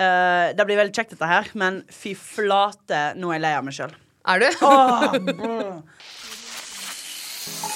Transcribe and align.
Eh, 0.00 0.56
det 0.56 0.64
blir 0.64 0.78
veldig 0.80 0.94
kjekt, 0.96 1.12
dette 1.12 1.28
her, 1.28 1.50
men 1.60 1.82
fy 1.92 2.14
flate, 2.16 3.00
nå 3.20 3.32
er 3.32 3.36
jeg 3.36 3.44
lei 3.44 3.52
av 3.58 3.66
meg 3.66 3.76
sjøl. 3.76 3.92
Er 4.30 4.40
du? 4.40 4.48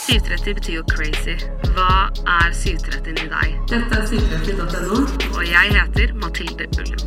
730 0.05 0.57
betyr 0.57 0.79
jo 0.79 0.85
crazy. 0.89 1.35
Hva 1.75 2.09
er 2.39 2.55
730 2.57 3.27
i 3.27 3.29
deg? 3.29 3.59
Dette 3.69 3.99
er 3.99 4.09
730.no, 4.09 5.03
og 5.35 5.43
jeg 5.45 5.77
heter 5.77 6.17
Mathilde 6.23 6.69
Ullum. 6.81 7.05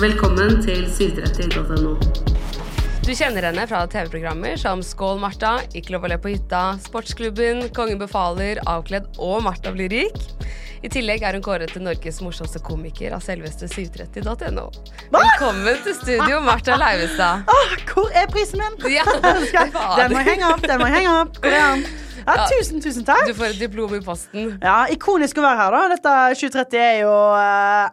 Velkommen 0.00 0.60
til 0.64 0.86
730.no. 0.96 1.96
Du 3.04 3.12
kjenner 3.16 3.48
henne 3.48 3.64
fra 3.68 3.84
TV-programmer 3.88 4.56
som 4.60 4.82
Skål, 4.84 5.16
Martha, 5.20 5.58
Ikke 5.76 5.94
lov 5.96 6.04
å 6.04 6.12
le 6.12 6.18
på 6.20 6.32
hytta, 6.34 6.76
Sportsklubben, 6.84 7.66
Kongen 7.76 8.00
befaler, 8.00 8.60
Avkledd 8.68 9.08
og 9.16 9.42
Martha 9.48 9.72
blir 9.76 9.92
rik. 9.92 10.16
I 10.78 10.88
tillegg 10.92 11.24
er 11.26 11.34
hun 11.34 11.42
kåret 11.42 11.72
til 11.74 11.82
Norges 11.82 12.20
morsomste 12.22 12.60
komiker 12.62 13.14
av 13.16 13.22
selveste 13.24 13.66
730.no. 13.70 14.68
Velkommen 15.14 15.80
til 15.84 15.96
studio, 15.98 16.38
Martha 16.46 16.76
Leivestad. 16.78 17.48
Ah, 17.50 17.72
hvor 17.90 18.12
er 18.14 18.28
prisen 18.30 18.62
min? 18.62 18.76
Ja, 18.94 19.02
den 19.98 20.14
må 20.14 20.22
jeg 20.22 20.28
henge 20.36 20.52
opp. 20.52 20.62
den 20.70 20.78
må 20.82 20.86
jeg 20.90 21.00
henge 21.00 21.16
opp 21.24 21.40
Hvor 21.42 21.50
er 21.50 21.72
den? 21.74 21.88
Ja, 21.88 22.34
Ja. 22.36 22.44
tusen, 22.50 22.80
tusen 22.84 23.06
takk. 23.08 23.24
Du 23.30 23.34
får 23.38 23.54
et 23.54 23.60
diplom 23.62 23.94
i 23.96 24.02
posten. 24.04 24.50
Ja, 24.62 24.82
Ikonisk 24.92 25.38
å 25.40 25.44
være 25.46 25.62
her, 25.62 25.72
da. 25.72 25.82
Dette 25.94 26.14
2030 26.36 26.80
er 26.82 26.96
jo 27.06 27.12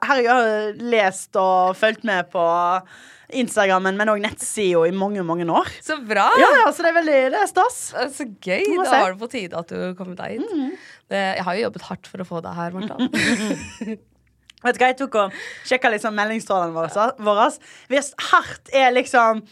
Her 0.10 0.22
jeg 0.26 0.32
har 0.34 0.80
lest 0.92 1.38
og 1.40 1.76
fulgt 1.80 2.04
med 2.10 2.28
på 2.34 2.44
Instagrammen, 3.36 3.96
men 3.98 4.12
òg 4.12 4.20
nettsida 4.22 4.84
i 4.86 4.92
mange, 4.94 5.24
mange 5.26 5.48
år. 5.50 5.70
Så 5.82 5.96
bra! 6.06 6.28
Ja, 6.38 6.50
ja, 6.60 6.68
så 6.76 6.84
det 6.86 6.92
er 6.92 6.98
veldig 7.00 7.16
Det 7.34 7.40
er 7.42 7.50
stas. 7.50 7.80
Så 8.18 8.28
gøy. 8.44 8.68
Da 8.84 8.92
var 8.92 9.16
det 9.16 9.22
på 9.24 9.32
tide 9.32 9.58
at 9.64 9.72
du 9.72 9.96
kom 9.98 10.12
deg 10.20 10.36
hit. 10.36 10.92
Det, 11.12 11.20
jeg 11.38 11.44
har 11.46 11.58
jo 11.60 11.66
jobbet 11.68 11.84
hardt 11.90 12.08
for 12.10 12.24
å 12.24 12.26
få 12.26 12.40
deg 12.42 12.56
her, 12.58 12.74
Martha. 12.74 12.96
Vet 14.66 14.78
du 14.78 14.82
hva, 14.82 14.88
Jeg 14.90 14.98
tok 14.98 15.16
og 15.22 15.36
sjekka 15.70 15.92
liksom 15.94 16.16
meldingstrålene 16.18 16.74
våre. 16.74 17.08
våre. 17.22 17.50
Hvis 17.92 18.14
hardt 18.32 18.72
er 18.74 18.90
liksom 18.96 19.44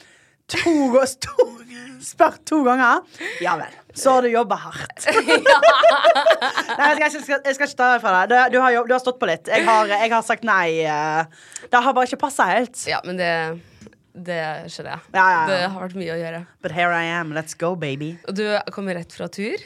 to, 0.49 0.71
ganger 0.95 1.13
to 1.21 1.49
Spør 2.03 2.35
to 2.49 2.57
ganger, 2.65 3.03
ja 3.39 3.53
vel. 3.61 3.75
Så 3.95 4.11
har 4.17 4.25
du 4.25 4.31
jobba 4.33 4.57
hardt. 4.59 5.05
nei, 5.07 6.87
jeg 6.89 6.97
skal, 6.97 7.05
jeg, 7.05 7.21
skal, 7.23 7.37
jeg 7.45 7.55
skal 7.55 7.69
ikke 7.69 7.77
ta 7.79 7.89
det 7.93 8.01
fra 8.03 8.11
deg. 8.17 8.33
Du, 8.33 8.55
du, 8.55 8.59
har, 8.63 8.73
jobb- 8.75 8.89
du 8.89 8.95
har 8.97 9.03
stått 9.03 9.19
på 9.21 9.29
litt. 9.29 9.47
Jeg 9.47 9.63
har, 9.67 9.87
jeg 9.93 10.11
har 10.11 10.25
sagt 10.27 10.43
nei. 10.47 10.81
eh, 10.83 11.45
Det 11.71 11.83
har 11.85 11.95
bare 11.95 12.09
ikke 12.09 12.19
passa 12.25 12.49
helt. 12.49 12.81
Ja, 12.89 12.99
men 13.07 13.21
det, 13.21 13.29
det 14.13 14.41
skjønner 14.73 14.97
jeg. 14.97 15.05
Ja, 15.15 15.23
ja, 15.23 15.37
ja. 15.37 15.45
Det 15.53 15.61
har 15.77 15.85
vært 15.85 15.97
mye 16.01 16.15
å 16.17 16.19
gjøre. 16.25 16.41
But 16.65 16.75
here 16.75 16.91
I 16.97 17.07
am. 17.21 17.31
Let's 17.37 17.55
go, 17.59 17.71
baby. 17.79 18.11
Og 18.27 18.35
du 18.41 18.43
kommer 18.75 18.99
rett 18.99 19.15
fra 19.15 19.29
tur. 19.31 19.63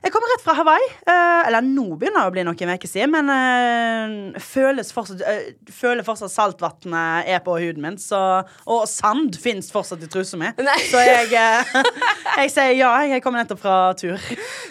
Jeg 0.00 0.12
kommer 0.14 0.30
rett 0.32 0.42
fra 0.44 0.54
Hawaii. 0.56 0.86
eh, 1.06 1.46
eller 1.48 1.60
nå 1.64 1.84
begynner 2.00 2.22
det 2.24 2.30
å 2.30 2.32
bli 2.32 2.44
noen 2.46 2.70
uker 2.74 2.88
siden, 2.88 3.10
men 3.12 3.28
eh, 3.34 4.38
føles 4.40 4.92
fortsatt, 4.96 5.20
eh, 5.28 5.50
føler 5.76 6.06
fortsatt 6.06 6.32
saltvannet 6.32 7.28
er 7.28 7.42
på 7.44 7.56
huden 7.60 7.82
min. 7.84 7.98
Så, 8.00 8.18
og 8.64 8.86
sand 8.88 9.36
fins 9.40 9.68
fortsatt 9.74 10.02
i 10.06 10.08
trusa 10.10 10.38
mi. 10.40 10.48
Så 10.88 11.02
jeg, 11.04 11.28
eh, 11.36 11.74
jeg 12.40 12.52
sier 12.54 12.72
ja. 12.78 12.92
Jeg 13.10 13.22
kommer 13.24 13.42
nettopp 13.44 13.60
fra 13.60 13.76
tur. 14.00 14.16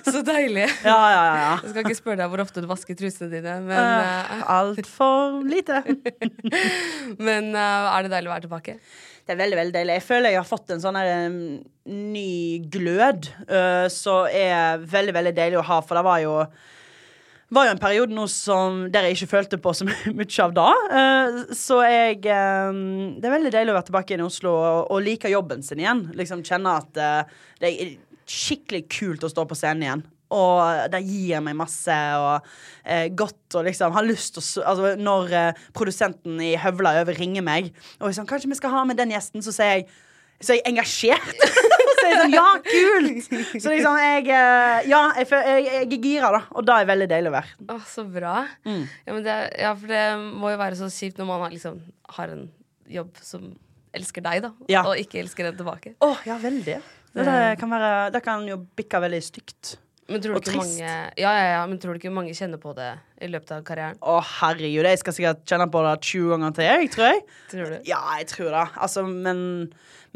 Så 0.06 0.24
deilig. 0.26 0.66
Ja, 0.86 0.98
ja, 1.14 1.22
ja. 1.44 1.52
Jeg 1.64 1.74
skal 1.76 1.86
ikke 1.86 2.00
spørre 2.00 2.20
deg 2.24 2.34
hvor 2.34 2.44
ofte 2.46 2.64
du 2.66 2.70
vasker 2.72 2.98
trusene 3.00 3.30
dine, 3.34 3.60
men, 3.70 3.78
Uh, 3.80 4.42
Altfor 4.60 5.40
lite. 5.50 5.82
eh, 5.86 6.66
men 7.28 7.54
eh, 7.54 7.88
er 7.94 8.06
det 8.06 8.12
deilig 8.14 8.30
å 8.30 8.34
være 8.36 8.46
tilbake? 8.48 8.76
Det 9.30 9.36
er 9.36 9.44
veldig 9.44 9.58
veldig 9.60 9.74
deilig. 9.76 9.94
Jeg 10.00 10.06
føler 10.08 10.32
jeg 10.34 10.42
har 10.42 10.50
fått 10.50 10.72
en 10.74 10.80
sånn 10.82 10.96
em, 10.98 11.34
ny 11.86 12.64
glød 12.74 13.28
uh, 13.46 13.86
som 13.94 14.26
er 14.26 14.82
veldig 14.82 15.14
veldig 15.14 15.34
deilig 15.38 15.60
å 15.60 15.66
ha, 15.68 15.78
for 15.86 16.00
det 16.00 16.02
var 16.08 16.24
jo 16.24 16.32
var 17.54 17.68
jo 17.68 17.74
en 17.76 17.82
periode 17.82 18.14
nå 18.18 18.26
som, 18.30 18.80
der 18.90 19.06
jeg 19.06 19.20
ikke 19.20 19.30
følte 19.36 19.60
på 19.62 19.76
så 19.78 19.86
mye 19.90 20.26
av 20.42 20.56
det. 20.58 20.66
Uh, 20.90 21.54
så 21.54 21.78
jeg 21.86 22.26
um, 22.26 22.82
Det 23.22 23.30
er 23.30 23.36
veldig 23.36 23.54
deilig 23.54 23.76
å 23.76 23.78
være 23.78 23.90
tilbake 23.92 24.18
inn 24.18 24.26
i 24.26 24.28
Oslo 24.32 24.56
og, 24.58 24.82
og 24.96 25.06
like 25.06 25.30
jobben 25.30 25.62
sin 25.66 25.86
igjen. 25.86 26.08
Liksom 26.18 26.42
Kjenne 26.50 26.80
at 26.82 26.98
uh, 26.98 27.42
det 27.62 27.70
er 27.70 27.94
skikkelig 28.30 28.88
kult 28.98 29.30
å 29.30 29.30
stå 29.30 29.46
på 29.46 29.62
scenen 29.62 29.86
igjen. 29.86 30.08
Og 30.36 30.92
det 30.94 31.00
gir 31.08 31.42
meg 31.42 31.58
masse 31.58 31.95
og 32.20 32.45
eh, 32.84 33.08
godt 33.17 33.58
og 33.58 33.66
liksom 33.66 33.95
har 33.95 34.06
lyst 34.06 34.36
til 34.36 34.44
å 34.62 34.67
Altså 34.70 34.92
når 35.00 35.34
eh, 35.34 35.64
produsenten 35.73 36.38
i 36.45 36.52
Høvla 36.62 37.00
over 37.02 37.17
ringer 37.17 37.45
meg 37.45 37.72
og 37.98 38.12
liksom, 38.12 38.28
kanskje 38.30 38.52
vi 38.52 38.60
skal 38.60 38.76
ha 38.76 38.84
med 38.86 39.00
den 39.00 39.16
gjesten, 39.16 39.42
så 39.45 39.54
sier 39.56 39.80
jeg 39.80 39.89
så 40.39 40.54
er 40.54 40.62
jeg 40.62 40.72
engasjert. 40.72 41.42
så 42.00 42.04
er 42.06 42.12
jeg 42.14 42.20
sånn, 42.22 42.36
ja, 42.38 42.44
kult! 42.64 43.26
Så 43.60 43.73
liksom, 43.73 43.98
jeg 44.00 44.30
eh, 44.32 44.86
Ja, 44.88 45.02
jeg, 45.20 45.28
jeg, 45.34 45.66
jeg 45.66 45.82
er 45.82 45.98
gira, 46.06 46.30
da. 46.38 46.42
Og 46.56 46.68
da 46.68 46.78
er 46.80 46.86
det 46.86 46.92
veldig 46.94 47.08
deilig 47.12 47.32
å 47.32 47.34
være. 47.36 47.58
Å, 47.73 47.76
så 47.89 48.06
bra. 48.08 48.36
Mm. 48.64 48.86
Ja, 48.88 49.16
men 49.18 49.26
det, 49.26 49.36
ja, 49.60 49.73
for 49.82 49.92
det 49.92 50.06
må 50.39 50.54
jo 50.54 50.62
være 50.62 50.80
så 50.80 50.88
kjipt 50.94 51.20
når 51.20 51.28
man 51.28 51.44
har, 51.44 51.52
liksom, 51.58 51.82
har 52.16 52.32
en 52.38 52.48
jobb 52.89 53.20
som 53.26 53.52
elsker 54.00 54.23
deg, 54.26 54.45
da, 54.45 54.54
Ja. 54.72 54.86
og 54.88 55.02
ikke 55.02 55.20
elsker 55.23 55.50
den 55.50 55.60
tilbake. 55.60 55.94
Å, 56.06 56.14
ja, 56.30 56.39
veldig. 56.39 56.80
Det, 57.10 57.26
det, 57.26 57.38
kan 57.60 57.72
være, 57.73 57.94
det 58.14 58.23
kan 58.23 58.48
jo 58.48 58.62
bikke 58.80 59.02
veldig 59.02 59.22
stygt. 59.26 59.76
Men 60.09 60.21
tror 60.23 60.33
du 60.33 60.39
Og 60.39 60.45
trist. 60.45 60.58
mange 60.58 60.89
Ja, 61.21 61.31
ja, 61.37 61.45
ja, 61.53 61.59
men 61.70 61.77
tror 61.81 61.93
du 61.93 61.99
ikke 62.02 62.11
mange 62.14 62.33
kjenner 62.33 62.58
på 62.61 62.71
det 62.77 62.87
i 63.21 63.27
løpet 63.30 63.52
av 63.59 63.64
karrieren? 63.67 63.99
Å, 64.02 64.15
herregud. 64.39 64.87
Jeg 64.89 64.99
skal 65.03 65.14
sikkert 65.15 65.43
kjenne 65.49 65.67
på 65.71 65.83
det 65.86 65.93
20 66.09 66.31
ganger 66.33 66.55
til, 66.58 66.65
jeg, 66.65 66.89
tror 66.95 67.05
jeg. 67.11 67.21
Tror 67.52 67.70
du? 67.75 67.77
Ja, 67.89 67.99
jeg 68.17 68.27
tror 68.31 68.49
det. 68.55 68.64
Altså, 68.81 69.03
men, 69.05 69.43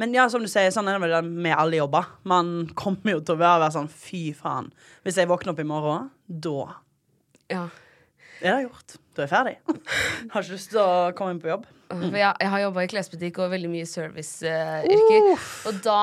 men 0.01 0.15
ja, 0.17 0.25
som 0.33 0.41
du 0.41 0.49
sier, 0.49 0.71
sånn 0.73 0.89
er 0.89 0.97
det 0.97 1.05
vel 1.11 1.29
med 1.29 1.53
alle 1.57 1.77
jobber. 1.77 2.09
Man 2.25 2.51
kommer 2.79 3.17
jo 3.17 3.21
til 3.21 3.35
å 3.37 3.41
være 3.43 3.69
sånn 3.75 3.91
fy 3.91 4.23
faen. 4.37 4.71
Hvis 5.05 5.19
jeg 5.21 5.29
våkner 5.29 5.53
opp 5.53 5.61
i 5.61 5.67
morgen, 5.69 6.09
da 6.27 6.57
Ja. 7.53 7.67
er 8.41 8.57
det 8.57 8.65
gjort. 8.67 8.97
Da 9.13 9.21
er 9.23 9.27
jeg 9.27 9.33
ferdig. 9.35 9.55
Har 10.33 10.41
ikke 10.41 10.55
lyst 10.57 10.71
til 10.73 10.81
å 10.81 11.11
komme 11.13 11.35
inn 11.35 11.43
på 11.43 11.51
jobb. 11.53 11.67
For 12.01 12.17
jeg, 12.19 12.35
jeg 12.43 12.51
har 12.53 12.63
jobba 12.63 12.85
i 12.85 12.89
klesbutikk 12.91 13.39
og 13.43 13.51
veldig 13.53 13.71
mye 13.71 13.89
serviceyrker. 13.89 15.27
og 15.69 15.79
da, 15.85 15.99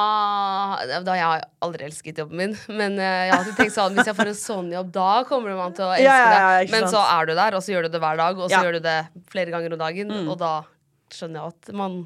da 1.06 1.16
Jeg 1.18 1.26
har 1.26 1.46
aldri 1.66 1.88
elsket 1.88 2.22
jobben 2.22 2.40
min, 2.40 2.54
men 2.80 2.98
uh, 3.00 3.06
jeg 3.06 3.32
har 3.32 3.40
alltid 3.40 3.58
tenkt 3.58 3.76
sånn 3.76 3.98
hvis 3.98 4.12
jeg 4.12 4.18
får 4.20 4.32
en 4.32 4.40
sånn 4.42 4.70
jobb, 4.76 4.92
da 4.94 5.10
kommer 5.28 5.58
man 5.58 5.76
til 5.76 5.88
å 5.88 5.92
elske 5.96 6.06
Ja, 6.06 6.20
ja, 6.20 6.30
ja, 6.36 6.62
det. 6.62 6.70
Men 6.74 6.88
så 6.92 7.02
er 7.02 7.30
du 7.30 7.34
der, 7.34 7.58
og 7.58 7.66
så 7.66 7.74
gjør 7.74 7.88
du 7.88 7.94
det 7.96 8.04
hver 8.04 8.22
dag, 8.22 8.38
og 8.38 8.46
så. 8.46 8.54
Mm. 8.54 8.64
gjør 8.64 8.78
du 8.78 8.86
det 8.86 9.00
flere 9.32 9.54
ganger 9.54 9.76
om 9.76 9.84
dagen, 9.84 10.16
og 10.26 10.40
da 10.40 10.54
skjønner 11.10 11.40
jeg 11.40 11.54
at 11.54 11.76
man 11.76 12.00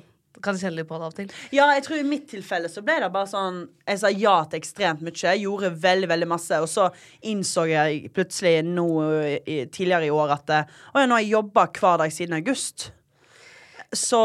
kan 0.44 0.58
kjenne 0.58 0.80
litt 0.80 0.88
på 0.88 0.98
det 0.98 1.06
av 1.06 1.12
og 1.12 1.18
til. 1.18 1.30
Ja, 1.54 1.68
jeg 1.76 1.84
tror 1.86 2.00
i 2.00 2.06
mitt 2.06 2.26
tilfelle 2.30 2.70
så 2.72 2.82
ble 2.84 2.98
det 3.02 3.10
bare 3.14 3.30
sånn 3.30 3.60
Jeg 3.86 4.00
sa 4.02 4.10
ja 4.10 4.34
til 4.50 4.60
ekstremt 4.60 5.04
mye. 5.04 5.14
Jeg 5.14 5.44
gjorde 5.44 5.70
veldig, 5.84 6.10
veldig 6.10 6.28
masse. 6.30 6.58
Og 6.64 6.70
så 6.70 6.88
innså 7.30 7.66
jeg 7.70 8.10
plutselig 8.14 8.56
nå 8.66 8.88
tidligere 9.44 10.08
i 10.08 10.12
år 10.14 10.36
at 10.38 10.54
eh, 10.54 10.76
Å 10.92 11.04
ja, 11.04 11.08
nå 11.08 11.18
har 11.18 11.24
jeg 11.24 11.34
jobba 11.36 11.68
hver 11.70 12.02
dag 12.02 12.14
siden 12.14 12.38
august. 12.40 12.90
Så, 13.98 14.20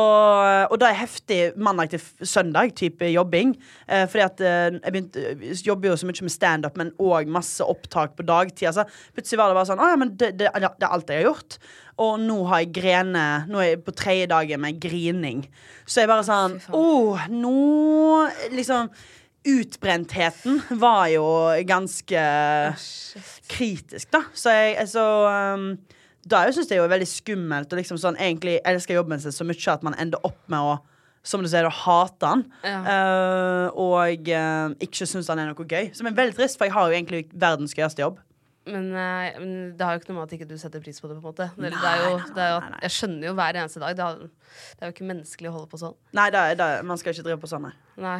og 0.69 0.75
det 0.81 0.89
er 0.89 0.99
heftig 1.01 1.39
mandag 1.59 1.93
til 1.93 2.27
søndag 2.27 2.73
type 2.77 3.09
jobbing. 3.09 3.55
Eh, 3.87 4.05
fordi 4.09 4.25
at 4.25 4.41
eh, 4.41 4.79
jeg 4.79 4.95
begynte, 4.95 5.25
jeg 5.43 5.59
jobber 5.67 5.91
jo 5.91 5.99
så 5.99 6.09
mye 6.09 6.25
med 6.25 6.33
standup, 6.33 6.79
men 6.79 6.93
òg 7.01 7.29
masse 7.31 7.65
opptak 7.65 8.17
på 8.17 8.25
dagtid. 8.27 8.69
Altså, 8.71 8.87
plutselig 9.15 9.41
var 9.41 9.51
det 9.51 9.59
bare 9.59 9.69
sånn 9.69 9.83
Å 9.83 9.91
ja, 9.91 9.99
men 9.99 10.15
det, 10.15 10.33
det, 10.39 10.49
det 10.51 10.87
er 10.87 10.89
alt 10.89 11.13
jeg 11.13 11.23
har 11.23 11.31
gjort. 11.31 11.59
Og 11.99 12.17
nå 12.23 12.39
har 12.47 12.63
jeg 12.63 12.73
grene 12.79 13.27
Nå 13.51 13.59
er 13.59 13.73
jeg 13.73 13.83
på 13.83 13.95
tredje 13.97 14.27
dagen 14.31 14.63
med 14.63 14.81
grining. 14.81 15.45
Så 15.85 16.03
jeg 16.03 16.11
bare 16.11 16.25
sånn 16.27 16.59
Å, 16.71 16.79
oh, 16.79 17.29
nå 17.31 17.55
Liksom 18.55 18.91
Utbrentheten 19.49 20.59
var 20.81 21.05
jo 21.13 21.23
ganske 21.63 22.23
kritisk, 23.47 24.09
da. 24.11 24.19
Så 24.35 24.51
jeg 24.51 24.73
altså 24.83 25.05
um, 25.55 25.69
Da 26.29 26.43
jeg 26.45 26.55
synes 26.57 26.69
det 26.69 26.77
er 26.77 26.91
veldig 26.91 27.09
skummelt 27.09 27.73
å 27.73 27.79
liksom 27.79 27.99
sånn 28.01 28.19
egentlig 28.21 28.59
elske 28.67 28.93
jobben 28.93 29.21
sin 29.21 29.33
så 29.35 29.47
mye 29.47 29.73
at 29.73 29.85
man 29.85 29.97
ender 30.01 30.21
opp 30.27 30.39
med 30.51 30.71
å 30.73 30.79
som 31.25 31.43
du 31.43 31.49
sier, 31.51 31.67
å 31.67 31.73
hate 31.73 32.29
han. 32.31 32.45
Ja. 32.63 32.79
Uh, 32.79 33.65
og 33.75 34.29
uh, 34.31 34.71
ikke 34.81 35.07
synes 35.09 35.27
han 35.31 35.41
er 35.41 35.51
noe 35.51 35.67
gøy. 35.67 35.91
Som 35.97 36.07
er 36.09 36.15
veldig 36.17 36.37
trist, 36.37 36.57
for 36.59 36.69
jeg 36.69 36.75
har 36.75 36.89
jo 36.89 36.95
egentlig 36.95 37.25
verdens 37.33 37.75
gøyeste 37.77 38.03
jobb. 38.05 38.21
Men, 38.69 38.89
uh, 38.93 39.27
men 39.41 39.53
det 39.77 39.85
har 39.85 39.95
jo 39.95 40.01
ikke 40.01 40.13
noe 40.13 40.19
med 40.21 40.27
at 40.29 40.35
ikke 40.37 40.49
du 40.49 40.55
setter 40.61 40.83
pris 40.83 40.99
på 41.01 41.11
det. 41.11 41.19
på 41.19 41.23
en 41.23 41.29
måte 41.31 41.49
nei, 41.59 41.71
det 41.75 41.91
er 41.91 42.03
jo, 42.05 42.17
det 42.35 42.45
er 42.45 42.51
jo. 42.55 42.59
Jeg 42.85 42.95
skjønner 42.97 43.31
jo 43.31 43.37
hver 43.39 43.61
eneste 43.63 43.83
dag. 43.83 43.99
Det, 43.99 44.09
er, 44.09 44.59
det 44.79 44.85
er 44.85 44.91
jo 44.91 44.95
ikke 44.97 45.11
menneskelig 45.11 45.51
å 45.51 45.55
holde 45.57 45.71
på 45.71 45.81
sånn. 45.83 45.97
Nei, 46.19 46.29
det, 46.35 46.45
det, 46.61 46.69
er- 46.75 46.85
man 46.87 47.01
skal 47.01 47.15
ikke 47.15 47.27
drive 47.29 47.41
på 47.43 47.51
sånn, 47.51 47.71
nei. 47.99 48.19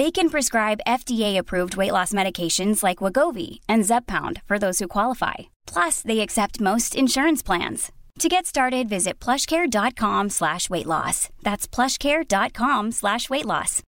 They 0.00 0.10
can 0.10 0.30
prescribe 0.30 0.80
FDA-approved 0.86 1.76
weight 1.76 1.92
loss 1.92 2.14
medications 2.14 2.82
like 2.82 3.02
Wagovi 3.04 3.58
and 3.68 3.84
Zeppound 3.84 4.40
for 4.46 4.58
those 4.58 4.78
who 4.78 4.88
qualify. 4.88 5.34
Plus, 5.66 6.00
they 6.00 6.20
accept 6.20 6.58
most 6.58 6.94
insurance 6.94 7.42
plans. 7.42 7.92
To 8.20 8.30
get 8.30 8.46
started, 8.46 8.88
visit 8.88 9.20
plushcare.com 9.20 10.30
slash 10.30 10.70
weight 10.70 10.86
loss. 10.86 11.28
That's 11.42 11.68
plushcare.com 11.68 12.92
slash 12.92 13.28
weight 13.28 13.44
loss. 13.44 13.82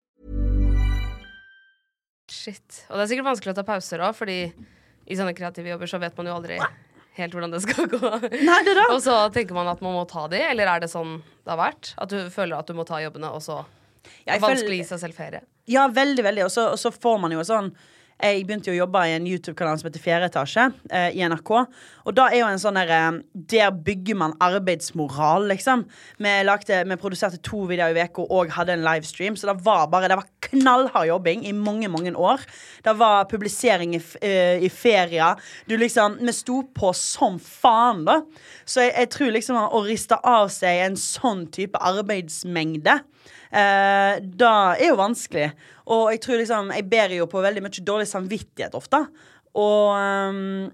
Shit. 2.32 2.86
Og 2.90 2.98
det 2.98 3.06
er 3.06 3.12
sikkert 3.14 3.30
vanskelig 3.30 3.54
å 3.54 3.60
ta 3.62 3.68
pauser 3.70 4.02
òg, 4.02 4.18
fordi 4.18 4.40
i 4.50 5.20
sånne 5.20 5.38
kreative 5.38 5.70
jobber 5.76 5.94
så 5.94 6.02
vet 6.02 6.18
man 6.18 6.32
jo 6.32 6.40
aldri 6.40 6.58
helt 7.22 7.38
hvordan 7.38 7.54
det 7.54 7.62
skal 7.68 7.86
gå. 7.94 8.02
Nei, 8.34 8.60
det 8.66 8.74
da. 8.82 8.88
Og 8.96 9.04
så 9.06 9.20
tenker 9.38 9.54
man 9.62 9.70
at 9.70 9.86
man 9.86 9.94
må 9.94 10.08
ta 10.10 10.26
de, 10.34 10.42
eller 10.42 10.74
er 10.74 10.88
det 10.88 10.90
sånn 10.90 11.20
det 11.22 11.54
har 11.54 11.62
vært? 11.68 11.94
At 12.02 12.10
du 12.10 12.34
føler 12.34 12.58
at 12.58 12.66
du 12.66 12.74
må 12.74 12.90
ta 12.90 12.98
jobbene, 13.06 13.30
og 13.30 13.46
så 13.46 13.62
er 14.26 14.40
det 14.40 14.42
vanskelig 14.42 14.80
å 14.80 14.82
gi 14.82 14.90
seg 14.90 15.06
selv 15.06 15.22
ferie? 15.22 15.46
Ja, 15.70 15.86
veldig, 15.94 16.26
veldig. 16.26 16.48
Og 16.48 16.52
så, 16.52 16.92
får 16.92 17.22
man 17.22 17.34
jo 17.36 17.46
sånn 17.46 17.74
Jeg 18.20 18.42
begynte 18.44 18.68
jo 18.68 18.74
å 18.74 18.82
jobbe 18.82 19.04
i 19.08 19.14
en 19.16 19.28
YouTube-kanal 19.30 19.78
som 19.80 19.88
heter 19.88 20.02
Fjerde 20.04 20.28
etasje 20.28 20.66
eh, 20.92 21.14
i 21.16 21.22
NRK. 21.24 21.52
Og 22.10 22.16
da 22.18 22.26
er 22.28 22.42
jo 22.42 22.50
en 22.50 22.60
sånn 22.60 22.80
der 22.80 22.90
eh, 22.92 23.20
Der 23.54 23.70
bygger 23.72 24.18
man 24.20 24.34
arbeidsmoral, 24.44 25.46
liksom. 25.54 25.86
Vi, 26.18 26.34
lagde, 26.44 26.82
vi 26.90 26.98
produserte 27.00 27.40
to 27.46 27.62
videoer 27.70 27.96
i 27.96 28.08
uka 28.10 28.26
og 28.26 28.52
hadde 28.58 28.76
en 28.76 28.84
livestream, 28.84 29.38
så 29.40 29.52
det 29.52 29.60
var 29.64 29.88
bare 29.94 30.10
Det 30.12 30.20
var 30.20 30.28
knallhard 30.50 31.08
jobbing 31.12 31.46
i 31.48 31.54
mange, 31.56 31.88
mange 31.94 32.16
år. 32.18 32.44
Det 32.84 32.98
var 32.98 33.30
publisering 33.32 33.94
i, 33.96 34.02
eh, 34.26 34.66
i 34.66 34.74
ferier. 34.74 35.40
Du 35.70 35.78
liksom 35.78 36.18
Vi 36.20 36.34
sto 36.36 36.64
på 36.76 36.92
som 36.98 37.38
faen, 37.40 38.04
da. 38.10 38.24
Så 38.66 38.88
jeg, 38.88 38.98
jeg 38.98 39.14
tror 39.16 39.38
liksom 39.38 39.62
å 39.70 39.86
riste 39.86 40.18
av 40.26 40.50
seg 40.52 40.88
en 40.90 41.00
sånn 41.00 41.48
type 41.54 41.78
arbeidsmengde 41.78 43.04
Eh, 43.50 44.20
da 44.22 44.54
er 44.76 44.92
jo 44.92 45.00
vanskelig. 45.00 45.50
Og 45.90 46.12
jeg 46.14 46.22
tror 46.22 46.38
liksom 46.38 46.68
Jeg 46.76 46.86
ber 46.86 47.16
jo 47.18 47.26
på 47.26 47.42
veldig 47.42 47.64
mye 47.66 47.86
dårlig 47.86 48.10
samvittighet 48.10 48.76
ofte. 48.78 49.02
Og 49.58 49.96
um, 49.98 50.70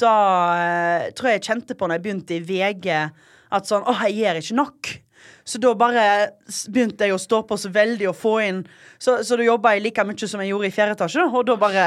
da 0.00 0.16
eh, 0.56 1.04
tror 1.14 1.30
jeg 1.30 1.38
jeg 1.38 1.46
kjente 1.46 1.76
på 1.78 1.86
når 1.86 1.98
jeg 1.98 2.04
begynte 2.06 2.34
i 2.36 2.42
VG, 2.42 2.88
at 3.50 3.68
sånn 3.68 3.86
Åh, 3.86 4.02
jeg 4.08 4.18
gjør 4.24 4.40
ikke 4.40 4.58
nok. 4.58 4.90
Så 5.44 5.60
da 5.62 5.72
bare 5.76 6.04
begynte 6.72 7.06
jeg 7.06 7.14
å 7.14 7.20
stå 7.20 7.42
på 7.48 7.58
så 7.60 7.70
veldig 7.72 8.08
og 8.10 8.16
få 8.16 8.34
inn 8.44 8.60
Så, 9.00 9.18
så 9.26 9.36
da 9.36 9.44
jobba 9.44 9.74
jeg 9.74 9.84
like 9.84 10.04
mye 10.06 10.28
som 10.28 10.40
jeg 10.42 10.52
gjorde 10.52 10.68
i 10.68 10.74
fjerde 10.74 10.96
etasje, 10.96 11.26
og 11.28 11.46
da 11.48 11.56
bare 11.60 11.86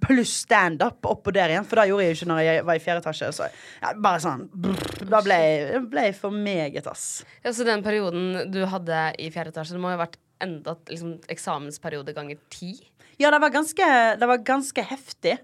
Pluss 0.00 0.32
standup 0.42 1.04
oppå 1.06 1.32
der 1.34 1.52
igjen, 1.52 1.66
for 1.68 1.78
det 1.78 1.90
gjorde 1.90 2.06
jeg 2.06 2.14
jo 2.14 2.18
ikke 2.18 2.28
når 2.30 2.40
jeg 2.42 2.64
var 2.66 2.78
i 2.78 2.82
fjerde 2.82 3.02
etasje. 3.04 3.30
Så 3.36 3.48
ja, 3.50 3.92
bare 4.06 4.22
sånn 4.24 4.46
brr, 4.50 5.04
Da 5.10 5.20
ble 5.24 5.36
jeg 5.38 5.82
ble 5.92 6.06
jeg 6.08 6.16
for 6.18 6.34
meget, 6.34 6.88
ass. 6.90 7.24
Ja, 7.44 7.52
Så 7.52 7.66
den 7.68 7.84
perioden 7.84 8.50
du 8.54 8.64
hadde 8.70 9.06
i 9.20 9.30
fjerde 9.34 9.54
etasje, 9.54 9.76
det 9.76 9.82
må 9.84 9.92
jo 9.92 9.98
ha 9.98 10.06
vært 10.06 10.18
enda 10.44 10.74
liksom, 10.88 11.18
eksamensperiode 11.30 12.14
ganger 12.16 12.40
ti? 12.52 12.74
Ja, 13.20 13.30
det 13.30 13.38
var 13.44 13.52
ganske, 13.54 13.86
det 14.18 14.26
var 14.26 14.42
ganske 14.46 14.82
heftig. 14.88 15.36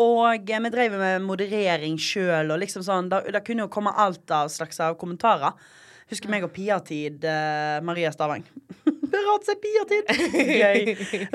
Og 0.00 0.50
eh, 0.50 0.60
vi 0.66 0.72
drev 0.74 0.98
med 1.00 1.24
moderering 1.24 1.96
sjøl, 2.00 2.52
og 2.52 2.60
liksom 2.60 2.84
sånn 2.84 3.08
Det 3.12 3.22
det 3.32 3.44
kunne 3.46 3.64
jo 3.64 3.72
komme 3.72 3.94
alt 3.94 4.30
av 4.34 4.50
slags 4.52 4.80
av 4.84 4.98
kommentarer. 5.00 5.54
Husker 6.10 6.28
meg 6.28 6.44
og 6.44 6.52
Pia-tid, 6.52 7.24
eh, 7.24 7.78
Maria 7.80 8.12
Stavang. 8.12 8.44
Rart 9.28 9.48
å! 9.50 9.54
Gøy. 10.64 10.80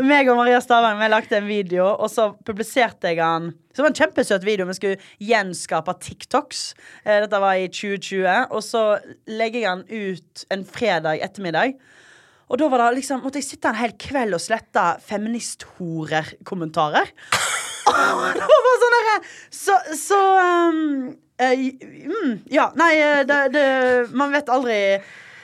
Meg 0.06 0.30
og 0.31 0.38
Maria 0.40 0.60
Stavang 0.64 0.98
vi 1.00 1.08
lagde 1.12 1.36
en 1.40 1.50
video, 1.50 1.86
og 1.96 2.10
så 2.12 2.24
publiserte 2.46 3.08
jeg 3.12 3.18
den. 3.22 3.46
Det 3.74 3.81
var 3.84 3.90
en 3.92 4.02
kjempesøt 4.02 4.44
video. 4.48 4.70
Vi 4.70 4.78
skulle 4.78 5.04
gjenskape 5.24 5.94
TikToks. 6.04 6.60
Eh, 7.06 7.20
dette 7.24 7.38
var 7.40 7.54
i 7.56 7.72
2020. 7.72 8.52
Og 8.52 8.62
så 8.66 8.84
legger 9.30 9.60
jeg 9.64 9.70
den 9.70 9.86
ut 10.10 10.46
en 10.56 10.64
fredag 10.68 11.16
ettermiddag. 11.24 11.70
Og 12.50 12.58
da 12.58 12.66
var 12.72 12.78
det 12.81 12.98
liksom, 13.00 13.22
måtte 13.24 13.40
jeg 13.40 13.50
sitte 13.52 13.68
en 13.70 13.78
hel 13.78 13.94
kveld 14.02 14.34
og 14.36 14.42
slette 14.42 14.84
feministhorer-kommentarer. 15.06 17.08
Det 17.90 18.46
var 18.46 18.76
sånn 18.81 18.96
derre 18.96 19.14
Så, 19.56 19.76
så 19.98 20.20
um, 20.70 21.08
uh, 21.42 21.56
mm, 21.58 22.34
Ja, 22.54 22.70
nei, 22.78 22.94
eh, 23.02 23.26
det, 23.26 23.38
det 23.56 23.64
Man 24.14 24.30
vet 24.36 24.52
aldri 24.54 24.78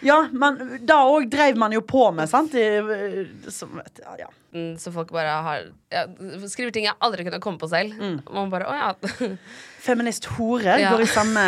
Ja, 0.05 0.19
men 0.31 0.59
da 0.85 0.99
òg 1.09 1.25
dreiv 1.33 1.57
man 1.57 1.73
jo 1.73 1.81
på 1.81 2.07
med, 2.13 2.29
sant? 2.29 2.53
I, 2.53 2.65
eh, 2.79 3.49
som, 3.51 3.79
ja, 4.01 4.15
ja. 4.25 4.31
Mm, 4.55 4.77
Så 4.79 4.91
folk 4.95 5.09
bare 5.11 5.31
har 5.43 5.63
ja, 5.91 6.05
Skriver 6.47 6.71
ting 6.71 6.85
jeg 6.85 6.95
aldri 7.03 7.25
kunne 7.27 7.41
komme 7.43 7.59
på 7.59 7.67
selv. 7.67 7.91
Mm. 7.99 8.21
Man 8.31 8.51
bare 8.53 8.69
Å 8.71 8.75
ja. 8.77 8.91
Feminist-hore 9.85 10.77
Ja. 10.79 10.93
går 10.93 11.03
i 11.03 11.09
samme 11.11 11.43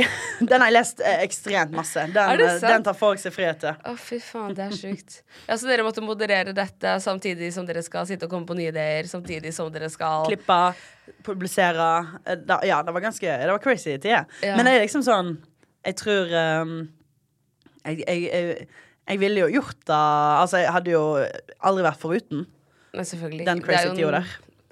Den 0.50 0.60
har 0.60 0.68
jeg 0.68 0.76
lest 0.76 1.00
eh, 1.00 1.22
ekstremt 1.24 1.72
masse. 1.74 2.04
Den, 2.12 2.42
eh, 2.44 2.58
den 2.60 2.84
tar 2.86 2.98
folk 2.98 3.22
seg 3.22 3.32
frihet 3.34 3.62
til. 3.64 3.78
Å, 3.80 3.94
fy 3.98 4.20
faen, 4.22 4.52
det 4.58 4.66
er 4.66 4.76
sjukt. 4.76 5.20
Ja, 5.48 5.56
Så 5.56 5.70
dere 5.70 5.86
måtte 5.86 6.04
moderere 6.04 6.52
dette 6.56 6.98
samtidig 7.02 7.48
som 7.56 7.66
dere 7.68 7.82
skal 7.86 8.06
sitte 8.10 8.28
og 8.28 8.34
komme 8.34 8.46
på 8.50 8.58
nye 8.58 8.70
ideer? 8.74 9.08
Samtidig 9.10 9.54
som 9.56 9.72
dere 9.72 9.88
skal 9.92 10.28
Klippe, 10.28 10.60
publisere. 11.26 11.90
Da, 12.44 12.60
ja, 12.68 12.82
det 12.84 12.92
var 12.94 13.08
ganske 13.08 13.26
Det 13.40 13.50
var 13.54 13.62
crazy 13.64 13.96
tider. 13.96 14.26
Ja. 14.44 14.56
Men 14.56 14.66
det 14.68 14.76
er 14.76 14.84
liksom 14.84 15.06
sånn 15.06 15.36
Jeg 15.86 15.96
tror 15.96 16.28
um, 16.62 16.80
jeg, 17.84 18.04
jeg, 18.06 18.22
jeg, 18.28 18.68
jeg 19.10 19.18
ville 19.22 19.40
jo 19.46 19.48
gjort 19.60 19.78
det 19.88 19.96
Altså, 20.42 20.60
jeg 20.62 20.72
hadde 20.74 20.92
jo 20.94 21.02
aldri 21.66 21.84
vært 21.86 22.00
foruten 22.02 22.46
Nei, 22.94 23.04
selvfølgelig. 23.06 23.44
den 23.46 23.60
crazy 23.62 23.92
tida 23.94 24.10
der. 24.20 24.30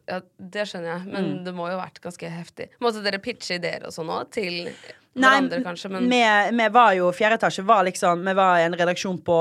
Ja, 0.09 0.17
det 0.41 0.63
skjønner 0.71 0.89
jeg, 0.97 1.09
men 1.13 1.27
det 1.45 1.53
må 1.55 1.67
jo 1.69 1.77
ha 1.77 1.83
vært 1.85 2.01
ganske 2.03 2.31
heftig. 2.33 2.71
Måtte 2.81 3.03
dere 3.05 3.19
pitche 3.23 3.59
ideer 3.61 3.85
og 3.87 3.93
sånn 3.95 4.09
òg 4.11 4.31
til 4.35 4.71
hverandre, 5.19 5.61
kanskje? 5.67 5.91
Men 5.93 6.09
vi, 6.11 6.21
vi 6.57 6.69
var 6.73 6.95
jo 6.97 7.11
Fjerde 7.13 7.37
etasje 7.39 7.65
var 7.69 7.85
liksom 7.87 8.25
Vi 8.27 8.35
var 8.39 8.63
en 8.65 8.77
redaksjon 8.79 9.19
på 9.27 9.37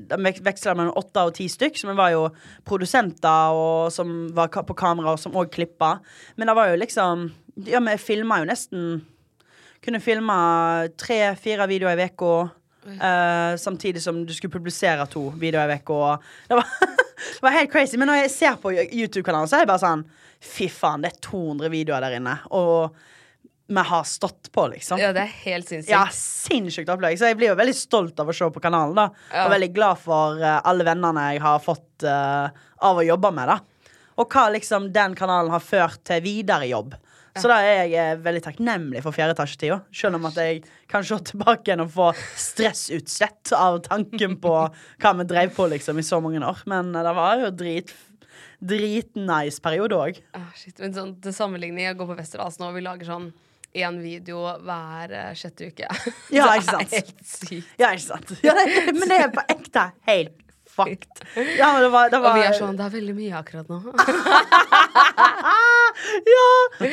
vi 0.00 0.16
vek- 0.24 0.40
veksla 0.46 0.72
mellom 0.78 0.96
åtte 0.96 1.22
og 1.28 1.34
ti 1.36 1.44
stykk, 1.52 1.76
så 1.76 1.90
vi 1.90 1.94
var 1.98 2.10
jo 2.14 2.22
produsenter 2.64 3.52
og, 3.52 3.90
som 3.92 4.30
var 4.32 4.48
på 4.48 4.72
kamera, 4.78 5.12
og 5.12 5.20
som 5.20 5.34
òg 5.36 5.50
klippa. 5.52 5.98
Men 6.40 6.48
det 6.48 6.54
var 6.56 6.70
jo 6.72 6.78
liksom 6.80 7.26
Ja, 7.68 7.80
vi 7.84 7.96
filma 8.00 8.38
jo 8.40 8.48
nesten 8.48 9.02
Kunne 9.84 10.00
filma 10.00 10.38
tre-fire 11.00 11.66
videoer 11.68 11.96
i 12.00 12.08
uka. 12.10 12.50
Eh, 12.86 13.56
samtidig 13.60 14.02
som 14.02 14.22
du 14.26 14.32
skulle 14.36 14.52
publisere 14.54 15.06
to 15.10 15.28
videoer 15.40 15.74
i 15.74 15.78
uka. 15.82 16.18
Det, 16.48 16.54
var- 16.60 16.74
det 17.36 17.42
var 17.44 17.56
helt 17.58 17.72
crazy. 17.72 17.96
Men 18.00 18.08
når 18.12 18.22
jeg 18.24 18.30
ser 18.38 18.58
på 18.62 18.72
YouTube-kanalen, 18.72 19.48
så 19.50 19.58
er 19.58 19.64
jeg 19.66 19.72
bare 19.74 19.84
sånn 19.84 20.06
Fy 20.40 20.70
faen, 20.72 21.02
det 21.04 21.10
er 21.12 21.18
200 21.26 21.68
videoer 21.68 22.00
der 22.00 22.14
inne. 22.16 22.38
Og 22.56 22.94
vi 23.70 23.82
har 23.86 24.06
stått 24.08 24.48
på, 24.52 24.64
liksom. 24.72 24.98
ja, 24.98 25.10
det 25.12 25.20
er 25.26 25.34
helt 25.44 25.68
sinnssykt. 25.68 25.92
Ja, 25.92 26.06
sinnssykt 26.16 26.88
opplegg. 26.90 27.18
Så 27.20 27.28
jeg 27.28 27.36
blir 27.38 27.52
jo 27.52 27.58
veldig 27.60 27.74
stolt 27.76 28.18
av 28.24 28.32
å 28.32 28.34
se 28.34 28.48
på 28.50 28.62
kanalen. 28.64 28.96
da 28.96 29.04
Ja. 29.30 29.44
Og 29.44 29.52
veldig 29.52 29.68
glad 29.76 30.00
for 30.00 30.40
uh, 30.40 30.56
alle 30.64 30.86
vennene 30.88 31.26
jeg 31.34 31.42
har 31.44 31.60
fått 31.62 32.06
uh, 32.08 32.48
av 32.88 32.98
å 32.98 33.04
jobbe 33.04 33.30
med. 33.36 33.52
da 33.52 33.58
Og 34.16 34.32
hva 34.32 34.46
liksom 34.56 34.88
den 34.96 35.14
kanalen 35.14 35.52
har 35.52 35.60
ført 35.62 36.00
til 36.08 36.24
videre 36.24 36.66
jobb. 36.72 36.96
Så 37.38 37.46
da 37.50 37.60
er 37.62 37.84
jeg 37.86 37.92
eh, 38.00 38.18
veldig 38.24 38.42
takknemlig 38.42 39.02
for 39.04 39.14
fjerde 39.14 39.36
etasjetida. 39.36 39.76
Selv 39.94 40.18
om 40.18 40.24
at 40.26 40.38
jeg 40.40 40.62
kan 40.90 41.04
se 41.06 41.18
tilbake 41.30 41.68
igjen 41.68 41.84
og 41.84 41.92
få 41.94 42.08
stressutslett 42.40 43.52
av 43.54 43.78
tanken 43.86 44.34
på 44.42 44.54
hva 44.66 45.12
vi 45.20 45.26
drev 45.30 45.52
på 45.54 45.68
liksom 45.70 46.00
i 46.02 46.06
så 46.06 46.18
mange 46.24 46.42
år. 46.42 46.64
Men 46.70 46.90
eh, 46.94 47.04
det 47.06 47.14
var 47.20 47.44
jo 47.44 47.52
drit 47.54 47.94
dritnice 48.60 49.60
periode 49.64 49.96
òg. 49.96 50.18
Ah. 50.36 50.50
Men 50.82 50.92
sånn, 50.96 51.14
til 51.24 51.32
sammenligning, 51.32 51.86
jeg 51.86 51.96
går 51.96 52.10
på 52.10 52.18
Westerdals 52.18 52.58
nå, 52.60 52.68
og 52.68 52.76
vi 52.76 52.82
lager 52.84 53.08
sånn 53.08 53.30
én 53.80 54.00
video 54.02 54.42
hver 54.66 55.14
eh, 55.14 55.32
sjette 55.38 55.70
uke. 55.70 55.88
Ja, 56.34 56.50
Det 56.50 56.60
ikke 56.60 56.68
sant? 56.68 56.92
er 56.92 56.96
helt 56.98 57.26
sykt. 57.30 57.72
Ja, 57.80 57.92
ikke 57.94 58.06
sant? 58.08 58.34
Ja, 58.44 58.54
det, 58.58 58.66
men 58.98 59.06
det 59.08 59.20
er 59.24 59.32
på 59.34 59.46
ekte 59.54 59.86
helt 60.10 60.34
fucked. 60.80 61.22
Ja, 61.58 61.70
men 61.74 61.84
det 61.84 61.90
var, 61.94 62.10
det 62.12 62.20
Og 62.20 62.36
vi 62.36 62.44
er 62.46 62.56
sånn 62.56 62.78
Det 62.78 62.86
er 62.86 62.94
veldig 62.96 63.16
mye 63.18 63.40
akkurat 63.40 63.70
nå. 63.70 63.80
Ja! 66.24 66.88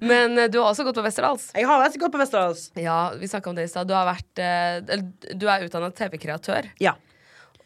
Men 0.00 0.38
eh, 0.38 0.48
du 0.50 0.58
har 0.60 0.70
også 0.70 0.86
gått 0.86 0.96
på 0.98 1.04
Westerdals. 1.04 1.48
Jeg 1.56 1.66
har 1.68 1.82
også 1.84 2.00
gått 2.00 2.14
på 2.14 2.20
Westerdals. 2.20 2.68
Ja, 2.78 2.98
vi 3.18 3.28
snakka 3.30 3.50
om 3.50 3.58
det 3.58 3.66
i 3.66 3.70
stad. 3.72 3.88
Du 3.88 3.94
har 3.96 4.06
vært 4.08 4.42
eh, 4.42 5.02
Du 5.36 5.48
er 5.50 5.66
utdannet 5.66 5.96
TV-kreatør. 5.98 6.70
Ja. 6.82 6.96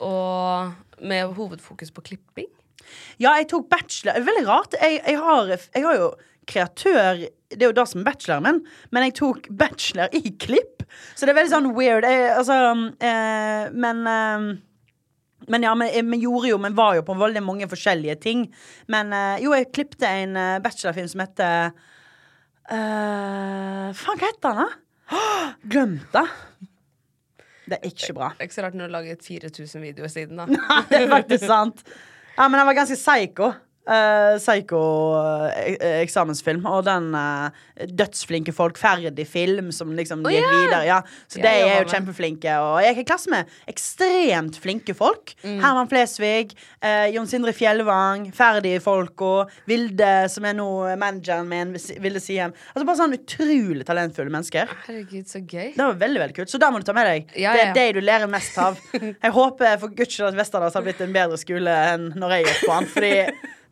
Og 0.01 0.73
med 1.01 1.37
hovedfokus 1.37 1.93
på 1.95 2.05
klipping? 2.11 2.49
Ja, 3.21 3.37
jeg 3.39 3.51
tok 3.53 3.69
bachelor. 3.71 4.19
Veldig 4.27 4.47
rart. 4.49 4.77
Jeg, 4.81 5.01
jeg, 5.05 5.21
har, 5.21 5.55
jeg 5.55 5.87
har 5.87 6.01
jo 6.01 6.11
kreatør 6.51 7.27
Det 7.53 7.61
er 7.61 7.69
jo 7.69 7.77
det 7.77 7.87
som 7.87 8.01
er 8.01 8.09
bacheloren 8.09 8.47
min, 8.47 8.61
men 8.91 9.05
jeg 9.07 9.17
tok 9.21 9.51
bachelor 9.61 10.11
i 10.17 10.35
klipp. 10.43 10.85
Så 11.15 11.27
det 11.27 11.35
er 11.35 11.41
veldig 11.41 11.53
sånn 11.53 11.71
weird. 11.77 12.07
Jeg, 12.07 12.31
altså 12.35 12.59
eh, 13.07 13.71
Men 13.75 14.03
eh, 14.11 14.51
men 15.51 15.67
ja, 15.67 15.73
vi 15.75 16.21
gjorde 16.23 16.53
jo 16.53 16.59
Vi 16.63 16.71
var 16.79 16.99
jo 16.99 17.07
på 17.07 17.17
veldig 17.19 17.43
mange 17.43 17.69
forskjellige 17.71 18.17
ting. 18.23 18.45
Men 18.93 19.13
eh, 19.17 19.41
jo, 19.45 19.55
jeg 19.57 19.73
klippte 19.75 20.07
en 20.09 20.37
eh, 20.39 20.61
bachelorfilm 20.63 21.09
som 21.11 21.25
heter 21.25 21.73
uh, 22.71 23.91
Faen, 23.97 24.21
hva 24.21 24.29
heter 24.29 24.47
den, 24.47 24.61
da? 24.61 24.69
Glemt 25.71 26.15
det. 26.15 26.27
Det 27.71 27.79
er 27.79 27.91
ikke 27.91 28.15
bra. 28.17 28.31
Det 28.35 28.45
er 28.45 28.49
ikke 28.51 28.59
så 28.59 28.65
rart 28.67 28.77
når 28.79 28.87
du 28.87 28.89
har 28.89 28.97
laget 28.99 29.27
4000 29.27 29.85
videoer 29.85 30.11
siden, 30.11 30.39
da. 30.41 30.47
Nei, 30.55 30.81
det 30.91 31.03
er 31.03 31.11
faktisk 31.13 31.47
sant. 31.47 31.83
Ja, 32.37 32.47
men 32.47 32.59
den 32.59 32.67
var 32.71 32.79
ganske 32.79 32.99
psycho. 32.99 33.51
Uh, 33.91 34.39
Psycho-eksamensfilm. 34.39 36.63
og 36.71 36.85
den 36.87 37.11
uh, 37.17 37.51
dødsflinke 37.91 38.53
folk. 38.55 38.79
Ferdig 38.79 39.27
film 39.27 39.73
som 39.75 39.91
liksom 39.97 40.23
oh, 40.23 40.31
gikk 40.31 40.45
yeah. 40.45 40.55
videre. 40.55 40.85
Ja. 40.87 41.03
Så 41.27 41.41
de 41.43 41.49
er 41.51 41.81
jo 41.81 41.89
kjempeflinke. 41.91 42.55
Og 42.63 42.83
jeg 42.85 42.95
er 42.95 43.01
i 43.03 43.05
klasse 43.09 43.31
med 43.33 43.45
ekstremt 43.71 44.57
flinke 44.63 44.95
folk. 44.95 45.35
Mm. 45.43 45.61
Herman 45.65 45.89
Flesvig, 45.91 46.55
uh, 46.85 47.07
Jon 47.11 47.27
Sindre 47.31 47.53
Fjellvang, 47.57 48.33
ferdige 48.37 48.81
folka. 48.85 49.47
Vilde, 49.71 50.29
som 50.31 50.45
er 50.47 50.55
nå 50.59 50.71
manageren 51.01 51.49
min. 51.51 51.77
Vilde 52.01 52.21
Siem. 52.23 52.53
Altså 52.73 52.87
Bare 52.87 53.01
sånn 53.03 53.19
utrolig 53.19 53.85
talentfulle 53.89 54.31
mennesker. 54.31 54.67
Herregud, 54.87 55.27
så 55.31 55.39
gøy. 55.43 55.73
Det 55.75 55.83
var 55.83 55.99
veldig 56.01 56.21
veldig 56.25 56.37
kult, 56.39 56.51
så 56.53 56.59
da 56.63 56.71
må 56.71 56.79
du 56.81 56.85
ta 56.87 56.95
med 56.97 57.07
deg. 57.11 57.23
Ja, 57.35 57.53
Det 57.57 57.63
ja. 57.63 57.67
er 57.71 57.75
det 57.75 57.95
du 57.99 58.03
lærer 58.05 58.29
mest 58.31 58.59
av. 58.61 58.79
Jeg 59.25 59.33
håper 59.35 59.79
for 59.83 59.89
guds 59.95 60.15
skyld 60.15 60.29
at 60.31 60.39
Vesterdals 60.39 60.77
har 60.79 60.85
blitt 60.87 61.03
en 61.03 61.15
bedre 61.15 61.39
skole 61.41 61.75
enn 61.91 62.11
når 62.19 62.37
jeg 62.37 62.47
gikk 62.47 62.61
på 62.67 62.77
den. 62.77 62.89
Fordi 62.95 63.13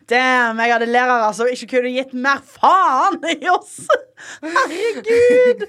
damn, 0.09 0.61
jeg 0.65 0.75
hadde 0.75 0.89
lærere 0.91 1.31
som 1.37 1.51
ikke 1.53 1.69
kunne 1.77 1.93
gitt 1.95 2.15
mer 2.17 2.41
faen 2.57 3.21
i 3.35 3.39
oss! 3.53 3.79
Herregud! 4.43 5.65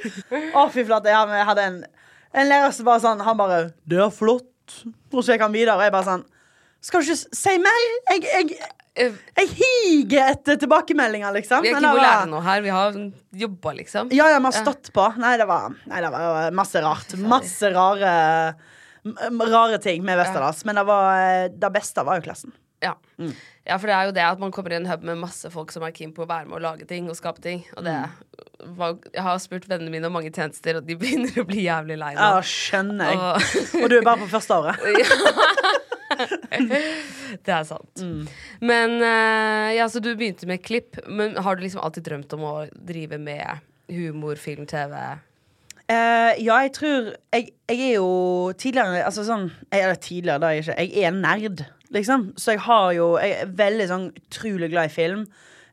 Å, 0.55 0.65
fy 0.73 0.85
flate. 0.87 1.11
Jeg 1.13 1.47
hadde- 1.51 1.67
en, 1.69 1.79
en 2.33 2.49
lærer 2.49 2.73
som 2.75 2.87
bare 2.87 3.03
sånn 3.03 3.21
Han 3.25 3.37
bare 3.37 3.59
'Det 3.87 3.99
er 3.99 4.11
flott'. 4.13 4.83
Og 5.13 5.23
så 5.23 5.33
gikk 5.33 5.41
han 5.47 5.55
videre, 5.55 5.75
og 5.77 5.81
jeg 5.85 5.91
bare 5.91 6.05
sånn 6.05 6.25
Skal 6.81 7.01
du 7.01 7.11
ikke 7.11 7.35
si 7.35 7.57
mer? 7.57 7.79
Jeg, 8.11 8.23
jeg, 8.23 8.59
Eh, 8.99 9.15
jeg 9.37 9.51
higer 9.55 10.33
etter 10.33 10.57
tilbakemeldinger, 10.59 11.31
liksom. 11.37 11.63
Vi 11.63 11.69
er 11.71 11.77
ikke 11.77 11.85
det 11.85 11.91
på 11.93 12.01
å 12.01 12.31
noe 12.33 12.43
her. 12.43 12.63
Vi 12.65 12.71
har 12.73 12.97
jobba, 13.45 13.73
liksom. 13.77 14.09
ja, 14.15 14.27
ja, 14.33 14.39
vi 14.41 14.49
har 14.49 14.57
stått 14.57 14.89
på. 14.95 15.05
Nei, 15.21 15.35
det 15.39 15.47
var, 15.47 15.69
nei, 15.87 16.01
det 16.03 16.09
var 16.11 16.51
masse 16.57 16.81
rart. 16.83 17.15
Masse 17.21 17.71
rare 17.75 18.13
Rare 19.39 19.77
ting 19.79 20.03
med 20.03 20.19
Westerdals. 20.19 20.65
Men 20.67 20.75
det, 20.75 20.83
var, 20.89 21.05
eh, 21.15 21.45
det 21.55 21.69
beste 21.71 22.03
var 22.03 22.19
jo 22.19 22.25
klassen. 22.27 22.51
Ja. 22.83 22.97
Mm. 23.19 23.31
Ja, 23.69 23.77
for 23.77 23.87
det 23.91 23.95
er 23.95 24.09
jo 24.09 24.15
det 24.17 24.25
at 24.25 24.39
man 24.41 24.51
kommer 24.55 24.73
i 24.73 24.79
en 24.79 24.87
hub 24.89 25.03
med 25.07 25.19
masse 25.21 25.49
folk 25.53 25.71
som 25.71 25.85
er 25.87 25.93
keen 25.95 26.11
på 26.17 26.25
å 26.25 26.29
være 26.29 26.49
med 26.49 26.57
og 26.59 26.65
lage 26.65 26.87
ting 26.89 27.07
og 27.11 27.15
skape 27.19 27.41
ting. 27.45 27.61
Og 27.77 27.85
det 27.85 27.93
Mm. 28.59 28.75
var, 28.75 28.97
Jeg 29.13 29.23
har 29.23 29.37
spurt 29.39 29.67
vennene 29.69 29.91
mine 29.93 30.07
om 30.09 30.13
mange 30.17 30.31
tjenester, 30.35 30.77
og 30.81 30.85
de 30.89 30.95
begynner 30.99 31.31
å 31.39 31.45
bli 31.47 31.63
jævlig 31.69 31.95
lei 32.01 32.13
nå. 32.17 32.19
Ja, 32.19 32.41
skjønner 32.41 33.05
jeg. 33.13 33.17
Og- 33.17 33.83
Og 33.83 33.89
du 33.89 33.97
er 33.99 34.03
bare 34.03 34.17
på 34.25 34.27
første 34.33 34.57
året. 34.57 34.75
det 37.45 37.53
er 37.53 37.63
sant. 37.67 38.01
Mm. 38.01 38.27
Men 38.65 38.95
eh, 39.05 39.75
ja, 39.77 39.87
så 39.91 40.01
du 40.03 40.11
begynte 40.17 40.47
med 40.49 40.63
klipp. 40.65 40.99
Men 41.07 41.37
har 41.37 41.55
du 41.55 41.63
liksom 41.63 41.81
alltid 41.85 42.03
drømt 42.09 42.33
om 42.37 42.45
å 42.49 42.53
drive 42.73 43.19
med 43.21 43.61
humor, 43.89 44.35
film, 44.41 44.65
TV? 44.69 44.95
Uh, 45.89 46.35
ja, 46.37 46.59
jeg 46.67 46.73
tror 46.77 47.07
jeg, 47.33 47.47
jeg 47.65 47.79
er 47.79 47.95
jo 47.95 48.09
tidligere 48.61 48.99
Altså 49.07 49.23
sånn 49.25 49.47
Eller 49.73 49.95
tidligere, 49.97 50.37
da 50.43 50.51
jeg 50.53 50.61
ikke. 50.67 50.75
Jeg 50.85 51.07
er 51.07 51.15
nerd, 51.17 51.63
liksom. 51.95 52.29
Så 52.37 52.55
jeg 52.55 52.61
har 52.65 52.91
jo 52.97 53.07
Jeg 53.17 53.37
er 53.41 53.55
veldig 53.59 53.87
sånn 53.89 54.09
utrolig 54.15 54.69
glad 54.73 54.89
i 54.89 54.93
film. 54.93 55.25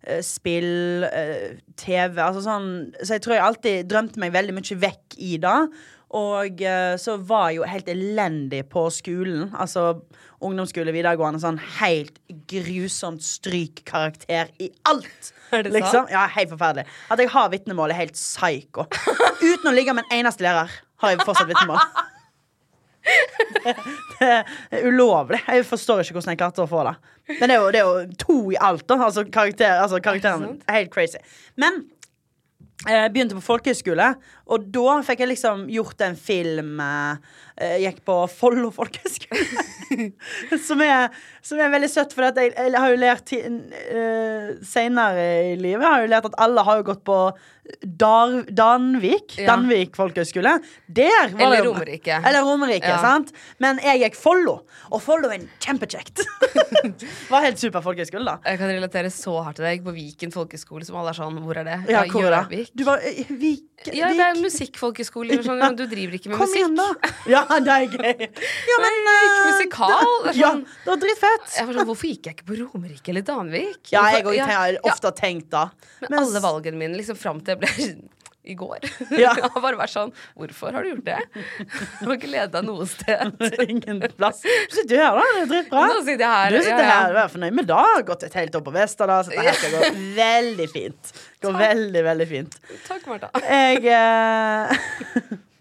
eh, 0.07 0.23
Spill, 0.23 1.05
eh, 1.05 1.57
TV 1.77 2.19
Altså 2.23 2.43
sånn 2.45 2.71
Så 3.03 3.17
jeg 3.17 3.23
tror 3.27 3.35
jeg 3.37 3.45
alltid 3.45 3.91
drømte 3.91 4.19
meg 4.23 4.33
veldig 4.33 4.55
mye 4.57 4.81
vekk 4.87 5.19
i 5.19 5.37
det. 5.43 5.59
Og 6.17 6.61
eh, 6.63 6.95
så 7.03 7.17
var 7.19 7.49
jeg 7.51 7.57
jo 7.59 7.67
helt 7.69 7.89
elendig 7.91 8.63
på 8.71 8.85
skolen. 8.95 9.51
Altså 9.59 10.01
ungdomsskole, 10.41 10.93
videregående. 10.95 11.41
Sånn 11.43 11.59
helt 11.81 12.21
grusomt 12.49 13.25
strykkarakter 13.27 14.53
i 14.63 14.71
alt. 14.87 15.33
Er 15.51 15.65
det 15.67 15.73
liksom. 15.75 16.07
sant? 16.07 16.13
Ja, 16.15 16.27
helt 16.31 16.53
forferdelig. 16.55 16.87
At 17.11 17.19
jeg 17.23 17.33
har 17.35 17.51
vitnemål, 17.53 17.91
er 17.91 18.01
helt 18.05 18.15
psyko. 18.19 18.87
Uten 19.43 19.71
å 19.71 19.75
ligge 19.75 19.95
med 19.97 20.07
en 20.07 20.21
eneste 20.23 20.47
lærer 20.47 20.71
har 21.03 21.13
jeg 21.13 21.27
fortsatt 21.27 21.51
vitnemål. 21.51 21.83
Det, 24.17 24.29
er 24.31 24.87
ulovlig. 24.87 25.41
Jeg 25.49 25.67
forstår 25.69 26.01
ikke 26.03 26.17
hvordan 26.17 26.33
jeg 26.33 26.41
klarte 26.41 26.65
å 26.65 26.71
få 26.71 26.85
det. 26.87 26.95
Men 27.41 27.51
det 27.51 27.57
er 27.57 27.61
jo, 27.61 27.69
det 27.75 27.81
er 27.81 27.89
jo 27.91 28.17
to 28.23 28.37
i 28.55 28.59
alt, 28.69 28.87
da. 28.89 28.97
Altså, 29.09 29.27
karakter, 29.33 29.81
altså 29.83 30.01
karakteren 30.03 30.61
er 30.65 30.81
helt 30.81 30.93
crazy. 30.95 31.21
Men 31.61 31.83
jeg 32.87 33.13
begynte 33.13 33.39
på 33.39 33.45
folkehøyskole, 33.45 34.13
og 34.47 34.69
da 34.71 35.01
fikk 35.07 35.25
jeg 35.25 35.33
liksom 35.33 35.65
gjort 35.75 36.03
en 36.07 36.15
film 36.19 36.79
eh, 36.79 37.17
Jeg 37.57 37.81
gikk 37.83 38.05
på 38.07 38.19
Follo 38.31 38.71
folkehøgskole. 38.75 39.65
som, 40.69 40.83
er, 40.85 41.11
som 41.43 41.59
er 41.63 41.73
veldig 41.73 41.91
søtt, 41.91 42.15
for 42.15 42.29
jeg, 42.29 42.53
jeg 42.55 42.79
har 42.79 42.93
jo 42.93 43.01
lært 43.01 43.33
uh, 43.35 44.49
senere 44.67 45.27
i 45.53 45.53
livet 45.59 45.83
Jeg 45.83 45.91
har 45.91 46.05
jo 46.05 46.13
lært 46.15 46.31
at 46.31 46.39
alle 46.47 46.67
har 46.67 46.81
jo 46.83 46.89
gått 46.93 47.03
på 47.07 47.19
Dar, 47.83 48.45
Danvik. 48.55 49.37
Ja. 49.41 49.49
Danvik 49.57 49.97
folkehøgskole. 49.99 50.53
Der 50.87 51.33
var 51.33 51.41
Eller 51.41 51.57
det 51.57 51.65
jo- 51.65 51.73
Romerike. 51.73 52.19
Eller 52.29 52.45
Romerike, 52.47 52.87
Ja. 52.87 52.99
sant? 53.03 53.33
Men 53.59 53.81
jeg 53.83 54.05
gikk 54.05 54.15
Follo, 54.15 54.61
og 54.91 55.03
Follo 55.03 55.29
er 55.35 55.43
kjempekjekt. 55.59 56.23
var 57.33 57.43
helt 57.43 57.59
super 57.59 57.83
folkehøgskole, 57.83 58.25
da. 58.25 58.37
Jeg 58.47 58.61
kan 58.61 58.71
relatere 58.71 59.11
så 59.11 59.43
hardt 59.43 59.57
til 59.59 59.65
det. 59.67 59.73
Jeg 59.73 59.81
gikk 59.81 59.89
på 59.89 59.97
Viken 59.97 60.35
folkehøgskole, 60.37 60.87
som 60.87 61.01
alle 61.01 61.11
er 61.11 61.19
sånn 61.19 61.41
Hvor 61.43 61.59
er 61.59 61.67
det? 61.67 61.79
Ja, 61.91 62.05
hvor 62.07 62.29
er 62.31 62.47
det? 62.53 62.69
Du 62.71 62.85
var 62.87 63.03
Viken, 63.03 63.41
Vik... 63.43 63.91
Ja, 63.93 64.09
det 64.15 64.23
er 64.25 64.36
Vik- 64.37 64.47
musikkfolkeskole. 64.47 65.39
Sånn, 65.45 65.59
men 65.61 65.77
du 65.79 65.85
driver 65.91 66.15
ikke 66.19 66.31
med 66.33 66.39
Kom 66.39 66.47
musikk. 66.49 66.63
igjen, 66.63 66.77
da. 66.77 67.13
Ja, 67.35 67.43
det 67.61 67.77
er 67.77 67.87
gøy. 67.97 68.29
Ja, 68.71 68.77
men 68.85 68.99
Ikke 69.13 69.39
eh, 69.41 69.47
musikal. 69.53 69.95
Det 70.27 70.35
sånn, 70.35 70.41
Ja, 70.41 70.51
det 70.85 70.91
var 70.93 71.01
dritfett. 71.05 71.47
jeg 71.57 71.67
var 71.71 71.79
sånn, 71.81 71.89
Hvorfor 71.93 72.11
gikk 72.13 72.31
jeg 72.31 72.37
ikke 72.39 72.49
på 72.53 72.59
Romerike 72.65 73.09
eller 73.15 73.27
Danvik? 73.31 73.81
Ja, 73.93 74.05
jeg, 74.15 74.25
jeg 74.27 74.37
jeg 74.43 74.57
har 74.61 74.79
ofte 74.93 75.13
tenkt 75.19 75.51
da. 75.51 75.65
Men 76.03 76.11
men 76.11 76.19
alle 76.25 76.41
valgene 76.45 76.77
mine 76.85 76.97
liksom 77.01 77.17
fram 77.19 77.41
til 77.41 77.57
jeg 77.57 77.65
ble 77.65 78.09
i 78.47 78.55
går. 78.59 78.79
Ja. 79.17 79.33
Jeg 79.39 79.51
har 79.53 79.63
bare 79.63 79.79
vært 79.79 79.93
sånn 79.93 80.11
Hvorfor 80.37 80.75
har 80.75 80.85
du 80.85 80.91
gjort 80.91 81.07
det? 81.07 81.19
Du 82.01 82.09
har 82.09 82.17
ikke 82.17 82.31
ledet 82.31 82.53
deg 82.55 82.67
noe 82.67 82.87
sted. 82.91 83.33
Ingen 83.67 84.03
plass. 84.17 84.43
Du 84.43 84.77
sitter 84.77 85.03
her, 85.03 85.19
da. 85.19 85.25
Det 85.27 85.43
er 85.43 85.51
dritbra. 85.53 85.85
Nå 85.91 86.03
sitter 86.07 86.33
her. 86.33 86.55
Du 86.55 86.59
sitter 86.61 86.83
ja, 86.83 86.89
ja. 86.89 86.99
her, 87.01 87.15
og 87.15 87.21
er 87.23 87.33
fornøyd 87.33 87.57
med 87.59 87.69
det. 87.71 87.83
Gått 88.11 88.27
et 88.29 88.37
helt 88.41 88.59
år 88.59 88.65
på 88.67 88.75
Vesterdal. 88.77 89.27
Så 89.27 89.35
dette 89.35 89.55
skal 89.61 89.75
gå 89.77 90.05
veldig 90.19 90.69
fint. 90.73 91.13
Gå 91.45 91.53
veldig, 91.57 92.05
veldig 92.11 92.29
fint. 92.31 92.59
Takk, 92.87 93.09
Martha. 93.11 93.31
Jeg 93.47 93.83
eh, 93.97 94.87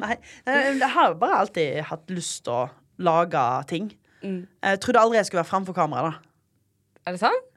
Nei, 0.04 0.18
jeg 0.46 0.92
har 0.98 1.16
bare 1.20 1.42
alltid 1.46 1.86
hatt 1.90 2.12
lyst 2.12 2.44
til 2.48 2.56
å 2.58 2.64
lage 3.08 3.46
ting. 3.72 3.90
Mm. 4.26 4.46
Jeg 4.66 4.84
trodde 4.84 5.04
aldri 5.06 5.22
jeg 5.22 5.30
skulle 5.30 5.44
være 5.44 5.54
framfor 5.54 5.78
kamera, 5.78 6.12
da. 6.12 6.34
Er 7.06 7.16
det 7.16 7.22
sant? 7.22 7.52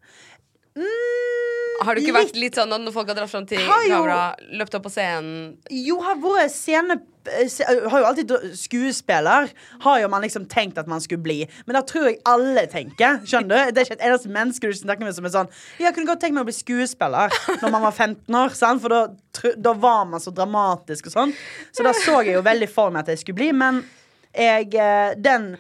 Har 1.79 1.95
du 1.95 2.03
ikke 2.03 2.17
vært 2.17 2.39
litt 2.39 2.57
sånn 2.59 2.73
når 2.73 2.95
folk 2.95 3.11
har 3.13 3.17
dratt 3.21 3.31
fram 3.31 3.47
til 3.47 3.61
kamera, 3.63 4.33
løpt 4.59 4.75
opp 4.75 4.89
på 4.89 4.91
scenen 4.93 5.55
Jo, 5.71 6.01
har 6.03 6.19
vært 6.23 6.55
scene... 6.55 6.99
Har 7.29 8.01
jo 8.01 8.07
alltid 8.09 8.33
Skuespiller 8.57 9.51
har 9.85 9.99
jo 10.01 10.09
man 10.09 10.23
liksom 10.25 10.47
tenkt 10.49 10.79
at 10.81 10.89
man 10.89 11.03
skulle 11.05 11.21
bli. 11.21 11.43
Men 11.69 11.77
da 11.77 11.83
tror 11.85 12.07
jeg 12.09 12.23
alle 12.29 12.65
tenker. 12.73 13.19
Skjønner 13.29 13.51
du? 13.69 13.73
Det 13.75 13.83
er 13.83 13.89
ikke 13.91 13.99
et 13.99 14.07
eneste 14.09 14.33
menneske 14.33 14.71
du 14.71 14.79
snakker 14.79 15.05
med 15.05 15.17
som 15.17 15.29
er 15.29 15.35
sånn 15.35 15.53
jeg 15.79 15.93
kunne 15.95 16.09
godt 16.09 16.23
tenkt 16.25 16.39
meg 16.39 16.47
å 16.47 16.49
bli 16.49 16.57
skuespiller 16.57 17.35
Når 17.61 17.75
man 17.75 17.85
var 17.85 17.93
15 17.93 18.39
år, 18.41 18.57
sant? 18.57 18.83
for 18.83 18.95
da, 18.95 19.53
da 19.61 19.75
var 19.77 20.09
man 20.09 20.23
så 20.25 20.33
dramatisk 20.35 21.11
og 21.11 21.15
sånn. 21.15 21.37
Så 21.75 21.85
da 21.87 21.93
så 21.97 22.23
jeg 22.23 22.39
jo 22.39 22.45
veldig 22.47 22.71
for 22.73 22.95
meg 22.95 23.05
at 23.05 23.13
jeg 23.13 23.23
skulle 23.23 23.43
bli, 23.43 23.53
men 23.57 23.85
jeg 24.33 24.75
eh, 24.75 25.15
Den 25.21 25.53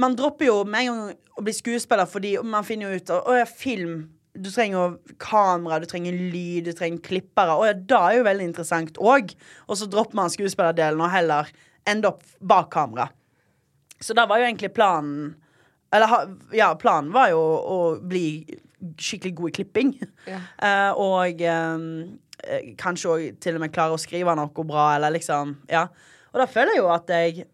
Man 0.00 0.14
dropper 0.16 0.50
jo 0.50 0.60
med 0.68 0.84
en 0.84 0.92
gang 0.92 1.18
å 1.40 1.44
bli 1.44 1.56
skuespiller 1.56 2.08
fordi 2.08 2.36
man 2.44 2.66
finner 2.66 2.90
jo 2.90 3.00
ut 3.00 3.12
Å 3.16 3.40
ja, 3.40 3.48
film 3.48 4.02
du 4.34 4.50
trenger 4.50 4.96
kamera, 5.18 5.80
du 5.82 5.88
trenger 5.90 6.14
lyd, 6.14 6.68
du 6.68 6.72
trenger 6.76 7.02
klippere. 7.02 7.56
Og 7.58 7.66
ja, 7.66 7.74
det 7.74 7.98
er 7.98 8.16
jo 8.18 8.26
veldig 8.26 8.48
interessant 8.50 9.00
òg. 9.02 9.34
Og 9.66 9.78
så 9.80 9.88
dropper 9.90 10.18
man 10.18 10.32
skuespillerdelen 10.32 11.02
og 11.02 11.12
heller 11.12 11.50
ender 11.88 12.12
opp 12.12 12.24
bak 12.38 12.70
kamera. 12.74 13.08
Så 14.00 14.14
da 14.16 14.26
var 14.28 14.40
jo 14.40 14.48
egentlig 14.48 14.72
planen 14.72 15.34
Eller 15.92 16.06
ja, 16.54 16.70
planen 16.78 17.10
var 17.12 17.32
jo 17.32 17.40
å 17.42 17.78
bli 17.98 18.46
skikkelig 18.94 19.34
god 19.36 19.50
i 19.50 19.54
klipping. 19.56 19.88
Ja. 20.30 20.38
Uh, 20.62 21.00
og 21.10 21.42
um, 21.42 21.88
kanskje 22.78 23.10
òg 23.10 23.40
til 23.42 23.58
og 23.58 23.64
med 23.64 23.74
klare 23.74 23.96
å 23.96 24.00
skrive 24.00 24.36
noe 24.38 24.66
bra, 24.66 24.92
eller 24.94 25.16
liksom 25.16 25.58
Ja. 25.68 25.88
Og 26.30 26.38
da 26.38 26.46
føler 26.46 26.76
jeg 26.76 26.84
jo 26.84 26.92
at 26.94 27.10
jeg 27.10 27.48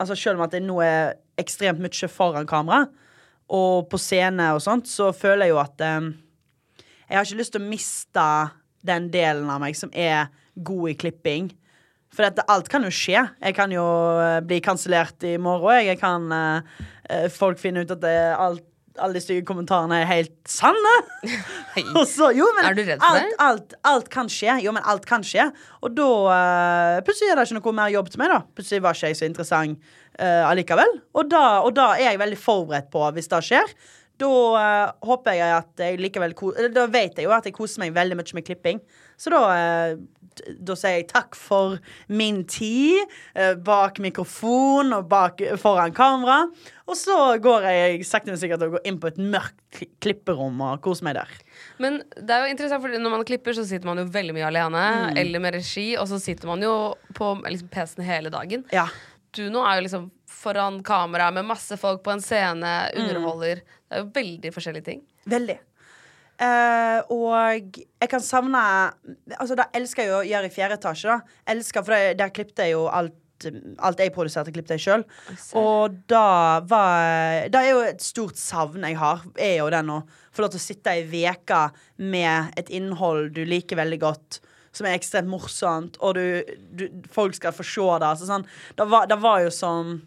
Altså 0.00 0.16
Selv 0.18 0.40
om 0.40 0.46
at 0.46 0.54
jeg 0.56 0.64
nå 0.64 0.80
er 0.82 1.12
ekstremt 1.38 1.78
mye 1.78 2.08
foran 2.10 2.48
kamera, 2.48 2.88
og 3.48 3.88
på 3.90 4.00
scene 4.00 4.52
og 4.56 4.62
sånt, 4.64 4.88
så 4.88 5.10
føler 5.16 5.48
jeg 5.48 5.54
jo 5.54 5.62
at 5.62 5.84
um, 5.98 6.12
jeg 7.08 7.18
har 7.18 7.26
ikke 7.26 7.40
lyst 7.42 7.52
til 7.56 7.62
å 7.62 7.68
miste 7.68 8.28
den 8.86 9.10
delen 9.12 9.50
av 9.52 9.60
meg 9.62 9.76
som 9.78 9.92
er 9.92 10.30
god 10.54 10.92
i 10.92 10.96
klipping. 10.98 11.50
For 12.12 12.26
dette, 12.26 12.44
alt 12.52 12.68
kan 12.72 12.84
jo 12.84 12.92
skje. 12.92 13.20
Jeg 13.40 13.56
kan 13.56 13.72
jo 13.72 13.84
eh, 14.20 14.38
bli 14.44 14.58
kansellert 14.64 15.24
i 15.24 15.38
morgen. 15.40 15.86
Jeg 15.86 16.00
kan, 16.00 16.26
eh, 16.32 17.28
folk 17.32 17.60
finner 17.60 17.86
ut 17.86 17.94
at 17.94 18.02
det 18.02 18.16
alt 18.36 18.66
alle 19.00 19.16
de 19.16 19.22
stygge 19.22 19.44
kommentarene 19.48 20.02
er 20.02 20.08
helt 20.10 20.34
sanne. 20.48 20.92
så, 22.14 22.30
jo, 22.36 22.48
men 22.56 22.68
Er 22.68 22.76
du 22.76 22.82
redd 22.84 23.00
for 23.00 23.08
alt, 23.08 23.24
det? 23.30 23.38
alt, 23.46 23.74
alt 23.88 24.10
kan 24.12 24.30
skje. 24.32 24.58
Jo, 24.64 24.74
men 24.76 24.84
alt 24.88 25.06
kan 25.08 25.24
skje. 25.26 25.48
Og 25.80 25.94
da 25.96 26.10
uh, 26.28 27.00
plutselig 27.06 27.32
er 27.32 27.40
det 27.40 27.48
ikke 27.48 27.60
noe 27.60 27.74
mer 27.80 27.94
jobb 27.94 28.12
til 28.12 28.22
meg, 28.22 28.34
da. 28.34 28.42
Plutselig 28.56 28.84
var 28.84 28.98
ikke 28.98 29.12
jeg 29.12 29.20
så 29.20 29.28
interessant 29.30 29.90
uh, 30.20 30.44
allikevel. 30.50 30.98
Og 31.16 31.32
da, 31.32 31.42
og 31.64 31.74
da 31.78 31.92
er 31.96 32.10
jeg 32.10 32.22
veldig 32.22 32.40
forberedt 32.40 32.92
på 32.92 33.04
hvis 33.16 33.30
det 33.32 33.42
skjer. 33.48 33.76
Da 34.20 34.30
uh, 34.30 34.92
håper 35.08 35.38
jeg 35.38 35.56
at 35.56 35.86
jeg 35.86 35.98
likevel 35.98 36.34
Da 36.74 36.84
vet 36.92 37.16
jeg 37.16 37.26
jo 37.26 37.32
at 37.34 37.48
jeg 37.48 37.56
koser 37.56 37.82
meg 37.82 37.96
veldig 37.96 38.20
mye 38.20 38.38
med 38.38 38.46
klipping. 38.46 38.82
Så 39.20 39.32
da 39.32 39.44
da 40.58 40.74
sier 40.78 40.96
jeg 41.00 41.08
takk 41.10 41.36
for 41.36 41.76
min 42.08 42.42
tid 42.48 43.02
eh, 43.34 43.52
bak 43.54 43.98
mikrofon 44.02 44.92
og 44.96 45.08
bak, 45.10 45.42
foran 45.60 45.92
kamera. 45.96 46.46
Og 46.88 46.96
så 46.98 47.16
går 47.42 47.66
jeg 47.68 48.06
sakte, 48.08 48.32
men 48.32 48.40
sikkert 48.40 48.64
og 48.66 48.74
går 48.78 48.86
inn 48.88 48.98
på 49.02 49.10
et 49.12 49.20
mørkt 49.22 49.82
klipperom 50.02 50.60
og 50.66 50.80
koser 50.84 51.04
meg 51.06 51.14
der. 51.20 51.30
Men 51.82 52.00
det 52.16 52.30
er 52.34 52.46
jo 52.46 52.52
interessant, 52.54 52.82
for 52.84 52.88
når 52.98 53.14
man 53.18 53.24
klipper, 53.28 53.54
så 53.56 53.64
sitter 53.68 53.88
man 53.88 54.02
jo 54.02 54.08
veldig 54.12 54.34
mye 54.36 54.48
alene. 54.48 54.82
Mm. 55.12 55.20
Eller 55.22 55.44
med 55.44 55.54
regi, 55.60 55.92
og 56.00 56.08
så 56.10 56.18
sitter 56.22 56.50
man 56.50 56.62
jo 56.64 56.74
på 57.16 57.34
liksom, 57.46 57.70
PC-en 57.72 58.04
hele 58.08 58.32
dagen. 58.34 58.64
Ja. 58.74 58.88
Du 59.32 59.46
nå 59.48 59.62
er 59.64 59.78
jo 59.78 59.86
liksom 59.86 60.10
foran 60.28 60.80
kamera 60.84 61.30
med 61.32 61.46
masse 61.48 61.76
folk 61.80 62.02
på 62.04 62.12
en 62.12 62.20
scene, 62.24 62.72
Mm. 62.92 62.98
underholder. 63.06 63.62
Det 63.62 63.96
er 63.96 64.02
jo 64.02 64.10
veldig 64.14 64.50
forskjellige 64.52 64.84
ting. 64.84 65.02
Veldig. 65.28 65.58
Eh, 66.42 67.00
og 67.14 67.78
jeg 67.78 68.10
kan 68.10 68.22
savne 68.24 68.60
Altså, 69.36 69.54
det 69.58 69.68
elsker 69.78 70.02
jeg 70.02 70.10
jo 70.10 70.20
å 70.20 70.26
gjøre 70.26 70.48
i 70.48 70.54
fjerde 70.54 70.78
etasje. 70.80 71.12
da 71.12 71.52
Elsker, 71.54 71.84
For 71.86 71.94
det, 71.94 72.16
der 72.18 72.32
klippte 72.34 72.66
jeg 72.66 72.76
jo 72.76 72.86
alt 72.90 73.18
Alt 73.82 73.98
jeg 73.98 74.12
produserte, 74.14 74.52
klippte 74.54 74.76
jeg 74.76 74.84
sjøl. 74.84 75.04
Og 75.58 75.96
da 76.10 76.60
var 76.70 77.48
Det 77.50 77.58
er 77.58 77.72
jo 77.72 77.80
et 77.88 78.04
stort 78.04 78.38
savn 78.38 78.86
jeg 78.86 78.98
har, 79.00 79.24
er 79.34 79.56
jo 79.58 79.66
den 79.74 79.90
å 79.90 80.02
få 80.30 80.44
lov 80.44 80.52
til 80.54 80.60
å 80.60 80.62
sitte 80.62 80.94
ei 80.94 81.02
veke 81.10 81.64
med 81.98 82.54
et 82.56 82.70
innhold 82.70 83.32
du 83.34 83.42
liker 83.44 83.80
veldig 83.80 83.98
godt. 83.98 84.38
Som 84.72 84.86
er 84.86 84.94
ekstremt 84.94 85.28
morsomt, 85.28 85.98
og 86.00 86.14
du, 86.16 86.54
du, 86.70 86.86
folk 87.12 87.34
skal 87.36 87.52
få 87.52 87.66
se 87.66 87.88
det. 88.00 88.08
Altså, 88.08 88.30
sånn, 88.30 88.46
det, 88.78 88.86
var, 88.88 89.10
det 89.10 89.18
var 89.20 89.42
jo 89.42 89.50
som 89.52 89.98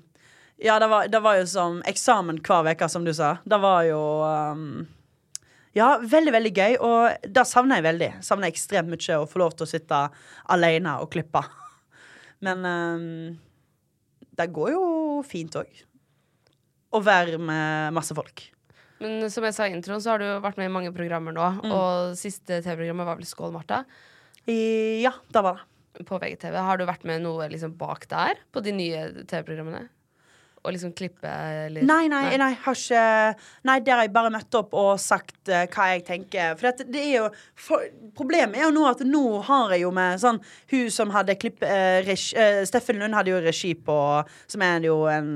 Ja, 0.57 0.79
det 0.79 0.87
var, 0.87 1.11
det 1.11 1.19
var 1.21 1.35
jo 1.37 1.45
som 1.51 1.81
eksamen 1.85 2.39
hver 2.39 2.71
uke, 2.71 2.87
som 2.89 3.03
du 3.03 3.11
sa. 3.13 3.35
Det 3.43 3.59
var 3.59 3.83
jo 3.89 4.01
um, 4.23 4.85
ja, 5.75 5.89
veldig, 5.99 6.31
veldig 6.31 6.51
gøy, 6.55 6.77
og 6.87 7.29
det 7.35 7.43
savner 7.49 7.81
jeg 7.81 7.87
veldig. 7.89 8.11
Savner 8.23 8.47
jeg 8.47 8.55
ekstremt 8.55 8.91
mye 8.91 9.19
å 9.19 9.27
få 9.27 9.41
lov 9.41 9.57
til 9.57 9.67
å 9.67 9.69
sitte 9.69 10.01
alene 10.55 10.97
og 11.03 11.09
klippe. 11.11 11.41
Men 12.45 12.63
um, 12.63 13.35
det 14.39 14.51
går 14.55 14.73
jo 14.75 14.85
fint 15.27 15.57
òg. 15.59 15.83
Å 16.95 17.01
være 17.03 17.39
med 17.41 17.95
masse 17.95 18.15
folk. 18.15 18.47
Men 19.03 19.27
som 19.31 19.43
jeg 19.43 19.55
sa 19.57 19.67
i 19.67 19.75
introen, 19.75 19.99
så 19.99 20.13
har 20.13 20.21
du 20.21 20.27
jo 20.29 20.41
vært 20.43 20.59
med 20.59 20.69
i 20.69 20.73
mange 20.73 20.93
programmer 20.95 21.35
nå. 21.35 21.47
Mm. 21.65 21.73
Og 21.75 22.15
siste 22.19 22.61
TV-programmet 22.61 23.09
var 23.09 23.19
vel 23.19 23.27
Skål, 23.27 23.51
Martha. 23.55 23.83
I, 24.47 25.01
ja, 25.03 25.11
det 25.33 25.43
var 25.43 25.59
det. 25.59 26.05
På 26.07 26.19
VGTV. 26.19 26.55
Har 26.59 26.79
du 26.79 26.85
vært 26.87 27.05
med 27.07 27.23
noe 27.23 27.47
liksom 27.51 27.75
bak 27.79 28.07
der? 28.11 28.39
På 28.55 28.63
de 28.63 28.73
nye 28.75 29.03
TV-programmene? 29.27 29.85
Og 30.65 30.73
liksom 30.73 30.93
klippe 30.97 31.29
eller 31.29 31.85
Nei, 31.85 32.07
nei, 32.09 32.23
nei, 32.41 32.51
har 32.65 32.77
ikke 32.77 33.01
Nei, 33.67 33.77
der 33.85 33.99
har 33.99 34.05
jeg 34.07 34.13
bare 34.15 34.31
møtt 34.33 34.57
opp 34.57 34.73
og 34.77 34.93
sagt 35.01 35.49
uh, 35.51 35.65
hva 35.69 35.83
jeg 35.93 36.01
tenker. 36.07 36.55
For 36.57 36.63
det, 36.67 36.87
det 36.93 37.01
er 37.03 37.13
jo 37.19 37.25
for, 37.59 37.77
Problemet 38.17 38.59
er 38.59 38.65
jo 38.67 38.73
nå 38.75 38.85
at 38.89 39.01
nå 39.05 39.23
har 39.45 39.75
jeg 39.75 39.81
jo 39.85 39.91
med 39.95 40.21
sånn 40.21 40.39
Hun 40.73 40.87
som 40.93 41.13
hadde 41.13 41.37
klipp... 41.39 41.63
Uh, 41.63 41.99
regi, 42.05 42.35
uh, 42.37 42.63
Steffen 42.67 42.99
Lund 43.01 43.17
hadde 43.17 43.31
jo 43.33 43.39
regi 43.43 43.73
på 43.77 43.97
Som 44.51 44.61
er 44.65 44.85
jo 44.85 44.97
en 45.11 45.29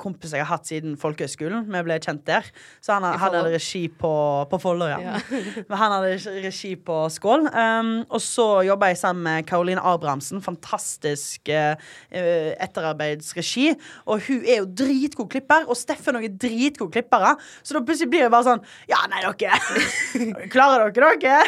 kompis 0.00 0.32
jeg 0.34 0.42
har 0.42 0.48
hatt 0.48 0.66
siden 0.68 0.96
folkehøgskolen. 1.00 1.66
Vi 1.70 1.80
ble 1.86 1.96
kjent 2.02 2.24
der. 2.26 2.44
Så 2.82 2.92
han 2.96 3.04
hadde 3.20 3.42
regi 3.52 3.84
på, 3.88 4.12
på 4.50 4.58
Follo, 4.60 4.86
ja. 4.88 4.98
Ja. 5.02 5.18
Men 5.68 5.78
han 5.78 5.92
hadde 5.94 6.18
regi 6.44 6.76
på 6.80 7.08
Skål. 7.12 7.42
Um, 7.50 8.04
og 8.08 8.20
så 8.24 8.62
jobba 8.66 8.86
jeg 8.90 8.98
sammen 9.00 9.22
med 9.26 9.46
Caroline 9.48 9.82
Abrahamsen. 9.84 10.42
Fantastisk 10.44 11.48
etterarbeidsregi. 11.50 13.66
Og 14.10 14.16
hun 14.28 14.43
er 14.46 14.60
jo 14.60 14.68
dritgod 14.80 15.28
klipper, 15.32 15.66
og 15.68 15.78
Steffen 15.78 16.18
òg 16.18 16.26
er 16.28 16.34
dritgod 16.44 16.92
klippere. 16.94 17.34
Så 17.62 17.76
da 17.76 17.82
plutselig 17.84 18.12
blir 18.12 18.26
det 18.26 18.32
bare 18.34 18.46
sånn 18.48 18.64
Ja, 18.90 19.02
nei, 19.10 19.22
dere 19.24 19.58
Klarer 20.54 20.92
dere 20.94 21.14
dere? 21.22 21.42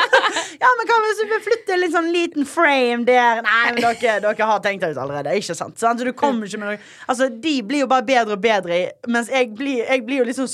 ja, 0.62 0.72
men 0.78 0.92
hvis 1.06 1.22
vi 1.24 1.40
flytter 1.46 1.86
en 1.86 1.94
sånn 1.94 2.10
liten 2.14 2.48
frame 2.48 3.06
der? 3.08 3.42
Nei, 3.46 3.62
men 3.72 3.82
dere, 3.82 4.18
dere 4.24 4.50
har 4.50 4.64
tenkt 4.64 4.84
det 4.84 4.94
ut 4.94 5.02
allerede. 5.04 5.36
Ikke 5.38 5.56
sant? 5.58 5.78
Så 5.80 5.94
du 6.00 6.12
kommer 6.16 6.48
ikke 6.48 6.62
med 6.62 6.74
noe 6.74 6.82
Altså, 7.06 7.28
de 7.30 7.56
blir 7.66 7.84
jo 7.84 7.90
bare 7.90 8.06
bedre 8.06 8.36
og 8.36 8.42
bedre, 8.42 8.82
mens 9.10 9.30
jeg 9.32 9.52
blir, 9.56 9.84
jeg 9.84 10.04
blir 10.06 10.22
jo 10.22 10.28
liksom 10.30 10.50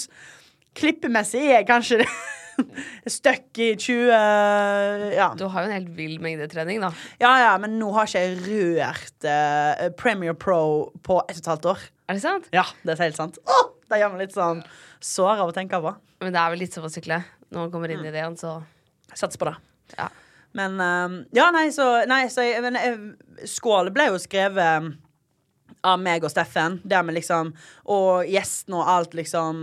Klippemessig 0.73 1.43
er 1.43 1.59
jeg 1.59 1.67
kanskje 1.69 1.99
stuck 3.17 3.59
i 3.59 3.71
20 3.77 5.15
Ja. 5.17 5.29
Du 5.39 5.45
har 5.51 5.65
jo 5.65 5.71
en 5.71 5.75
helt 5.77 5.93
vill 5.97 6.19
mengde 6.23 6.49
trening, 6.53 6.81
da. 6.85 6.91
Ja, 7.23 7.33
ja, 7.43 7.53
men 7.63 7.79
nå 7.81 7.91
har 7.97 8.09
ikke 8.09 8.23
jeg 8.23 8.39
rørt 8.47 9.27
uh, 9.29 9.89
Premier 9.99 10.35
Pro 10.39 10.91
på 11.07 11.21
ett 11.29 11.39
og 11.39 11.45
et 11.45 11.51
halvt 11.55 11.71
år. 11.75 11.85
Er 12.09 12.19
det 12.19 12.25
sant? 12.25 12.49
Ja, 12.55 12.65
det 12.85 12.97
er 12.97 13.05
helt 13.07 13.19
sant. 13.21 13.39
Oh, 13.49 13.71
det 13.91 14.01
gjør 14.03 14.13
meg 14.15 14.27
litt 14.27 14.37
sånn 14.37 14.63
sår 15.03 15.43
av 15.45 15.53
å 15.53 15.57
tenke 15.57 15.81
på. 15.83 15.95
Men 16.23 16.35
det 16.35 16.41
er 16.43 16.53
vel 16.55 16.63
litt 16.65 16.77
som 16.77 16.85
å 16.87 16.93
sykle. 16.93 17.23
Når 17.53 17.67
man 17.67 17.73
kommer 17.75 17.93
inn 17.93 18.05
i 18.05 18.11
det 18.13 18.21
igjen, 18.23 18.39
så 18.41 18.59
Sats 19.13 19.37
på 19.37 19.45
det. 19.49 19.57
ja. 19.99 20.07
Men 20.57 20.75
um, 20.81 21.15
Ja, 21.37 21.47
nei, 21.53 21.67
så, 21.73 21.85
nei, 22.09 22.27
så 22.33 22.45
jeg- 22.45 22.61
men, 22.65 22.77
jeg, 22.77 23.49
Skål 23.49 23.89
ble 23.93 24.07
jo 24.11 24.19
skrevet 24.21 24.95
av 25.87 25.99
meg 26.03 26.25
og 26.25 26.31
Steffen. 26.33 26.81
Der 26.85 27.03
med 27.07 27.17
liksom 27.19 27.53
Og 27.91 28.29
gjesten 28.31 28.77
og 28.79 28.89
alt, 28.89 29.17
liksom 29.19 29.63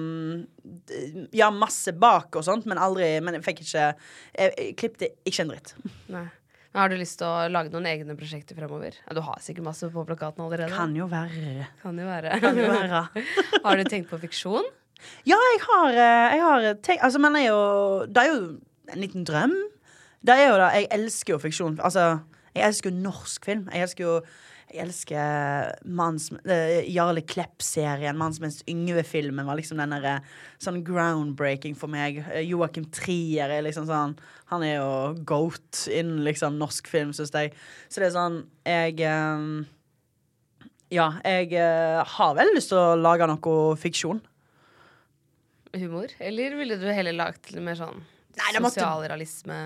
Ja, 1.35 1.49
masse 1.53 1.93
bak 1.95 2.35
og 2.35 2.45
sånt, 2.45 2.67
men 2.69 2.81
aldri 2.81 3.15
Men 3.23 3.39
jeg 3.39 3.45
fikk 3.47 3.63
ikke 3.65 3.85
Jeg, 3.87 4.51
jeg 4.51 4.75
klippte 4.79 5.13
ikke 5.25 5.45
en 5.45 5.53
dritt. 5.53 5.73
Nei. 6.11 6.27
Har 6.77 6.91
du 6.91 6.99
lyst 6.99 7.17
til 7.17 7.25
å 7.25 7.47
lage 7.49 7.71
noen 7.73 7.87
egne 7.89 8.13
prosjekter 8.17 8.57
fremover? 8.57 8.93
Ja, 9.07 9.15
du 9.17 9.23
har 9.25 9.39
sikkert 9.41 9.65
masse 9.65 9.87
på 9.89 10.03
plakaten 10.05 10.43
allerede. 10.45 10.69
Kan 10.69 10.93
jo 10.93 11.07
være. 11.09 11.65
Kan 11.81 11.97
jo 11.97 12.05
være. 12.05 12.35
Kan 12.43 12.59
jo 12.61 12.67
være. 12.69 12.99
har 13.65 13.79
du 13.79 13.89
tenkt 13.89 14.11
på 14.11 14.19
fiksjon? 14.21 14.67
Ja, 15.25 15.39
jeg 15.39 15.63
har, 15.65 15.97
eh, 15.97 16.35
jeg 16.35 16.43
har 16.43 16.67
tenkt 16.85 17.07
Altså, 17.07 17.21
men 17.23 17.33
det 17.33 17.45
er 17.45 17.49
jo 17.49 18.05
Det 18.05 18.21
er 18.21 18.29
jo 18.29 18.39
en 18.93 19.01
liten 19.01 19.25
drøm. 19.25 19.55
Det 20.25 20.35
er 20.35 20.49
jo 20.51 20.59
det. 20.59 20.69
Jeg 20.75 20.87
elsker 20.99 21.33
jo 21.33 21.41
fiksjon. 21.41 21.79
Altså, 21.81 22.05
jeg 22.53 22.67
elsker 22.67 22.91
jo 22.91 23.01
norsk 23.01 23.45
film. 23.49 23.67
Jeg 23.73 23.87
elsker 23.87 24.05
jo 24.05 24.15
jeg 24.69 24.83
elsker 24.83 25.71
Manns, 25.89 26.27
uh, 26.45 26.79
Jarle 26.85 27.23
Klepp-serien. 27.25 28.17
'Manns 28.17 28.37
mens 28.41 28.59
Yngve'-filmen 28.69 29.47
var 29.47 29.57
liksom 29.57 29.81
den 29.81 29.95
derre 29.95 30.19
sånn 30.61 30.83
groundbreaking 30.85 31.77
for 31.77 31.89
meg. 31.89 32.21
Eh, 32.29 32.45
Joakim 32.45 32.85
Trier 32.93 33.49
er 33.49 33.65
liksom 33.65 33.87
sånn 33.89 34.13
Han 34.51 34.63
er 34.65 34.77
jo 34.77 34.91
goat 35.29 35.87
innen 35.89 36.23
liksom 36.25 36.59
norsk 36.61 36.87
film, 36.89 37.13
syns 37.13 37.33
jeg. 37.33 37.53
Så 37.89 38.01
det 38.01 38.09
er 38.09 38.15
sånn 38.15 38.39
Jeg 38.65 39.01
um, 39.09 39.65
Ja, 40.93 41.11
jeg 41.25 41.53
uh, 41.57 42.05
har 42.05 42.37
veldig 42.37 42.57
lyst 42.57 42.73
til 42.73 42.81
å 42.81 42.97
lage 42.97 43.25
noe 43.29 43.75
fiksjon. 43.77 44.21
Humor? 45.77 46.13
Eller 46.17 46.55
ville 46.57 46.77
du 46.81 46.87
heller 46.89 47.13
lagt 47.13 47.53
mer 47.57 47.77
sånn 47.77 48.01
Nei, 48.37 48.51
det 48.53 48.61
måtte- 48.63 48.79
sosialrealisme? 48.79 49.57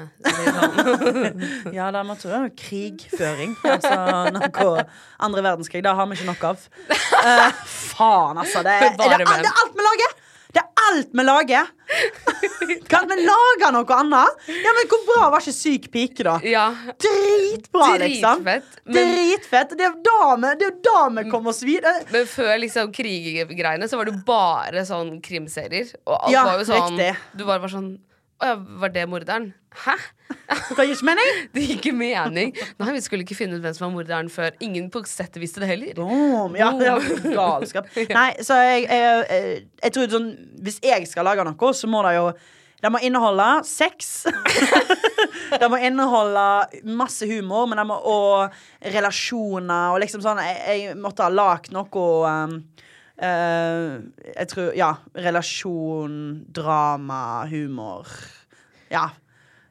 Ja, 1.77 1.91
da 1.93 2.01
måtte 2.07 2.27
jo 2.27 2.33
være 2.33 2.49
krigføring. 2.57 3.55
Altså 3.67 3.93
noe 4.33 4.85
andre 5.19 5.43
verdenskrig. 5.45 5.83
Det 5.85 5.93
har 5.93 6.07
vi 6.09 6.17
ikke 6.17 6.29
nok 6.31 6.43
av. 6.53 6.67
Uh, 6.89 7.49
faen, 7.67 8.39
altså. 8.41 8.63
Det, 8.65 8.73
er, 8.73 8.93
er, 8.93 9.17
det, 9.19 9.25
det 9.27 9.49
er 9.51 9.63
alt 9.63 9.77
vi 9.77 9.85
lager! 9.89 10.15
Det 10.53 10.61
er 10.61 10.83
alt 10.87 11.13
vi 11.17 11.23
lager! 11.25 11.69
Kan 12.89 13.07
vi 13.09 13.15
lage 13.25 13.69
noe 13.73 13.95
annet? 13.97 14.43
Ja, 14.53 14.73
men 14.77 14.89
Hvor 14.91 15.01
bra 15.07 15.29
var 15.33 15.41
ikke 15.41 15.53
Syk 15.55 15.87
pike, 15.93 16.25
da? 16.25 16.35
Ja. 16.45 16.67
Dritbra, 17.01 17.87
liksom. 18.03 18.43
Dritfett. 18.45 18.79
Men, 18.85 19.13
Dritfett. 19.15 19.73
Det 19.77 19.85
er 19.87 19.91
jo 19.91 20.01
da 20.05 20.35
vi, 20.43 20.53
det 20.61 20.71
da 20.85 21.01
vi 21.17 21.25
kommer 21.31 21.53
oss 21.53 21.61
videre. 21.65 22.03
men 22.13 22.25
før 22.29 22.55
liksom 22.61 22.93
kriggreiene 22.95 23.89
så 23.89 23.99
var 23.99 24.09
det 24.09 24.15
jo 24.15 24.23
bare 24.29 24.85
sånn 24.89 25.15
krimserier. 25.25 25.93
Og 26.05 26.17
alt 26.19 26.33
Ja, 26.35 26.45
var 26.49 26.61
jo 26.61 26.69
sånn 26.69 26.89
riktig. 26.97 27.11
Du 27.37 27.45
bare 27.49 27.61
var 27.65 27.73
sånn 27.73 27.93
Å 28.43 28.47
ja, 28.49 28.55
var 28.81 28.91
det 28.91 29.05
morderen? 29.07 29.53
Hæ? 29.85 29.93
Det 30.75 30.83
gir 30.83 30.97
ikke 30.97 31.07
mening. 31.07 31.29
Det 31.55 31.61
gir 31.63 31.77
ikke 31.77 31.93
mening. 31.95 32.49
Nei, 32.81 32.89
vi 32.91 33.03
skulle 33.05 33.23
ikke 33.23 33.37
finne 33.37 33.55
ut 33.55 33.63
hvem 33.63 33.75
som 33.77 33.85
var 33.85 33.93
morderen 33.93 34.31
før. 34.31 34.51
Ingen 34.65 34.89
på 34.91 34.99
settet 35.07 35.39
visste 35.39 35.63
det 35.63 35.69
heller. 35.69 35.93
Boom. 35.95 36.57
Ja, 36.59 36.73
er 36.75 36.99
galskap. 37.23 37.87
Nei, 38.17 38.27
så 38.43 38.57
jeg, 38.59 38.83
jeg, 38.89 39.23
jeg, 39.29 39.63
jeg 39.85 39.95
tror 39.95 40.11
sånn 40.11 40.27
Hvis 40.65 40.81
jeg 40.83 41.07
skal 41.07 41.29
lage 41.29 41.47
noe, 41.47 41.71
så 41.77 41.89
må 41.91 42.03
det 42.07 42.17
jo 42.17 42.27
det 42.83 42.89
må 42.91 42.99
inneholde 42.99 43.45
sex. 43.63 44.25
det 45.61 45.69
må 45.71 45.77
inneholde 45.79 46.81
masse 46.99 47.23
humor, 47.29 47.69
men 47.71 47.79
det 47.79 47.85
må, 47.87 47.95
og 47.95 48.91
relasjoner 48.91 49.93
og 49.93 50.01
liksom 50.03 50.19
sånn 50.25 50.41
Jeg, 50.43 50.57
jeg 50.67 50.97
måtte 50.99 51.23
ha 51.23 51.31
lagd 51.31 51.71
noe 51.71 52.03
um, 52.27 52.57
eh, 52.59 52.89
Jeg 53.21 54.47
tror 54.49 54.71
Ja. 54.75 54.93
Relasjon, 55.15 56.45
drama, 56.55 57.45
humor. 57.47 58.07
Ja. 58.91 59.09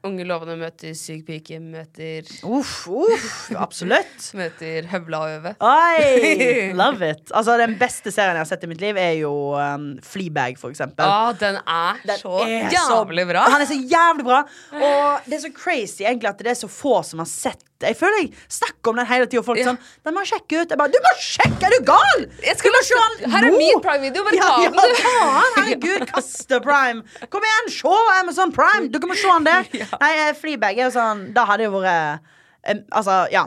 Unge 0.03 0.25
lovende 0.27 0.57
møter 0.59 0.97
syk 0.99 1.21
pike, 1.29 1.61
møter 1.63 2.27
Uff, 2.43 2.89
uff, 2.91 3.53
absolutt. 3.55 4.25
Møter 4.41 4.89
høvla 4.91 5.21
og 5.23 5.35
øve. 5.37 5.53
Oi, 5.63 6.73
love 6.81 7.07
it. 7.13 7.31
Altså, 7.31 7.55
Den 7.61 7.77
beste 7.79 8.11
serien 8.11 8.35
jeg 8.35 8.43
har 8.43 8.51
sett 8.51 8.67
i 8.67 8.71
mitt 8.73 8.83
liv, 8.83 8.99
er 8.99 9.15
jo 9.21 9.31
um, 9.55 9.93
Fleabag, 10.03 10.59
for 10.59 10.75
eksempel. 10.75 11.07
Ah, 11.07 11.31
den 11.39 11.61
er 11.63 12.03
Den 12.03 12.19
så 12.19 12.41
er 12.43 12.67
jævlig 12.75 13.29
bra. 13.31 13.47
Han 13.55 13.63
er 13.63 13.71
så 13.71 13.79
jævlig 13.79 14.27
bra. 14.27 14.43
Og 14.75 15.29
det 15.31 15.39
er 15.39 15.45
så 15.47 15.53
crazy 15.55 16.03
egentlig 16.03 16.33
at 16.35 16.43
det 16.43 16.51
er 16.57 16.59
så 16.65 16.73
få 16.73 16.99
som 17.07 17.23
har 17.23 17.31
sett. 17.31 17.63
Jeg 17.83 17.97
føler 17.99 18.21
jeg 18.23 18.29
snakker 18.47 18.93
om 18.93 18.99
den 19.01 19.07
hele 19.11 19.27
tida. 19.27 19.43
Folk 19.43 19.59
Ja. 19.59 19.65
sånn 19.73 19.79
Den 20.07 20.15
må 20.15 20.23
jeg 20.23 20.29
sjekke 20.37 20.61
ut. 20.63 20.71
Jeg 20.71 20.79
bare 20.79 20.93
Du 20.93 20.99
må 21.03 21.11
sjekke! 21.19 21.67
Er 21.67 21.73
du 21.75 21.81
gal?! 21.89 22.21
Du 22.63 22.69
må 22.71 22.83
se 22.87 22.99
den 23.19 23.33
her 23.33 23.47
er 23.49 23.57
min 23.57 23.81
Prime-video, 23.83 24.23
bare 24.23 24.39
ja, 24.39 24.47
ta 24.47 24.63
ja, 24.63 24.71
den, 24.71 24.93
du. 24.93 25.01
faen! 25.03 25.57
Herregud, 25.57 26.05
kaste 26.13 26.61
Prime. 26.63 27.03
Kom 27.33 27.43
igjen, 27.49 27.73
se 27.75 27.97
Amazon 28.21 28.55
Prime! 28.55 28.87
Dere 28.95 29.11
må 29.11 29.17
se 29.19 29.27
den 29.35 29.49
der. 29.51 29.67
Nei, 30.01 30.13
eh, 30.29 30.33
Fleabag 30.39 30.79
er 30.79 30.87
jo 30.89 30.93
sånn 30.95 31.33
Da 31.37 31.45
hadde 31.49 31.65
det 31.65 31.69
jo 31.71 31.79
vært 31.81 32.21
eh, 32.65 32.83
Altså, 32.95 33.27
ja. 33.33 33.47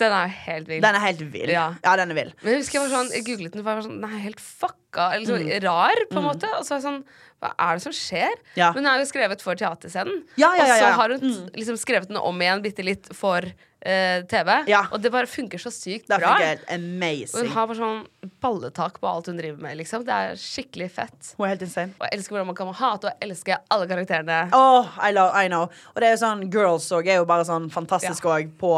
Den 0.00 0.12
er 0.16 0.28
helt 0.32 0.68
vill. 0.68 0.80
Den 0.80 0.96
er 0.96 1.02
helt 1.04 1.20
vill. 1.32 1.50
Ja. 1.52 1.74
Ja, 1.84 1.92
den 2.00 2.10
er 2.14 2.16
vill. 2.16 2.30
Men 2.42 2.54
jeg 2.54 2.60
husker 2.62 2.78
jeg 2.78 2.84
var 2.86 2.92
sånn, 2.94 3.10
jeg 3.12 3.24
googlet 3.26 3.52
den, 3.52 3.62
for 3.64 3.68
jeg 3.72 3.78
var 3.80 3.84
sånn, 3.84 3.98
den 4.00 4.14
er 4.16 4.22
helt 4.24 4.40
fucka, 4.40 5.08
eller 5.12 5.26
sånn 5.28 5.42
Mm. 5.44 5.58
rar, 5.66 6.00
på 6.08 6.16
en 6.22 6.24
måte. 6.24 6.48
Og 6.56 6.64
så 6.64 6.72
er 6.72 6.78
jeg 6.78 6.84
sånn, 6.86 7.02
hva 7.40 7.54
er 7.56 7.78
det 7.78 7.84
som 7.86 7.94
skjer? 7.96 8.36
Ja. 8.58 8.68
Men 8.74 8.84
hun 8.84 8.92
er 8.92 9.00
jo 9.00 9.08
skrevet 9.08 9.40
for 9.40 9.56
teaterscenen. 9.56 10.22
Ja, 10.36 10.52
ja, 10.58 10.66
Og 10.66 10.76
så 10.76 10.92
har 10.98 11.16
hun 11.16 11.34
liksom 11.56 11.78
skrevet 11.80 12.10
den 12.10 12.20
om 12.20 12.40
igjen 12.42 12.60
bitte 12.60 12.84
litt 12.84 13.08
for 13.16 13.46
uh, 13.48 14.18
TV. 14.28 14.50
Ja. 14.68 14.82
Og 14.92 15.00
det 15.00 15.12
bare 15.14 15.28
funker 15.30 15.62
så 15.62 15.72
sykt 15.72 16.10
Det 16.10 16.18
bra. 16.20 16.34
Og 16.36 17.38
hun 17.40 17.52
har 17.54 17.70
bare 17.70 17.78
sånn 17.78 18.02
balletak 18.44 18.98
på 19.00 19.08
alt 19.08 19.30
hun 19.32 19.40
driver 19.40 19.62
med, 19.64 19.78
liksom. 19.80 20.04
Det 20.04 20.16
er 20.16 20.40
skikkelig 20.40 20.90
fett. 20.98 21.30
Hun 21.38 21.46
er 21.46 21.54
helt 21.54 21.64
insane. 21.64 21.94
Og 21.96 22.04
jeg 22.06 22.18
elsker 22.18 22.36
hvordan 22.36 22.50
man 22.50 22.58
kan 22.58 22.74
hate 22.82 23.08
og 23.08 23.24
elske 23.24 23.56
alle 23.72 23.88
karakterene. 23.88 24.40
Oh, 24.56 24.90
I, 25.00 25.14
love, 25.16 25.32
I 25.32 25.48
know. 25.48 25.70
Og 25.94 26.02
det 26.02 26.10
er 26.10 26.16
jo 26.18 26.20
sånn 26.26 26.44
Girls 26.52 26.90
òg 26.92 27.08
er 27.08 27.22
jo 27.22 27.28
bare 27.30 27.46
sånn 27.48 27.70
fantastisk 27.72 28.28
òg 28.28 28.52
på 28.60 28.74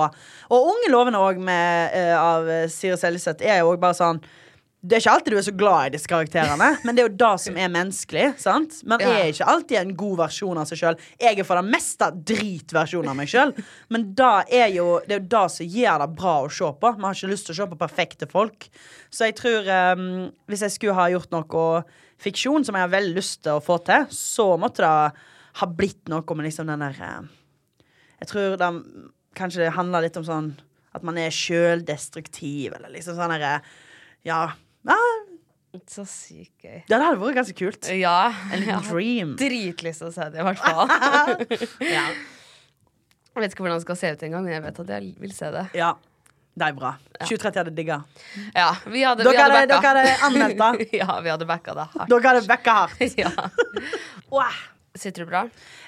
Og 0.53 0.70
Unge 0.70 0.92
lovende 0.92 1.18
òg 1.18 1.42
av 1.51 2.46
eh, 2.46 2.68
Siri 2.70 2.94
Seljeseth 3.01 3.42
er 3.42 3.64
jo 3.64 3.72
òg 3.72 3.83
bare 3.83 3.98
sånn 3.98 4.22
det 4.83 4.97
er 4.97 5.01
ikke 5.05 5.12
alltid 5.14 5.31
du 5.33 5.38
er 5.38 5.45
så 5.47 5.53
glad 5.55 5.87
i 5.87 5.90
disse 5.95 6.11
karakterene, 6.11 6.68
men 6.83 6.97
det 6.97 7.03
er 7.05 7.07
jo 7.09 7.16
det 7.21 7.33
som 7.45 7.57
er 7.57 7.68
menneskelig. 7.71 8.25
sant? 8.42 8.81
Man 8.85 8.99
Ja. 9.01 9.11
er 9.14 9.29
ikke 9.31 9.47
alltid 9.47 9.77
en 9.79 9.92
god 9.97 10.16
versjon 10.18 10.59
av 10.59 10.66
seg 10.66 10.79
sjøl. 10.81 10.99
Jeg 11.21 11.38
er 11.38 11.45
for 11.47 11.55
det 11.62 11.71
meste 11.71 12.09
dritversjon 12.33 13.09
av 13.09 13.14
meg 13.16 13.29
sjøl, 13.31 13.53
men 13.90 14.09
da 14.18 14.42
er 14.51 14.73
jo, 14.75 15.01
det 15.07 15.14
er 15.14 15.21
jo 15.21 15.29
det 15.37 15.51
som 15.55 15.66
gjør 15.66 15.99
det 16.03 16.16
bra 16.16 16.35
å 16.42 16.51
se 16.51 16.64
på. 16.81 16.92
Man 16.99 17.05
har 17.05 17.14
ikke 17.14 17.31
lyst 17.31 17.47
til 17.47 17.55
å 17.55 17.61
se 17.61 17.66
på 17.71 17.79
perfekte 17.79 18.27
folk. 18.29 18.68
Så 19.11 19.25
jeg 19.31 19.37
tror 19.38 19.71
um, 19.95 20.33
hvis 20.49 20.64
jeg 20.66 20.75
skulle 20.75 20.95
ha 20.99 21.07
gjort 21.14 21.31
noe 21.31 21.85
fiksjon 22.18 22.64
som 22.64 22.75
jeg 22.75 22.83
har 22.83 22.92
veldig 22.99 23.14
lyst 23.16 23.42
til 23.45 23.53
å 23.59 23.62
få 23.62 23.79
til, 23.87 24.07
så 24.11 24.57
måtte 24.59 24.83
det 24.83 25.12
ha 25.62 25.66
blitt 25.66 26.09
noe 26.09 26.23
med 26.35 26.47
liksom 26.49 26.66
den 26.66 26.81
der 26.81 26.99
eh, 26.99 27.23
Jeg 28.23 28.29
tror 28.29 28.57
det 28.57 28.68
kanskje 29.38 29.62
det 29.62 29.73
handler 29.79 30.03
litt 30.03 30.16
om 30.16 30.25
sånn 30.25 30.53
at 30.95 31.03
man 31.07 31.16
er 31.18 31.31
sjøldestruktiv, 31.31 32.75
eller 32.75 32.90
liksom 32.90 33.14
sånn 33.16 33.31
derre 33.38 33.61
Ja. 34.25 34.53
Ja 34.90 34.99
Så 35.88 36.05
sykt 36.09 36.62
gøy. 36.66 36.83
ja, 36.85 36.99
det 36.99 37.01
hadde 37.01 37.21
vært 37.23 37.38
ganske 37.40 37.55
kult. 37.57 37.88
Ja. 37.97 38.16
En 38.53 38.61
liten 38.61 38.75
har 38.77 38.85
dream. 38.90 39.35
Dritlyst 39.40 40.03
til 40.03 40.11
å 40.11 40.12
se 40.14 40.27
det, 40.35 40.42
i 40.42 40.47
hvert 40.47 40.61
fall. 40.61 40.88
Ja. 41.97 42.07
Jeg 43.33 43.40
vet 43.47 43.55
ikke 43.55 43.64
hvordan 43.64 43.79
det 43.81 43.85
skal 43.87 43.97
se 43.97 44.11
ut 44.12 44.23
engang, 44.27 44.42
men 44.45 44.53
jeg 44.53 44.62
vet 44.66 44.81
at 44.83 44.90
jeg 44.92 45.14
vil 45.23 45.33
se 45.37 45.49
det. 45.55 45.66
ja. 45.79 45.95
Det 46.53 46.66
er 46.68 46.75
bra. 46.77 46.90
2030 47.23 47.57
hadde 47.62 47.71
digga. 47.73 47.97
Ja, 48.53 48.66
vi 48.92 49.01
hadde, 49.09 49.25
vi 49.25 49.31
Dere 49.33 49.47
hadde 49.57 49.68
backa. 49.71 49.92
dere 49.97 50.11
hadde 50.12 50.27
anmeldt 50.27 50.59
det. 50.83 50.88
ja, 51.01 51.14
vi 51.25 51.31
hadde 51.33 51.47
backa 51.49 51.73
det 51.79 51.87
hardt. 51.95 52.11
Dere 52.12 52.29
hadde 52.29 52.42
backa 52.51 52.75
hardt. 52.83 53.01
Ja. 53.23 53.31
Wow. 54.29 54.59
Sitter 55.02 55.24
du 55.24 55.30
bra? 55.32 55.40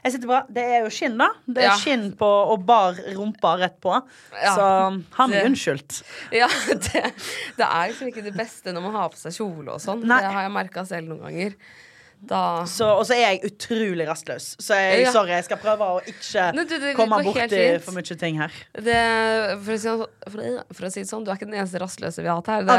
Jeg 0.02 0.14
sitter 0.16 0.30
bra. 0.30 0.40
Det 0.50 0.64
er 0.76 0.82
jo 0.82 0.90
skinn, 0.92 1.14
da. 1.20 1.28
Det 1.46 1.62
er 1.62 1.68
Ja. 1.70 1.76
skinn 1.78 2.08
på 2.18 2.26
og 2.54 2.64
bar 2.66 2.98
rumpa 3.14 3.54
rett 3.60 3.76
på. 3.84 3.94
Ja. 4.34 4.54
Så 4.56 4.66
han 5.20 5.32
er 5.38 5.46
unnskyldt. 5.48 6.00
Ja, 6.34 6.48
det, 6.68 7.04
det 7.60 7.68
er 7.70 7.88
liksom 7.92 8.10
ikke 8.10 8.24
det 8.26 8.34
beste 8.36 8.74
når 8.74 8.88
man 8.88 8.98
har 8.98 9.12
på 9.14 9.20
seg 9.22 9.36
kjole 9.38 9.76
og 9.76 9.82
sånn. 9.84 10.02
Det 10.02 10.20
har 10.26 10.42
jeg 10.48 10.54
merka 10.58 10.84
selv 10.88 11.12
noen 11.14 11.28
ganger. 11.28 11.54
Da 12.24 12.64
Så, 12.64 12.86
og 12.98 13.02
så 13.04 13.12
er 13.16 13.34
jeg 13.34 13.50
utrolig 13.50 14.06
rastløs. 14.08 14.54
Så 14.62 14.74
jeg, 14.78 15.02
Ja. 15.04 15.10
sorry, 15.12 15.30
jeg 15.34 15.44
skal 15.44 15.58
prøve 15.60 15.84
å 15.84 16.00
ikke 16.08 16.44
Nei, 16.56 16.64
du, 16.64 16.78
det 16.80 16.94
komme 16.96 17.18
borti 17.24 17.64
for 17.84 17.92
mye 17.92 18.16
ting 18.16 18.38
her. 18.40 18.52
det, 18.72 19.00
for, 19.64 19.72
å 19.74 19.78
si, 19.82 19.88
for, 20.32 20.64
for 20.72 20.86
å 20.88 20.90
si 20.94 21.02
det 21.02 21.08
sånn, 21.10 21.24
du 21.26 21.30
er 21.30 21.36
ikke 21.36 21.48
den 21.50 21.58
eneste 21.60 21.82
rastløse 21.82 22.22
vi 22.24 22.28
har 22.32 22.40
hatt 22.40 22.48
her. 22.48 22.64
Det, 22.64 22.78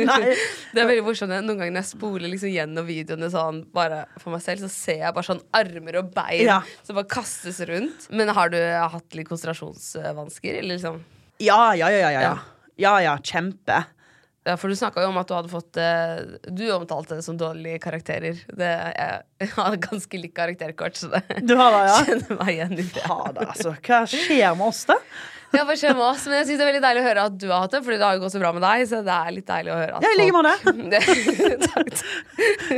okay, 0.00 0.36
det 0.72 0.80
er 0.84 0.88
veldig 0.88 1.04
morsomt. 1.04 1.34
Noen 1.34 1.58
ganger 1.60 1.74
når 1.76 1.82
jeg 1.82 1.90
spoler 1.92 2.28
liksom 2.32 2.52
gjennom 2.54 2.88
videoene 2.88 3.28
sånn, 3.32 3.62
bare 3.76 4.04
for 4.18 4.32
meg 4.32 4.40
selv, 4.46 4.64
så 4.64 4.70
ser 4.72 5.02
jeg 5.04 5.14
bare 5.18 5.28
sånn 5.28 5.42
armer 5.52 6.00
og 6.00 6.12
bein 6.14 6.44
Ja. 6.46 6.60
som 6.82 6.96
bare 6.96 7.10
kastes 7.12 7.60
rundt. 7.68 8.08
Men 8.10 8.28
har 8.32 8.48
du 8.52 8.56
hatt 8.58 9.18
litt 9.18 9.28
konsentrasjonsvansker? 9.28 10.58
Eller 10.62 10.76
liksom? 10.78 11.02
Ja, 11.42 11.72
ja, 11.74 11.88
ja, 11.92 11.98
ja. 11.98 12.10
Ja, 12.10 12.20
Ja. 12.22 12.38
ja, 12.78 12.98
ja 13.10 13.16
kjempe. 13.18 13.84
Ja, 14.44 14.56
for 14.58 14.72
du 14.72 14.76
snakka 14.76 15.04
jo 15.04 15.10
om 15.12 15.18
at 15.20 15.28
du 15.30 15.34
hadde 15.36 15.50
fått 15.52 15.78
eh, 15.78 16.16
Du 16.50 16.64
omtalte 16.74 17.14
det 17.14 17.22
som 17.22 17.36
dårlige 17.38 17.78
karakterer. 17.82 18.40
Det, 18.50 18.70
jeg 19.38 19.50
har 19.54 19.76
ganske 19.84 20.18
likt 20.18 20.34
karakterkort, 20.34 20.98
så 20.98 21.12
det 21.12 21.44
Du 21.46 21.54
har 21.60 21.70
det, 21.76 21.84
ja? 21.86 22.00
kjenner 22.08 22.40
meg 22.40 22.50
igjen 22.56 22.74
i 22.74 22.88
det. 22.88 23.04
Fader, 23.06 23.52
altså. 23.54 23.76
Hva 23.78 24.02
skjer 24.10 24.58
med 24.58 24.66
oss, 24.72 24.82
da? 24.90 24.98
Ja, 25.52 25.64
hva 25.68 25.74
skjer 25.76 25.92
med 25.96 26.04
oss? 26.06 26.22
Men 26.28 26.34
jeg 26.40 26.46
synes 26.48 26.58
det 26.60 26.64
er 26.64 26.68
veldig 26.70 26.82
deilig 26.84 27.00
å 27.02 27.06
høre 27.06 27.22
at 27.28 27.34
du 27.42 27.46
har 27.50 27.60
hatt 27.66 27.74
det, 27.74 27.80
Fordi 27.84 27.96
det 28.00 28.06
har 28.06 28.14
jo 28.16 28.22
gått 28.24 28.32
så 28.34 28.40
bra 28.40 28.50
med 28.56 28.62
deg. 28.64 28.78
Så 28.88 28.96
det 29.04 29.12
er 29.16 29.34
litt 29.36 29.48
deilig 29.50 29.72
å 29.74 29.76
høre 29.76 29.92
at 29.98 30.02
Ja, 30.06 30.10
i 30.12 30.18
like 30.20 30.34
måte. 30.36 30.52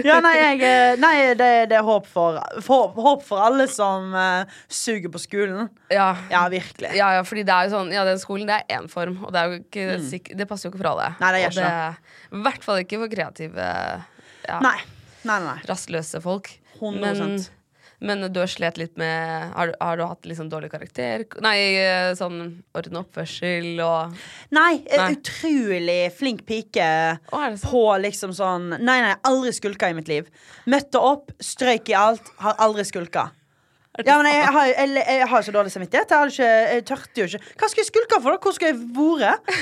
Ja, 0.09 0.17
nei, 0.25 0.33
jeg, 0.37 0.59
eh, 0.67 0.97
nei 1.01 1.13
det, 1.39 1.51
det 1.71 1.77
er 1.79 1.85
håp 1.87 2.07
for, 2.11 2.39
for, 2.67 2.83
håp 3.07 3.23
for 3.27 3.39
alle 3.47 3.67
som 3.71 4.11
uh, 4.17 4.45
suger 4.69 5.11
på 5.15 5.19
skolen. 5.23 5.69
Ja. 5.93 6.11
Ja, 6.33 6.43
virkelig. 6.53 6.91
Ja, 6.99 7.13
ja, 7.19 7.23
fordi 7.27 7.43
det 7.47 7.55
er 7.55 7.63
jo 7.69 7.73
sånn 7.77 7.93
Ja, 7.95 8.03
den 8.09 8.19
skolen 8.23 8.47
det 8.51 8.57
er 8.65 8.69
én 8.81 8.89
form, 8.91 9.17
og 9.25 9.31
det, 9.35 9.41
ikke, 9.63 9.85
sikk- 10.11 10.33
det 10.37 10.47
passer 10.51 10.65
jo 10.69 10.73
ikke 10.75 10.83
for 10.83 10.91
alle. 10.95 11.09
Mm. 11.15 11.19
Nei, 11.23 11.31
det 11.37 11.41
gjør 11.45 11.53
ikke 11.55 11.71
det, 11.71 11.89
I 12.41 12.43
hvert 12.49 12.65
fall 12.67 12.79
ikke 12.85 13.01
for 13.05 13.09
kreative, 13.15 13.69
ja, 14.49 14.59
Nei. 14.65 14.79
Nei, 15.25 15.39
nei, 15.41 15.47
nei. 15.47 15.59
rastløse 15.71 16.19
folk. 16.25 16.47
100%. 16.81 17.01
Men, 17.01 17.39
men 18.05 18.27
du 18.33 18.39
har 18.43 18.51
slet 18.53 18.77
litt 18.81 18.97
med 19.01 19.53
Har, 19.57 19.71
du- 19.73 19.77
har 19.81 19.97
du 19.97 20.05
hatt 20.07 20.27
liksom 20.29 20.51
dårlig 20.53 20.71
karakter? 20.73 21.25
Nei, 21.45 21.57
sånn 22.19 22.39
orden 22.77 22.99
oppførsel 23.01 23.81
og 23.85 24.15
Nei, 24.55 24.83
eh, 24.87 24.99
Nei. 25.01 25.15
utrolig 25.17 26.01
flink 26.19 26.45
pike 26.47 26.85
Å, 27.33 27.41
er 27.41 27.51
det 27.55 27.61
sant? 27.63 27.71
på 27.73 27.85
liksom 28.05 28.35
sånn 28.37 28.69
Nei, 28.79 28.99
nei, 29.09 29.15
aldri 29.25 29.53
skulka 29.57 29.89
i 29.91 29.97
mitt 29.97 30.09
liv. 30.13 30.29
Møtte 30.71 31.01
opp, 31.01 31.33
strøyk 31.41 31.89
i 31.91 31.97
alt, 31.99 32.29
har 32.45 32.55
aldri 32.63 32.85
skulka. 32.89 33.31
Ja, 34.03 34.17
men 34.19 34.27
jeg, 34.27 34.47
har, 34.51 34.69
jeg, 34.73 35.03
jeg 35.07 35.27
har 35.31 35.43
så 35.47 35.53
dårlig 35.55 35.71
samvittighet. 35.71 36.11
Jeg, 36.11 36.31
ikke, 36.33 36.47
jeg 36.75 36.83
tørte 36.89 37.21
jo 37.21 37.27
ikke. 37.29 37.53
Hva 37.61 37.69
skal 37.71 37.81
jeg 37.81 37.89
skulke 37.93 38.19
for, 38.19 38.35
da? 38.35 38.41
Hvor 38.43 38.57
skal 38.57 38.73
jeg 38.73 38.79
vært? 38.97 39.53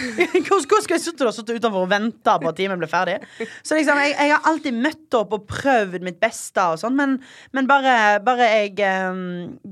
Hvor, 0.47 0.62
hvor 0.71 0.85
skal 0.87 0.97
jeg 0.97 1.05
sitte 1.05 1.27
da? 1.27 1.33
Sittet 1.37 1.59
utenfor 1.61 1.85
og 1.85 1.90
vente 1.92 2.37
på 2.40 2.49
at 2.49 2.57
timen 2.57 2.81
blir 2.81 2.88
ferdig? 2.88 3.18
Så 3.61 3.77
liksom, 3.77 4.01
jeg, 4.01 4.14
jeg 4.16 4.33
har 4.33 4.49
alltid 4.49 4.79
møtt 4.87 5.18
opp 5.21 5.37
og 5.37 5.45
prøvd 5.51 6.09
mitt 6.09 6.16
beste 6.23 6.64
og 6.64 6.81
sånn, 6.81 6.97
men, 6.97 7.18
men 7.53 7.68
bare, 7.68 7.95
bare 8.25 8.49
jeg 8.55 8.81
eh, 8.81 9.21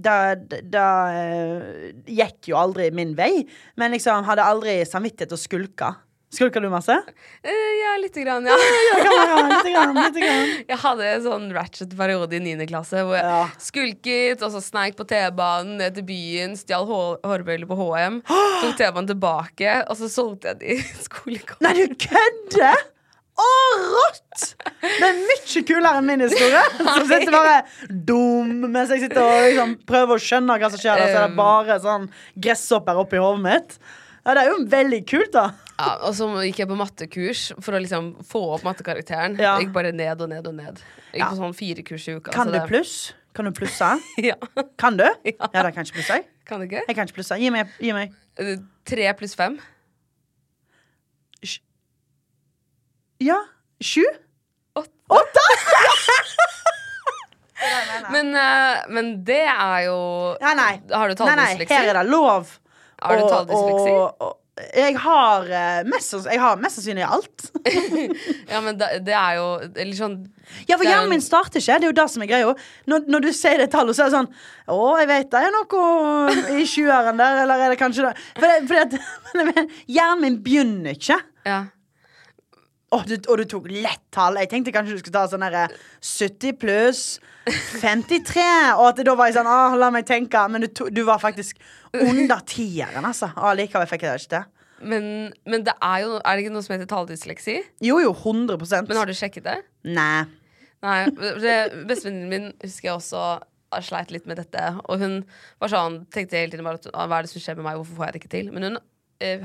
Da, 0.09 0.19
da 0.37 0.87
eh, 1.15 1.97
gikk 2.21 2.53
jo 2.53 2.61
aldri 2.61 2.91
min 2.93 3.17
vei. 3.17 3.33
Men 3.81 3.97
liksom 3.97 4.29
hadde 4.29 4.45
aldri 4.45 4.83
samvittighet 4.85 5.33
å 5.33 5.41
Skulker 6.31 6.63
du 6.63 6.69
masse? 6.71 6.95
Uh, 6.95 7.51
Ja, 7.81 7.97
lite 8.03 8.23
grann, 8.23 8.45
ja. 8.47 8.55
Ja, 8.55 8.99
kan 9.03 9.17
være, 9.17 9.49
lite 9.51 9.73
grann, 9.75 9.95
lite 9.99 10.21
grann. 10.23 10.53
Jeg 10.71 10.79
hadde 10.85 11.09
en 11.17 11.25
sånn 11.25 11.49
ratchet-periode 11.57 12.37
i 12.39 12.41
9. 12.45 12.67
klasse 12.71 13.03
hvor 13.03 13.17
jeg 13.19 13.27
Ja. 13.27 13.41
skulket, 13.59 14.45
og 14.47 14.53
så 14.55 14.61
sneik 14.63 14.95
på 14.99 15.07
T-banen 15.11 15.77
ned 15.81 15.97
til 15.99 16.07
byen, 16.07 16.55
stjal 16.61 16.87
hå- 16.87 17.19
hårbøyler 17.27 17.67
på 17.67 17.79
HM, 17.81 18.21
tok 18.63 18.77
T-banen 18.79 19.11
tilbake, 19.11 19.75
og 19.91 19.99
så 19.99 20.07
solgte 20.13 20.53
jeg 20.53 20.61
de 20.63 20.77
i 20.79 20.81
skolegården. 21.09 21.67
Nei, 21.67 21.75
du 21.83 21.99
kødder! 22.07 22.87
Å, 23.41 23.45
rått! 23.81 24.43
Det 24.85 25.07
er 25.07 25.19
mye 25.25 25.63
kulere 25.67 25.99
enn 25.99 26.09
min 26.13 26.23
historie. 26.27 26.61
Som 26.93 27.07
sitter 27.09 27.33
bare 27.33 27.55
dum 27.89 28.67
mens 28.71 28.93
jeg 28.93 29.07
sitter 29.07 29.23
og 29.25 29.47
liksom 29.49 29.73
prøver 29.89 30.19
å 30.19 30.23
skjønne 30.23 30.59
hva 30.61 30.69
som 30.75 30.83
skjer. 30.83 31.01
Og 31.01 31.09
så 31.09 31.23
er 31.23 31.25
det 31.31 31.39
bare 31.39 31.79
sånn 31.81 32.05
gresshopper 32.37 33.01
oppi 33.01 33.19
hodet 33.23 33.43
mitt. 33.47 33.79
Ja, 34.27 34.35
det 34.37 34.43
er 34.43 34.51
jo 34.53 34.59
veldig 34.69 35.01
kult, 35.09 35.31
da. 35.33 35.47
Ja, 35.81 35.95
og 36.05 36.13
så 36.19 36.27
gikk 36.45 36.59
jeg 36.61 36.69
på 36.69 36.77
mattekurs 36.77 37.45
for 37.65 37.73
å 37.73 37.81
liksom 37.81 38.11
få 38.29 38.43
opp 38.57 38.67
mattekarakteren. 38.67 39.39
Ja. 39.41 39.55
Jeg 39.57 39.69
gikk 39.69 39.73
bare 39.79 39.93
ned 39.97 40.21
og 40.21 40.29
ned 40.29 40.47
og 40.51 40.55
ned. 40.59 40.83
Jeg 41.13 41.17
gikk 41.17 41.25
Ja. 41.25 41.31
på 41.33 41.39
sånn 41.41 41.57
fire 41.57 41.83
kurs 41.89 42.05
i 42.09 42.17
uka. 42.19 42.35
Kan 42.35 42.53
du 42.53 42.59
pluss? 42.69 43.15
Kan 43.35 43.49
du 43.49 43.53
plusse? 43.57 43.89
Ja. 44.31 44.37
Kan 44.77 44.99
du? 45.01 45.07
Ja. 45.25 45.49
Ja, 45.55 45.63
da 45.65 45.71
kan 45.73 45.85
ikke 45.89 46.01
plusse. 46.03 46.21
Kan 46.45 46.61
du 46.61 46.67
ikke? 46.69 46.83
Jeg 46.87 46.97
kan 46.99 47.07
ikke 47.09 47.17
plusse. 47.23 47.39
Gi 47.41 47.51
meg. 47.55 47.73
Gi 47.81 47.93
meg. 47.97 48.13
Eh, 48.37 48.57
Tre 48.85 49.13
pluss 49.17 49.35
fem. 49.39 49.57
Ja. 53.21 53.37
Sju? 53.81 54.05
Åtte. 54.77 54.91
Åtte? 55.09 55.47
Men, 58.11 58.31
eh, 58.35 58.79
men 58.89 59.11
det 59.29 59.43
er 59.45 59.83
jo 59.85 59.97
Nei, 60.41 60.53
nei. 60.57 60.71
Har 60.97 61.11
du 61.11 61.13
nei, 61.13 61.19
talldysleksi? 61.21 61.75
her 61.77 61.91
er 61.93 61.99
det 61.99 62.07
lov. 62.09 62.55
Har 63.03 63.17
du 63.21 63.25
Jeg 64.77 64.97
har, 65.01 65.47
eh, 65.49 65.83
mest, 65.89 66.13
jeg 66.29 66.41
har 66.41 66.59
mest 66.61 66.81
sannsynlig 66.81 67.07
alt. 67.07 67.47
Ja, 68.51 68.61
men 68.61 68.77
det, 68.81 68.89
det 69.07 69.15
er 69.17 69.39
jo 69.39 69.47
Eller 69.71 69.95
sånn 69.97 70.17
Ja, 70.69 70.77
for 70.77 70.85
er 70.85 70.91
hjernen 70.91 71.15
min 71.15 71.25
starter 71.25 71.63
ikke. 71.63 71.79
Det 71.81 71.89
er 71.89 71.93
jo 71.93 71.97
det 72.01 72.07
som 72.13 72.25
er 72.25 72.31
greia. 72.31 72.55
Når, 72.91 73.09
når 73.15 73.25
du 73.25 73.31
sier 73.37 73.63
det 73.63 73.71
tallet, 73.73 73.97
så 73.97 74.05
er 74.05 74.11
det 74.11 74.19
sånn 74.19 74.31
Å, 74.75 74.79
jeg 75.01 75.11
vet 75.11 75.33
det 75.33 75.43
er 75.47 75.57
noe 75.57 76.39
i 76.61 76.69
sjueren 76.69 77.21
der, 77.21 77.43
eller 77.45 77.67
er 77.67 77.75
det 77.75 77.81
kanskje 77.81 78.11
det 78.11 78.15
For 78.37 78.47
det, 78.49 78.63
fordi 78.69 78.81
at 78.85 79.77
Hjernen 79.97 80.25
min 80.27 80.41
begynner 80.45 80.99
ikke. 80.99 81.21
Ja. 81.49 81.63
Å, 82.91 82.99
du, 83.07 83.15
og 83.31 83.39
du 83.39 83.45
tok 83.47 83.69
lett 83.71 84.03
tall. 84.11 84.39
Jeg 84.43 84.51
tenkte 84.51 84.73
kanskje 84.75 84.97
du 84.97 85.03
skulle 85.03 85.15
ta 85.15 85.29
sånn 85.31 85.45
derre 85.45 85.69
70 86.03 86.57
pluss 86.59 87.03
53. 87.47 88.47
Og 88.81 88.87
at 88.89 89.03
da 89.07 89.15
var 89.19 89.31
jeg 89.31 89.37
sånn 89.39 89.51
Å, 89.51 89.59
la 89.79 89.93
meg 89.95 90.09
tenke. 90.09 90.43
Men 90.51 90.67
du, 90.67 90.71
to, 90.75 90.89
du 90.91 91.05
var 91.07 91.23
faktisk 91.23 91.61
under 91.95 92.43
tieren, 92.51 93.07
altså. 93.07 93.31
Allikevel 93.39 93.87
fikk 93.91 94.07
jeg 94.07 94.11
det 94.11 94.25
ikke 94.25 94.35
til. 94.35 94.49
Men, 94.91 95.07
men 95.45 95.65
det 95.67 95.75
er 95.85 96.07
jo 96.07 96.15
Er 96.17 96.33
det 96.33 96.45
ikke 96.47 96.53
noe 96.55 96.65
som 96.65 96.73
heter 96.73 96.89
taledysleksi? 96.89 97.59
Jo, 97.85 97.99
jo, 98.01 98.15
100% 98.17 98.89
Men 98.89 98.97
har 98.97 99.11
du 99.11 99.13
sjekket 99.13 99.45
det? 99.45 99.59
Nei. 99.85 100.25
Nei. 100.81 100.99
Bestevenninnen 101.13 102.31
min 102.33 102.47
husker 102.65 102.89
jeg 102.89 102.97
også 102.97 103.25
sleit 103.87 104.11
litt 104.11 104.27
med 104.27 104.41
dette. 104.41 104.63
Og 104.91 104.99
hun 104.99 105.21
var 105.63 105.71
sånn, 105.71 106.01
tenkte 106.11 106.41
hele 106.41 106.51
tiden 106.51 106.67
bare 106.67 106.81
at 106.81 106.89
«Ah, 106.91 107.07
hva 107.07 107.21
er 107.21 107.29
det 107.29 107.31
som 107.31 107.43
skjer 107.45 107.59
med 107.61 107.69
meg, 107.69 107.79
hvorfor 107.79 108.01
får 108.01 108.09
jeg 108.09 108.17
det 108.17 108.23
ikke 108.25 108.33
til? 108.33 108.49
Men 108.57 108.67
hun 108.67 108.81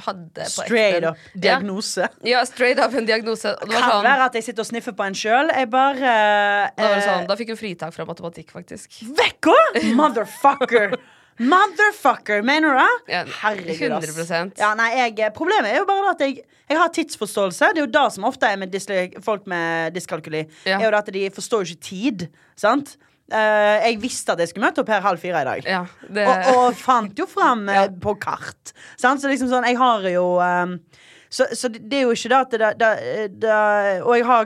hadde 0.05 0.45
på 0.45 0.49
Straight 0.51 1.07
up 1.07 1.17
diagnose. 1.33 2.07
Ja, 2.23 2.37
ja, 2.37 2.43
straight 2.47 2.79
up 2.79 2.95
en 2.95 3.07
diagnose. 3.07 3.51
Og 3.55 3.67
det 3.67 3.75
var 3.75 3.81
Kan 3.81 3.91
sånn, 3.97 4.07
være 4.07 4.29
at 4.29 4.37
jeg 4.39 4.47
sitter 4.47 4.65
og 4.65 4.69
sniffer 4.69 4.95
på 4.95 5.07
en 5.07 5.17
sjøl. 5.17 5.51
Jeg 5.51 5.69
bare 5.73 5.99
da, 5.99 6.69
var 6.79 6.95
det 6.95 7.01
eh, 7.01 7.09
sånn, 7.09 7.27
da 7.29 7.37
fikk 7.39 7.53
hun 7.53 7.59
fritak 7.59 7.95
fra 7.95 8.07
matematikk, 8.07 8.53
faktisk. 8.55 9.01
Vekk 9.19 9.51
òg! 9.53 9.81
Motherfucker! 9.99 10.97
Motherfucker, 11.51 12.41
mener 12.47 12.71
du 12.71 12.79
det? 12.79 13.11
Ja, 13.11 13.23
Herregud, 13.41 13.91
ass. 13.97 14.05
100%. 14.15 14.53
Ja, 14.61 14.69
nei, 14.79 14.91
jeg, 14.95 15.33
problemet 15.35 15.73
er 15.73 15.81
jo 15.81 15.87
bare 15.89 16.13
at 16.13 16.21
jeg, 16.23 16.45
jeg 16.69 16.79
har 16.79 16.93
tidsforståelse. 16.95 17.73
Det 17.75 17.81
er 17.81 17.83
jo 17.83 17.91
det 17.91 18.05
som 18.15 18.27
ofte 18.29 18.47
er 18.47 18.61
med 18.61 18.77
folk 19.23 19.43
med 19.51 19.97
dyskalkuli. 19.97 20.45
Ja. 20.63 20.79
Er 20.79 20.87
jo 20.87 20.93
at 20.95 21.11
De 21.11 21.25
forstår 21.35 21.65
jo 21.65 21.75
ikke 21.75 21.89
tid. 21.89 22.27
Sant? 22.55 22.95
Eh, 23.33 23.87
jeg 23.89 23.97
visste 24.03 24.35
at 24.35 24.41
jeg 24.43 24.51
skulle 24.51 24.67
møte 24.67 24.83
opp 24.83 24.91
her 24.93 25.01
halv 25.01 25.21
fire 25.21 25.41
i 25.41 25.47
dag. 25.47 25.65
Ja, 25.65 25.81
det, 26.13 26.27
Og, 26.29 26.51
og 26.67 26.77
fant 26.77 27.17
jo 27.17 27.25
fram 27.29 27.65
uh, 27.69 27.73
Ja. 27.79 27.87
på 27.89 28.13
kart. 28.21 28.75
Sant? 29.01 29.23
Så 29.23 29.31
liksom 29.31 29.49
sånn, 29.49 29.65
jeg 29.65 29.79
har 29.81 30.05
jo 30.11 30.27
ehm, 30.45 30.77
så, 31.35 31.47
så 31.57 31.67
det 31.73 31.97
er 31.97 32.05
jo 32.05 32.13
ikke 32.13 32.29
det 32.31 32.37
at 32.37 32.53
det, 32.53 32.67
det, 32.79 33.23
det 33.43 33.55
Og 34.05 34.13
jeg 34.15 34.27
har, 34.29 34.45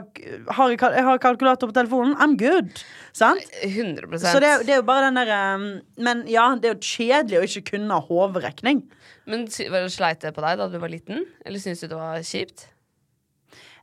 har, 0.56 0.72
jeg 0.72 1.04
har 1.06 1.20
kalkulator 1.22 1.70
på 1.70 1.76
telefonen. 1.76 2.16
I'm 2.16 2.38
good. 2.40 2.80
Sant? 3.12 3.44
100% 3.62 4.24
Så 4.24 4.40
det, 4.42 4.54
det 4.66 4.74
er 4.74 4.80
jo 4.80 4.88
bare 4.88 5.10
den 5.10 5.20
der 5.20 5.30
um, 5.54 5.68
Men 6.00 6.24
ja, 6.30 6.48
det 6.56 6.70
er 6.70 6.74
jo 6.74 6.80
kjedelig 6.96 7.38
å 7.38 7.46
ikke 7.46 7.76
kunne 7.76 8.00
hoderegning. 8.08 8.82
Men 9.30 9.44
var 9.70 9.84
det 9.84 9.92
sleit 9.94 10.24
det 10.24 10.32
på 10.34 10.42
deg 10.42 10.58
da 10.58 10.70
du 10.72 10.80
var 10.82 10.90
liten? 10.90 11.26
Eller 11.46 11.62
syns 11.62 11.84
du 11.84 11.90
det 11.92 12.00
var 12.00 12.24
kjipt? 12.26 12.70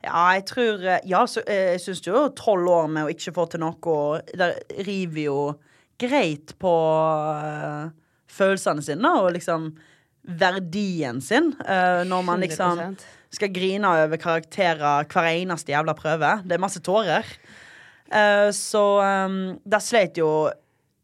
Ja, 0.05 0.23
jeg 0.37 0.45
tror 0.51 0.83
eh, 0.85 1.03
Ja, 1.09 1.23
så, 1.29 1.41
eh, 1.49 1.73
jeg 1.75 1.83
syns 1.83 2.03
jo 2.05 2.27
tolv 2.37 2.69
år 2.69 2.89
med 2.91 3.07
å 3.07 3.13
ikke 3.13 3.33
få 3.35 3.47
til 3.51 3.63
noe 3.63 4.21
Det 4.29 4.51
river 4.85 5.23
jo 5.23 5.39
greit 5.97 6.53
på 6.61 6.71
uh, 7.41 7.87
følelsene 8.29 8.83
sine 8.85 9.13
og 9.17 9.31
liksom 9.33 9.71
verdien 10.27 11.17
sin. 11.25 11.55
uh, 11.65 12.03
når 12.05 12.25
man 12.27 12.43
liksom 12.45 12.83
100%. 12.83 13.05
skal 13.33 13.49
grine 13.49 13.89
over 14.03 14.21
karakterer 14.21 15.07
hver 15.09 15.29
eneste 15.31 15.73
jævla 15.73 15.95
prøve. 15.97 16.35
Det 16.45 16.53
er 16.53 16.61
masse 16.61 16.83
tårer. 16.85 17.25
Uh, 18.13 18.53
så 18.53 18.83
um, 19.01 19.57
det 19.65 19.81
slet 19.83 20.21
jo 20.21 20.29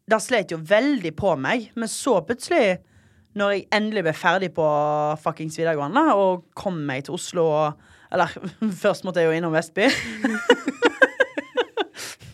Det 0.08 0.20
slet 0.22 0.52
jo 0.52 0.60
veldig 0.60 1.14
på 1.16 1.34
meg. 1.40 1.72
Men 1.74 1.88
så 1.88 2.20
plutselig, 2.22 2.78
når 3.34 3.50
jeg 3.50 3.66
endelig 3.72 4.04
ble 4.04 4.14
ferdig 4.14 4.52
på 4.54 4.68
fuckings 5.24 5.58
videregående 5.58 6.06
og 6.14 6.44
kom 6.54 6.76
meg 6.86 7.06
til 7.06 7.16
Oslo 7.16 7.48
og 7.48 7.93
Eller 8.14 8.30
først 8.84 9.04
måtte 9.06 9.20
jeg 9.22 9.30
jo 9.32 9.36
innom 9.40 9.54
Vestby. 9.56 9.88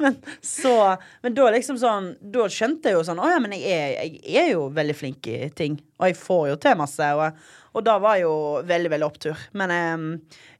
men 0.01 0.17
så 0.41 0.97
Men 1.23 1.35
da 1.37 1.49
liksom 1.53 1.77
sånn 1.81 2.07
Da 2.33 2.47
skjønte 2.53 2.89
jeg 2.89 2.97
jo 2.97 3.03
sånn 3.05 3.21
Å 3.21 3.27
ja, 3.35 3.41
men 3.43 3.53
jeg 3.57 3.69
er, 3.69 4.15
jeg 4.25 4.45
er 4.47 4.53
jo 4.55 4.69
veldig 4.77 4.97
flink 4.97 5.29
i 5.29 5.51
ting. 5.57 5.77
Og 6.01 6.09
jeg 6.11 6.17
får 6.21 6.45
jo 6.53 6.59
til 6.63 6.79
masse. 6.81 7.09
Og, 7.17 7.43
og 7.77 7.85
da 7.87 7.99
var 8.03 8.17
jo 8.23 8.33
veldig, 8.67 8.91
veldig 8.95 9.07
opptur. 9.09 9.43
Men 9.61 9.75
um, 9.75 10.07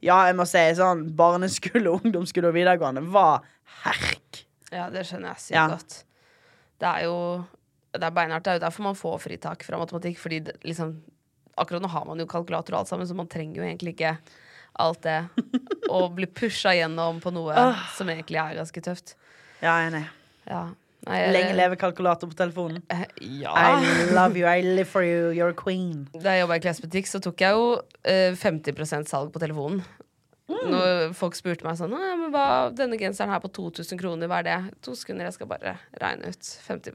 ja, 0.05 0.19
jeg 0.29 0.37
må 0.37 0.45
si 0.49 0.61
sånn 0.77 1.07
barneskole, 1.17 1.89
ungdomsskole 2.01 2.51
og 2.51 2.57
videregående 2.59 3.01
var 3.13 3.41
herk. 3.85 4.43
Ja, 4.71 4.85
det 4.93 5.07
skjønner 5.09 5.33
jeg 5.33 5.45
sykt 5.47 5.57
Ja. 5.57 5.65
godt. 5.73 5.97
Det 6.81 6.87
er 6.91 7.07
jo 7.09 7.17
Det 7.91 8.05
er 8.07 8.13
beinhardt. 8.15 8.45
Det 8.45 8.53
er 8.53 8.59
jo 8.61 8.65
derfor 8.67 8.85
man 8.91 8.95
får 8.99 9.17
fritak 9.25 9.65
fra 9.67 9.81
matematikk. 9.81 10.21
Fordi 10.21 10.43
det, 10.49 10.59
liksom 10.67 10.95
Akkurat 11.59 11.83
nå 11.83 11.89
har 11.91 12.05
man 12.07 12.17
jo 12.21 12.25
kalkulator 12.31 12.73
og 12.73 12.79
alt 12.79 12.89
sammen, 12.89 13.05
så 13.09 13.13
man 13.17 13.27
trenger 13.29 13.59
jo 13.59 13.65
egentlig 13.67 13.91
ikke 13.97 14.13
alt 14.79 15.01
det. 15.03 15.29
Og 15.89 16.13
bli 16.15 16.25
pusha 16.27 16.71
gjennom 16.77 17.19
på 17.21 17.31
noe 17.33 17.55
som 17.95 18.07
egentlig 18.07 18.39
er 18.39 18.55
ganske 18.61 18.81
tøft. 18.81 19.15
Ja, 19.61 19.77
jeg 19.79 19.87
er 19.87 19.91
enig. 19.91 20.05
Ja. 20.47 20.61
Nei, 21.07 21.17
jeg- 21.17 21.33
Lenge 21.33 21.55
leve 21.57 21.75
kalkulator 21.81 22.29
på 22.29 22.35
telefonen. 22.37 22.83
Eh, 22.89 23.05
Ja. 23.41 23.53
I 23.81 24.11
love 24.13 24.37
you, 24.37 24.45
I 24.47 24.61
live 24.61 24.87
for 24.87 25.01
you, 25.03 25.31
you're 25.33 25.49
a 25.49 25.53
queen. 25.53 26.07
Da 26.13 26.29
jeg 26.35 26.43
jobba 26.45 26.55
i 26.55 26.59
klesbutikk, 26.59 27.07
så 27.09 27.19
tok 27.21 27.37
jeg 27.41 27.51
jo 27.57 27.81
eh, 28.05 28.33
50% 28.35 29.07
salg 29.09 29.31
på 29.33 29.39
telefonen. 29.39 29.83
Når 30.51 31.13
folk 31.15 31.33
spurte 31.33 31.63
meg 31.63 31.77
sånn 31.79 31.91
men 31.95 32.29
hva, 32.33 32.73
'Denne 32.75 32.97
genseren 32.99 33.29
her 33.31 33.39
på 33.39 33.47
2000 33.51 33.97
kroner, 33.97 34.27
hva 34.27 34.39
er 34.39 34.43
det?' 34.43 34.81
To 34.83 34.91
sekunder, 34.91 35.23
jeg 35.25 35.33
skal 35.33 35.47
bare 35.47 35.77
regne 36.01 36.27
ut. 36.27 36.41
50 36.67 36.91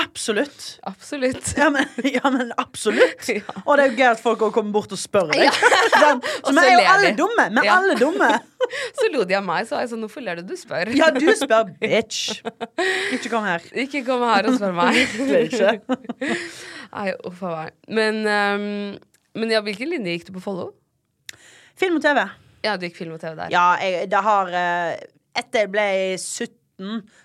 Absolutt. 0.00 0.78
Absolutt. 0.88 1.54
Ja, 1.56 1.70
men, 1.70 1.86
ja, 2.04 2.30
men 2.30 2.52
absolutt. 2.56 3.28
Ja. 3.30 3.54
Og 3.64 3.76
det 3.78 3.84
er 3.84 3.90
jo 3.92 3.96
gøy 3.98 4.06
at 4.10 4.20
folk 4.22 4.42
kommer 4.54 4.72
bort 4.74 4.92
og 4.94 4.98
spør 5.00 5.30
deg. 5.30 5.50
Sånn, 5.94 6.22
så 6.46 6.54
vi 6.56 6.64
er 6.64 6.72
jo 6.72 6.86
alle 6.92 7.10
de. 7.10 7.12
dumme. 7.18 7.46
Vi 7.56 7.62
er 7.68 7.74
alle 7.74 7.96
dumme. 8.00 8.30
Så 9.00 9.08
lo 9.10 9.24
de 9.26 9.34
av 9.34 9.42
meg, 9.42 9.64
så 9.66 9.74
var 9.74 9.80
jeg 9.82 9.90
sånn 9.90 10.02
'Hvorfor 10.04 10.22
ler 10.22 10.38
du? 10.38 10.50
Du 10.50 10.56
spør'. 10.58 10.90
Ja, 10.94 11.08
du 11.10 11.24
spør, 11.34 11.70
bitch. 11.80 12.42
Ikke 13.16 13.30
kom 13.32 13.46
her. 13.48 13.64
Ikke 13.72 14.02
kom 14.06 14.22
her 14.28 14.46
og 14.50 14.58
spør 14.60 14.76
meg. 14.76 15.00
Nei, 16.92 17.06
uff 17.26 17.40
a 17.48 17.54
meg. 17.54 17.72
Men, 17.88 18.20
um, 18.28 18.66
men 19.40 19.54
ja, 19.56 19.62
hvilken 19.64 19.90
linje 19.90 20.14
gikk 20.18 20.28
du 20.28 20.36
på 20.36 20.44
Follo? 20.44 20.68
Film 21.80 21.96
og 21.98 22.04
TV. 22.04 22.20
Ja, 22.66 22.76
du 22.76 22.86
gikk 22.86 23.00
film 23.00 23.16
og 23.16 23.22
TV 23.24 23.34
der. 23.40 23.50
Ja, 23.54 23.66
jeg, 23.80 24.10
det 24.12 24.22
har 24.28 24.52
eh, 24.52 25.00
Etter 25.40 25.64
jeg 25.64 25.70
ble 25.72 25.88
17, 26.18 26.59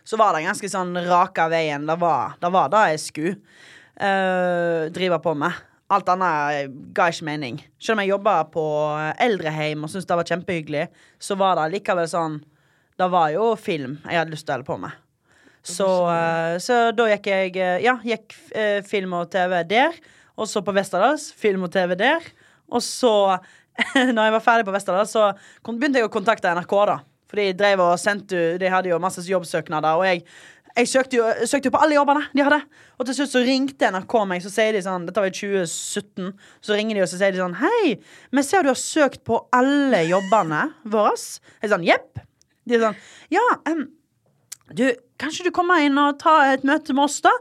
så 0.03 0.19
var 0.19 0.35
det 0.35 0.45
ganske 0.45 0.69
sånn 0.71 0.97
raka 1.07 1.47
veien. 1.51 1.87
Det 1.87 1.95
var 2.01 2.35
det, 2.41 2.51
var 2.53 2.73
det 2.73 2.83
jeg 2.93 3.03
skulle 3.05 3.37
uh, 4.01 4.91
drive 4.95 5.21
på 5.23 5.35
med. 5.39 5.63
Alt 5.93 6.09
annet 6.09 6.73
ga 6.97 7.07
ikke 7.11 7.27
mening. 7.27 7.59
Selv 7.77 7.99
om 7.99 8.03
jeg 8.03 8.15
jobba 8.15 8.39
på 8.49 8.65
eldreheim 9.21 9.85
og 9.85 9.91
syntes 9.91 10.07
det 10.09 10.17
var 10.17 10.29
kjempehyggelig, 10.31 10.85
så 11.21 11.37
var 11.37 11.59
det 11.59 11.71
likevel 11.75 12.09
sånn 12.09 12.39
Det 12.97 13.07
var 13.11 13.33
jo 13.33 13.51
film 13.59 13.99
jeg 14.05 14.17
hadde 14.17 14.33
lyst 14.33 14.47
til 14.47 14.55
å 14.55 14.57
holde 14.57 14.69
på 14.69 14.79
med. 14.81 15.01
Så, 15.65 15.87
uh, 16.05 16.55
så 16.61 16.91
da 16.93 17.07
gikk 17.09 17.29
jeg 17.31 17.55
eh, 17.57 17.79
Ja, 17.85 17.97
gikk 18.05 18.35
uh, 18.53 18.81
film 18.85 19.15
og 19.17 19.31
TV 19.33 19.63
der. 19.69 19.97
Og 20.35 20.49
så 20.51 20.61
på 20.65 20.73
Westerdals. 20.75 21.31
Film 21.33 21.65
og 21.65 21.73
TV 21.73 21.95
der. 21.99 22.25
Og 22.69 22.83
så, 22.85 23.37
når 24.15 24.21
jeg 24.27 24.35
var 24.37 24.45
ferdig 24.45 24.67
på 24.67 24.73
Westerdals, 24.75 25.13
så 25.13 25.31
begynte 25.65 26.01
jeg 26.01 26.09
å 26.09 26.13
kontakte 26.13 26.53
NRK, 26.53 26.75
da. 26.89 26.99
For 27.35 27.59
de 27.59 27.71
og 27.75 27.95
sendte 27.99 28.43
De 28.61 28.69
hadde 28.71 28.89
jo 28.93 29.01
masse 29.03 29.23
jobbsøknader, 29.27 29.99
og 29.99 30.07
jeg 30.07 30.23
jeg 30.75 30.89
søkte 30.91 31.15
jo, 31.15 31.27
søkte 31.47 31.69
jo 31.69 31.71
på 31.71 31.79
alle 31.85 31.95
jobbene 31.95 32.25
de 32.35 32.43
hadde. 32.43 32.57
Og 32.99 33.07
til 33.07 33.15
slutt 33.15 33.31
så 33.31 33.41
ringte 33.47 33.87
NRK 33.95 34.15
meg, 34.27 34.41
så 34.43 34.51
sier 34.51 34.75
de 34.75 34.81
sånn 34.83 35.05
Dette 35.07 35.21
var 35.23 35.31
i 35.31 35.35
2017. 35.35 36.33
Så 36.59 36.75
ringer 36.75 36.97
de 36.97 37.05
og 37.05 37.07
så 37.07 37.19
sier 37.19 37.31
de 37.31 37.39
sånn 37.39 37.55
Hei, 37.61 37.93
vi 38.35 38.43
ser 38.43 38.65
du 38.65 38.73
har 38.73 38.79
søkt 38.79 39.23
på 39.27 39.39
alle 39.55 40.03
jobbene 40.09 40.65
våre. 40.83 41.13
Jeg 41.15 41.69
er 41.69 41.73
sånn 41.77 41.87
Jepp. 41.87 42.19
De 42.67 42.75
er 42.75 42.83
sånn 42.89 42.99
Ja, 43.31 43.45
um, 43.71 43.85
du, 44.75 44.83
kanskje 45.21 45.47
du 45.47 45.53
kommer 45.55 45.79
inn 45.85 45.95
og 46.01 46.19
tar 46.19 46.51
et 46.57 46.67
møte 46.67 46.95
med 46.97 47.05
oss, 47.07 47.21
da? 47.23 47.31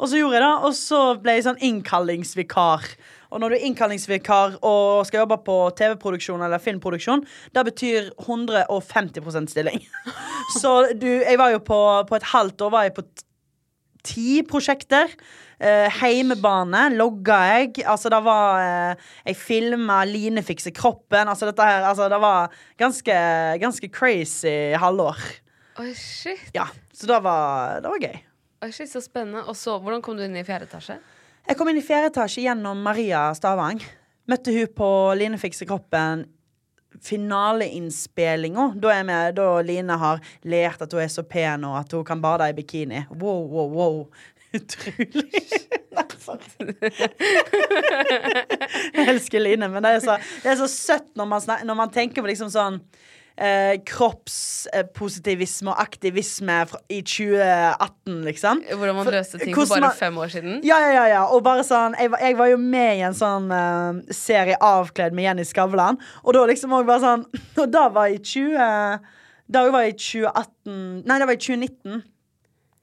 Og 0.00 0.10
så 0.10 0.18
gjorde 0.18 0.40
jeg 0.40 0.46
det, 0.48 0.52
og 0.66 0.76
så 0.80 1.00
ble 1.22 1.36
jeg 1.36 1.46
sånn 1.46 1.62
innkallingsvikar. 1.70 2.90
Og 3.30 3.40
når 3.40 3.52
du 3.52 3.56
er 3.56 3.66
innkallingsvikar 3.68 4.58
og 4.66 5.06
skal 5.06 5.22
jobbe 5.22 5.38
på 5.46 5.56
TV-produksjon 5.78 6.42
eller 6.42 6.62
filmproduksjon, 6.62 7.22
det 7.54 7.66
betyr 7.70 8.10
150% 8.18 9.52
stilling. 9.52 9.84
Så 10.60 10.74
du, 10.98 11.08
jeg 11.22 11.38
var 11.38 11.54
jo 11.54 11.62
på, 11.62 11.80
på 12.08 12.18
et 12.18 12.30
halvt 12.32 12.66
år 12.66 12.74
var 12.74 12.88
jeg 12.88 12.96
på 12.98 13.06
ti 14.06 14.40
prosjekter. 14.48 15.12
Eh, 15.60 15.92
heimebane 16.00 16.86
logga 16.94 17.38
jeg. 17.52 17.84
Altså, 17.84 18.08
det 18.12 18.22
var 18.24 18.62
eh, 18.64 19.08
Jeg 19.28 19.36
filma 19.36 20.00
Line 20.08 20.42
fikser 20.42 20.72
kroppen. 20.72 21.28
Altså, 21.28 21.50
dette 21.50 21.66
her 21.66 21.84
Altså, 21.84 22.08
det 22.08 22.20
var 22.22 22.50
ganske, 22.80 23.20
ganske 23.60 23.92
crazy 23.92 24.72
halvår. 24.80 25.20
Oi, 25.80 25.92
shit. 25.94 26.50
Ja, 26.56 26.66
så 26.92 27.06
det 27.08 27.20
var, 27.24 27.80
det 27.84 27.92
var 27.92 28.02
gøy. 28.08 28.18
Oi, 28.64 28.72
shit, 28.72 28.90
Så 28.90 29.04
spennende. 29.04 29.44
Og 29.46 29.56
så, 29.56 29.78
hvordan 29.78 30.02
kom 30.04 30.18
du 30.18 30.24
inn 30.24 30.36
i 30.36 30.44
fjerde 30.44 30.68
etasje? 30.68 30.98
Jeg 31.50 31.56
kom 31.58 31.66
inn 31.66 31.80
i 31.80 31.82
fjerde 31.82 32.12
etasje 32.12 32.44
gjennom 32.44 32.78
Maria 32.78 33.24
Stavang. 33.34 33.80
Møtte 34.30 34.52
hun 34.54 34.68
på 34.70 34.90
Line 35.18 35.34
fikser 35.42 35.66
kroppen. 35.66 36.28
finaleinnspillinga. 37.02 38.68
Da, 38.78 38.92
er 38.94 39.34
da 39.34 39.46
Line 39.66 39.96
har 39.98 40.20
lært 40.46 40.82
at 40.84 40.94
hun 40.94 41.02
er 41.02 41.10
så 41.10 41.24
pen, 41.26 41.64
og 41.66 41.74
at 41.80 41.90
hun 41.90 42.04
kan 42.06 42.22
bade 42.22 42.46
i 42.50 42.54
bikini. 42.54 43.02
Wow, 43.10 43.42
wow, 43.50 43.68
wow. 43.74 43.98
Utrolig. 44.54 45.42
Sorry. 46.22 46.74
Jeg 48.94 49.08
elsker 49.08 49.42
Line, 49.42 49.66
men 49.74 49.82
det 49.82 49.96
er 49.96 50.04
så, 50.06 50.20
det 50.44 50.52
er 50.52 50.60
så 50.62 50.70
søtt 50.70 51.10
når 51.18 51.32
man, 51.34 51.50
når 51.66 51.80
man 51.82 51.90
tenker 51.90 52.22
på 52.22 52.30
liksom 52.30 52.52
sånn 52.54 52.78
eh, 53.40 53.78
kroppspositivisme 53.88 55.70
og 55.72 55.80
aktivisme 55.82 56.58
fra, 56.70 56.78
i 56.92 57.00
2018, 57.02 58.18
liksom. 58.26 58.60
Hvordan 58.76 58.98
man 58.98 59.10
løste 59.14 59.38
ting 59.40 59.54
for 59.56 59.64
hvordan 59.64 59.86
bare 59.86 59.98
fem 59.98 60.18
år 60.20 60.32
siden. 60.34 60.60
Ja, 60.66 60.78
ja, 60.84 60.90
ja, 60.98 61.04
ja. 61.14 61.22
Og 61.32 61.42
bare 61.46 61.64
sånn 61.66 61.96
Jeg, 61.98 62.10
var- 62.12 62.20
jeg 62.20 62.36
var 62.38 62.46
jo 62.52 62.58
med 62.60 62.98
i 62.98 63.00
en 63.08 63.16
sånn 63.16 63.50
eh, 63.50 64.12
serie 64.14 64.56
avkledd 64.60 65.12
med 65.16 65.24
Jenny 65.24 65.44
Skavlan, 65.48 65.98
og 66.24 66.34
da 66.36 66.44
liksom 66.46 66.70
òg 66.76 66.86
bare 66.86 67.00
sånn 67.00 67.24
Og 67.62 67.70
da 67.72 67.88
var 67.88 68.06
jeg 68.12 68.22
20 68.22 69.00
Da 69.50 69.64
var 69.70 69.82
jeg 69.88 69.94
i 69.94 69.98
2018 69.98 71.02
Nei, 71.06 71.18
det 71.18 71.26
var 71.26 71.34
i 71.34 71.42
2019. 71.42 72.02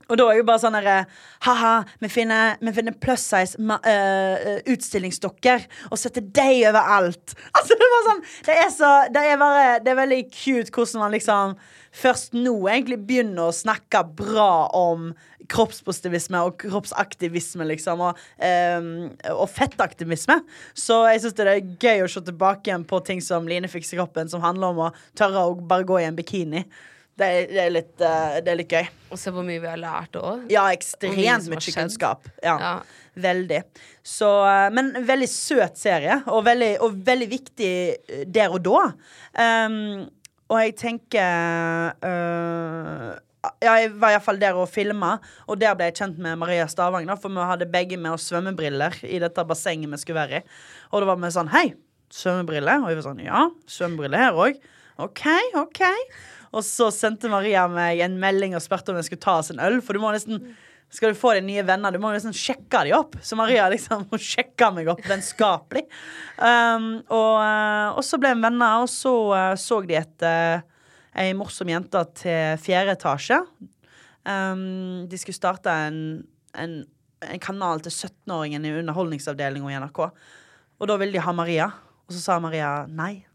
Og 0.08 0.20
da 0.20 0.28
er 0.32 0.40
jo 0.40 0.48
bare 0.48 0.62
sånn 0.64 0.78
herre 0.78 0.98
Ha-ha, 1.46 1.74
vi 2.02 2.10
finner, 2.12 2.58
finner 2.76 2.96
plus 2.98 3.26
size 3.28 3.78
eh, 3.88 4.62
utstillingsdokker 4.74 5.66
og 5.92 6.00
setter 6.00 6.26
deg 6.26 6.68
overalt. 6.72 7.36
Altså, 7.54 7.78
det 7.78 7.90
var 7.94 8.06
sånn 8.10 8.24
Det 8.48 8.56
er 8.58 8.70
så 8.74 8.92
Det 9.14 9.24
er 9.24 9.42
bare 9.42 9.66
Det 9.84 9.94
er 9.94 10.00
veldig 10.02 10.22
cute 10.32 10.74
hvordan 10.74 11.04
man 11.06 11.18
liksom 11.18 11.58
først 11.98 12.36
nå 12.38 12.54
egentlig 12.70 13.00
begynner 13.08 13.48
å 13.48 13.56
snakke 13.56 14.04
bra 14.20 14.68
om 14.76 15.12
kroppspositivisme 15.50 16.42
og 16.46 16.58
kroppsaktivisme, 16.62 17.66
liksom, 17.72 18.04
og, 18.10 18.20
um, 18.44 18.90
og 19.32 19.48
fettaktivisme. 19.50 20.40
Så 20.78 21.00
jeg 21.12 21.24
syns 21.24 21.38
det 21.40 21.48
er 21.48 21.64
gøy 21.82 22.04
å 22.04 22.12
se 22.12 22.22
tilbake 22.28 22.70
igjen 22.70 22.86
på 22.88 23.00
ting 23.08 23.24
som 23.24 23.48
Line 23.50 23.72
fikser 23.72 24.02
kroppen, 24.02 24.30
som 24.30 24.44
handler 24.46 24.76
om 24.76 24.84
å 24.88 24.92
tørre 25.18 25.48
å 25.48 25.58
bare 25.58 25.88
gå 25.88 26.02
i 26.02 26.08
en 26.10 26.20
bikini. 26.20 26.66
Det 27.18 27.26
er, 27.26 27.48
det 27.50 27.62
er, 27.64 27.72
litt, 27.74 27.94
eh, 28.06 28.38
det 28.46 28.52
er 28.52 28.60
litt 28.60 28.74
gøy. 28.78 28.90
Og 29.10 29.18
se 29.18 29.32
hvor 29.34 29.46
mye 29.46 29.62
vi 29.64 29.70
har 29.70 29.80
lært 29.82 30.18
òg. 30.20 30.44
Ja, 30.54 30.68
mye 30.68 30.78
ekstremt 30.78 31.18
mye 31.50 31.74
kunnskap. 31.80 32.30
Ja, 32.44 32.58
Ja. 32.62 32.78
Veldig. 33.18 33.64
Så, 34.06 34.28
eh, 34.46 34.68
men 34.70 34.92
veldig 35.08 35.28
søt 35.32 35.80
serie, 35.82 36.20
og 36.30 36.44
veldig, 36.46 36.76
og 36.86 37.00
veldig 37.08 37.28
viktig 37.32 37.72
eh, 37.98 38.26
der 38.30 38.54
og 38.54 38.62
da. 38.68 38.84
Um, 39.34 40.06
og 40.48 40.62
jeg 40.62 40.76
tenker 40.80 41.98
uh, 42.06 43.18
Ja, 43.64 43.74
jeg 43.80 43.90
var 44.00 44.14
iallfall 44.14 44.40
der 44.40 44.58
og 44.60 44.70
filma, 44.70 45.18
og 45.48 45.60
der 45.60 45.76
ble 45.78 45.90
jeg 45.90 45.98
kjent 46.00 46.22
med 46.22 46.38
Maria 46.40 46.70
Stavang. 46.70 47.08
Da, 47.10 47.18
for 47.20 47.34
vi 47.34 47.50
hadde 47.50 47.68
begge 47.72 47.98
med 47.98 48.14
oss 48.14 48.30
svømmebriller 48.30 49.02
i 49.08 49.20
dette 49.24 49.46
bassenget 49.48 49.92
vi 49.92 50.00
skulle 50.02 50.22
være 50.22 50.42
i. 50.42 50.58
Og 50.92 51.02
da 51.02 51.10
var 51.10 51.20
vi 51.22 51.34
sånn 51.34 51.52
Hei, 51.54 51.68
svømmebriller? 52.14 52.84
Og 52.84 52.92
jeg 52.92 53.02
var 53.02 53.08
sånn 53.10 53.24
Ja, 53.26 53.46
svømmebriller 53.72 54.28
her 54.28 54.42
òg. 54.46 54.60
OK, 55.04 55.26
OK. 55.60 55.84
Og 56.58 56.66
så 56.66 56.90
sendte 56.94 57.30
Maria 57.30 57.68
meg 57.70 58.02
en 58.06 58.18
melding 58.22 58.56
og 58.58 58.64
spurte 58.66 58.94
om 58.94 58.98
jeg 58.98 59.12
skulle 59.12 59.26
ta 59.26 59.38
oss 59.42 59.54
en 59.54 59.62
øl. 59.62 59.78
For 59.86 59.94
du 59.94 60.02
må 60.02 60.14
nesten 60.16 60.42
skal 60.94 61.12
du 61.12 61.20
få 61.20 61.34
deg 61.36 61.44
nye 61.44 61.66
venner, 61.68 61.92
du 61.92 62.00
må 62.00 62.14
nesten 62.14 62.36
sjekke 62.36 62.86
dem 62.88 62.96
opp. 62.96 63.18
Så 63.20 63.36
Maria 63.36 63.66
liksom, 63.72 64.06
hun 64.08 64.22
sjekka 64.24 64.70
meg 64.72 64.88
opp 64.94 65.04
vennskapelig. 65.08 65.84
Um, 66.40 67.02
og, 67.12 67.34
eh, 67.44 67.90
og 67.92 68.04
så 68.08 68.20
ble 68.22 68.32
vi 68.36 68.46
venner, 68.46 68.86
og 68.86 68.92
så 68.92 69.14
uh, 69.36 69.56
så 69.60 69.82
de 69.84 69.98
etter 70.00 70.64
ei 71.18 71.34
morsom 71.36 71.68
jente 71.74 72.04
til 72.22 72.62
fjerde 72.64 72.96
etasje. 72.96 73.42
Um, 74.28 75.08
de 75.12 75.20
skulle 75.20 75.36
starte 75.36 75.74
en, 75.90 76.00
en, 76.56 76.80
en 77.26 77.44
kanal 77.44 77.84
til 77.84 77.92
17-åringen 77.92 78.68
i 78.68 78.76
Underholdningsavdelinga 78.80 79.74
i 79.74 79.80
NRK. 79.84 80.04
Og 80.78 80.88
da 80.88 81.00
ville 81.02 81.18
de 81.18 81.26
ha 81.26 81.36
Maria. 81.36 81.72
Og 82.08 82.16
så 82.16 82.24
sa 82.24 82.40
Maria 82.40 82.86
nei. 82.88 83.26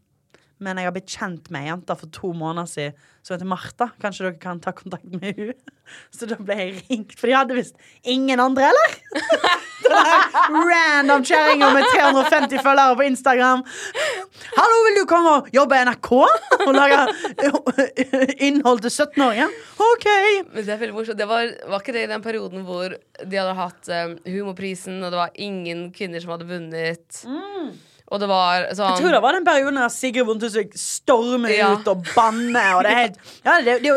Men 0.63 0.79
jeg 0.79 0.87
har 0.87 0.95
blitt 0.95 1.11
kjent 1.11 1.49
med 1.51 1.65
ei 1.65 1.71
jente 1.71 1.97
for 1.99 2.11
to 2.15 2.31
måneder 2.37 2.69
siden 2.69 3.09
som 3.23 3.35
heter 3.35 3.47
Martha. 3.47 3.89
Kanskje 4.03 4.25
dere 4.27 4.39
kan 4.39 4.59
ta 4.63 4.73
kontakt 4.75 5.07
med 5.11 5.29
henne? 5.29 5.55
Så 6.15 6.27
da 6.27 6.37
ble 6.39 6.55
jeg 6.59 6.81
ringt. 6.89 7.13
For 7.19 7.27
de 7.27 7.35
hadde 7.35 7.55
visst 7.57 7.75
ingen 8.07 8.39
andre, 8.39 8.71
eller? 8.71 8.97
Den 9.83 10.57
Random 10.69 11.23
kjerringa 11.27 11.69
med 11.75 11.85
350 11.91 12.63
følgere 12.63 12.95
på 12.99 13.05
Instagram. 13.07 13.63
Hallo, 14.55 14.79
vil 14.87 14.99
du 14.99 15.03
komme 15.09 15.33
og 15.37 15.49
jobbe 15.53 15.77
i 15.77 15.85
NRK? 15.89 16.11
Og 16.67 16.71
lage 16.75 17.01
innhold 18.47 18.83
til 18.85 18.93
17-åringen? 18.93 19.55
OK. 19.87 20.07
Men 20.53 20.59
det 20.63 20.75
er 20.75 20.81
veldig 20.81 20.95
morsomt. 20.95 21.19
Det 21.19 21.27
var, 21.29 21.51
var 21.67 21.83
ikke 21.83 21.95
det 21.95 22.05
i 22.07 22.11
den 22.11 22.23
perioden 22.23 22.67
hvor 22.67 22.95
de 22.95 23.39
hadde 23.39 23.57
hatt 23.59 23.91
um, 23.91 24.15
Humorprisen, 24.27 25.01
og 25.03 25.11
det 25.11 25.19
var 25.19 25.35
ingen 25.35 25.89
kvinner 25.95 26.23
som 26.23 26.35
hadde 26.35 26.47
vunnet? 26.49 27.23
Og 28.13 28.19
det 28.21 28.27
var 28.29 28.67
sånn 28.77 28.91
Jeg 28.93 28.99
tror 29.01 29.15
det 29.15 29.21
var 29.25 29.33
den 29.33 29.45
perioden 29.47 29.79
der 29.81 29.89
Sigrid 29.89 30.27
Bondtusvik 30.27 30.75
stormer 30.77 31.49
Ja. 31.55 31.71
ut 31.73 31.87
og 31.89 32.03
banner. 32.13 32.75
Og 32.77 32.83
det, 32.85 32.91
helt, 32.93 33.15
ja, 33.47 33.55
det, 33.65 33.79
det, 33.81 33.93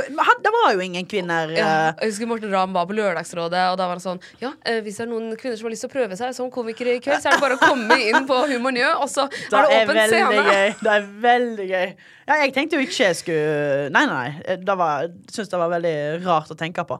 det 0.47 0.53
var 0.55 0.73
jo 0.73 0.81
ingen 0.87 1.05
kvinner. 1.11 1.53
ja, 1.53 1.67
eh, 1.91 2.01
jeg 2.01 2.15
husker 2.15 2.31
Morten 2.31 2.55
Ramm 2.55 2.73
var 2.73 2.89
på 2.89 2.97
Lørdagsrådet, 2.97 3.67
og 3.75 3.77
da 3.81 3.91
var 3.91 4.01
det 4.01 4.07
sånn 4.07 4.23
Ja, 4.41 4.55
eh, 4.65 4.81
hvis 4.87 4.97
det 4.97 5.05
er 5.05 5.11
noen 5.13 5.37
kvinner 5.37 5.61
som 5.61 5.69
har 5.69 5.77
lyst 5.77 5.85
til 5.85 5.93
å 5.93 5.95
prøve 5.99 6.17
seg 6.17 6.33
som 6.39 6.49
komikere 6.55 6.97
i 6.97 7.05
kveld, 7.05 7.21
så 7.21 7.29
er 7.31 7.37
det 7.37 7.45
bare 7.45 7.61
å 7.61 7.63
komme 7.67 8.01
inn 8.09 8.25
på 8.27 8.41
Humor 8.55 8.73
Njø, 8.73 8.89
og 9.05 9.09
så 9.13 9.29
da 9.53 9.63
er 9.63 9.69
det 9.69 9.81
åpen 9.85 10.03
scene. 10.09 10.43
gøy. 10.49 10.75
Det 10.81 10.93
er 10.97 11.09
veldig 11.29 11.69
gøy. 11.75 11.95
Ja, 12.27 12.41
jeg 12.43 12.55
tenkte 12.57 12.81
jo 12.81 12.83
ikke 12.89 13.05
jeg 13.11 13.17
skulle 13.21 13.91
Nei, 13.95 14.07
nei. 14.11 14.29
nei. 14.41 14.57
Det 14.67 14.75
var, 14.81 15.07
syntes 15.31 15.53
det 15.53 15.61
var 15.61 15.71
veldig 15.77 15.97
rart 16.25 16.51
å 16.51 16.57
tenke 16.59 16.83
på. 16.89 16.97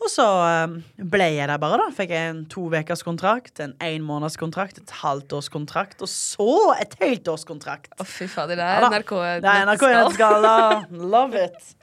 Og 0.00 0.08
så 0.08 0.24
eh, 0.24 0.76
ble 1.12 1.26
jeg 1.34 1.48
der 1.50 1.60
bare, 1.60 1.78
da. 1.82 1.88
Fikk 1.94 2.14
jeg 2.14 2.32
en 2.32 2.40
to 2.50 2.66
ukers 2.72 3.04
kontrakt, 3.04 3.60
en 3.60 3.74
én 3.84 4.04
måneds 4.04 4.38
kontrakt, 4.40 4.80
et 4.80 4.94
halvt 5.02 5.34
års 5.36 5.50
kontrakt, 5.52 6.00
og 6.00 6.08
så 6.08 6.72
et 6.80 6.96
helt 7.02 7.28
års 7.28 7.44
kontrakt. 7.48 7.92
Å, 8.00 8.06
fy 8.08 8.28
fader, 8.30 8.56
det 8.60 8.68
Ja 8.68 8.78
er 8.80 8.86
da. 8.86 8.90
NRK 8.96 9.12
Det 9.44 9.52
er 9.52 9.68
NRK 9.68 9.86
nettskala. 9.92 10.54
Love 11.14 11.44
it. 11.44 11.74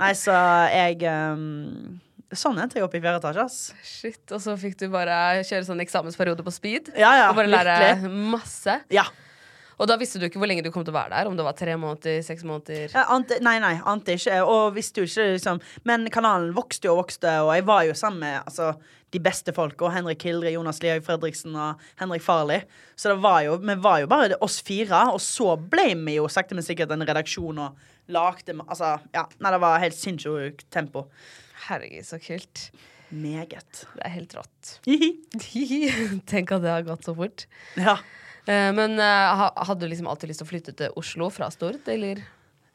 Nei, 0.00 0.12
så 0.16 0.34
jeg 0.70 1.00
um, 1.10 2.00
Sånn 2.34 2.58
endte 2.58 2.78
jeg 2.78 2.84
opp 2.86 2.94
i 2.96 3.00
fjerde 3.02 3.20
etasje, 3.20 3.42
ass. 3.44 3.58
Shit, 3.86 4.22
og 4.34 4.40
så 4.42 4.56
fikk 4.58 4.76
du 4.80 4.88
bare 4.90 5.16
kjøre 5.46 5.66
sånn 5.68 5.82
eksamensperiode 5.84 6.42
på 6.46 6.52
speed. 6.54 6.90
Ja, 6.98 7.12
ja, 7.20 7.26
og 7.30 7.38
bare 7.38 7.50
lære 7.50 7.76
virkelig. 7.78 8.24
masse. 8.32 8.74
Ja. 8.90 9.04
Og 9.78 9.88
da 9.90 9.96
visste 10.00 10.20
du 10.20 10.26
ikke 10.28 10.40
hvor 10.42 10.50
lenge 10.50 10.64
du 10.64 10.70
kom 10.74 10.84
til 10.86 10.94
å 10.94 10.98
være 10.98 11.14
der. 11.16 11.30
Om 11.30 11.38
det 11.38 11.46
var 11.46 11.56
tre 11.58 11.76
måneder, 11.80 12.20
seks 12.26 12.44
måneder. 12.46 12.88
Jeg 12.92 13.08
ante, 13.16 13.38
nei, 13.44 13.56
nei, 13.62 13.74
ante 13.90 14.16
ikke. 14.18 14.40
Og 14.46 14.74
visste 14.76 15.02
jo 15.02 15.08
ikke, 15.08 15.30
liksom. 15.36 15.62
Men 15.88 16.06
kanalen 16.14 16.54
vokste 16.56 16.90
jo 16.90 16.96
og 16.96 17.04
vokste, 17.04 17.32
og 17.44 17.54
jeg 17.56 17.66
var 17.68 17.86
jo 17.88 17.96
sammen 17.98 18.22
med 18.24 18.38
altså, 18.42 18.70
de 19.14 19.22
beste 19.22 19.54
folk. 19.56 19.82
Og 19.82 19.94
Henrik 19.94 20.26
Hildre, 20.26 20.52
Jonas 20.54 20.80
Lihaug 20.84 21.06
Fredriksen 21.06 21.56
og 21.58 21.82
Henrik 22.00 22.24
Farley. 22.24 22.64
Så 22.94 23.12
det 23.12 23.18
var 23.24 23.42
jo, 23.46 23.58
vi 23.62 23.78
var 23.86 24.02
jo 24.04 24.10
bare 24.10 24.40
oss 24.44 24.60
fire. 24.64 25.06
Og 25.14 25.20
så 25.22 25.54
ble 25.58 25.90
vi 26.04 26.18
jo 26.18 26.30
sakte, 26.32 26.56
men 26.56 26.66
sikkert 26.66 26.94
en 26.94 27.06
redaksjon 27.06 27.62
og 27.66 27.84
lagde 28.14 28.56
Altså, 28.66 28.96
ja. 29.14 29.26
Nei, 29.40 29.54
det 29.54 29.62
var 29.64 29.80
helt 29.82 29.98
sinnssykt 29.98 30.66
tempo. 30.74 31.08
Herregud, 31.68 32.04
så 32.06 32.20
kult. 32.22 32.68
Meget. 33.14 33.84
Det 33.94 34.02
er 34.04 34.12
helt 34.16 34.34
rått. 34.36 34.74
Tenk 36.30 36.52
at 36.54 36.64
det 36.64 36.72
har 36.72 36.86
gått 36.86 37.06
så 37.06 37.14
fort. 37.16 37.46
Ja. 37.78 37.98
Eh, 38.44 38.70
men 38.76 38.98
eh, 39.00 39.44
hadde 39.64 39.82
du 39.84 39.90
liksom 39.90 40.08
alltid 40.10 40.30
lyst 40.30 40.42
til 40.42 40.48
å 40.48 40.52
flytte 40.52 40.74
til 40.76 40.96
Oslo 41.00 41.30
fra 41.32 41.50
Stord, 41.54 41.86
eller? 41.88 42.24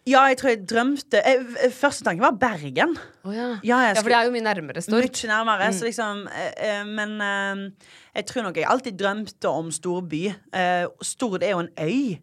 ja, 0.09 0.21
jeg 0.31 0.37
tror 0.39 0.49
jeg 0.49 0.61
drømte 0.69 1.19
jeg, 1.21 1.71
Første 1.75 2.05
tanken 2.07 2.23
var 2.23 2.37
Bergen. 2.39 2.95
Oh, 3.27 3.33
ja. 3.35 3.49
Ja, 3.65 3.81
ja, 3.89 3.93
for 3.99 4.09
det 4.09 4.17
er 4.17 4.29
jo 4.29 4.33
mye 4.33 4.45
nærmere 4.45 4.81
Stord. 4.81 5.05
Mye 5.05 5.29
nærmere. 5.29 5.67
Så 5.75 5.85
liksom, 5.85 6.23
eh, 6.33 6.53
eh, 6.69 6.81
men 6.87 7.17
eh, 7.21 7.89
jeg 8.17 8.29
tror 8.31 8.47
nok 8.47 8.57
jeg 8.57 8.69
alltid 8.71 8.97
drømte 8.99 9.51
om 9.51 9.69
storby. 9.75 10.23
Eh, 10.55 10.87
Stord 11.05 11.45
er 11.45 11.53
jo 11.53 11.61
en 11.65 11.73
øy, 11.77 12.17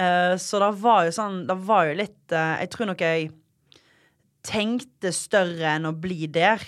eh, 0.00 0.34
så 0.40 0.62
det 0.64 0.72
var 0.82 1.04
jo 1.06 1.14
sånn 1.14 1.44
Det 1.48 1.58
var 1.68 1.86
jo 1.90 1.98
litt 2.00 2.34
eh, 2.34 2.56
Jeg 2.64 2.72
tror 2.74 2.90
nok 2.90 3.04
jeg 3.06 3.30
tenkte 4.48 5.12
større 5.14 5.76
enn 5.76 5.88
å 5.88 5.94
bli 5.94 6.26
der. 6.32 6.62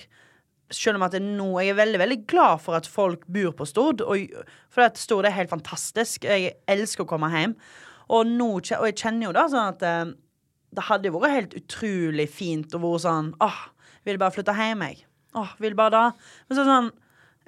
Selv 0.70 1.00
om 1.00 1.02
at 1.02 1.16
det 1.16 1.22
nå 1.24 1.48
Jeg 1.58 1.72
er 1.72 1.78
veldig 1.80 1.98
veldig 1.98 2.18
glad 2.30 2.60
for 2.62 2.78
at 2.78 2.86
folk 2.86 3.24
bor 3.26 3.52
på 3.58 3.66
Stord. 3.66 4.04
Og, 4.06 4.30
for 4.70 4.86
at 4.86 4.98
Stord 5.00 5.26
er 5.26 5.34
helt 5.34 5.50
fantastisk. 5.50 6.24
Jeg 6.28 6.54
elsker 6.70 7.04
å 7.04 7.10
komme 7.10 7.30
hjem. 7.32 7.56
Og, 8.10 8.26
nå, 8.26 8.48
og 8.58 8.86
jeg 8.88 8.96
kjenner 8.98 9.28
jo 9.28 9.34
da 9.36 9.46
sånn 9.50 9.74
at 9.74 9.84
eh, 9.86 10.14
det 10.74 10.86
hadde 10.86 11.10
jo 11.10 11.18
vært 11.18 11.36
helt 11.36 11.54
utrolig 11.58 12.26
fint 12.30 12.74
å 12.74 12.80
være 12.82 13.02
sånn 13.04 13.30
Åh, 13.42 13.60
vil 14.06 14.18
bare 14.22 14.34
flytte 14.34 14.54
hjem, 14.54 14.82
jeg. 14.86 15.04
Åh, 15.38 15.54
vil 15.62 15.76
bare 15.78 15.94
da. 15.94 16.02
Men 16.48 16.58
så 16.58 16.66
sånn 16.66 16.90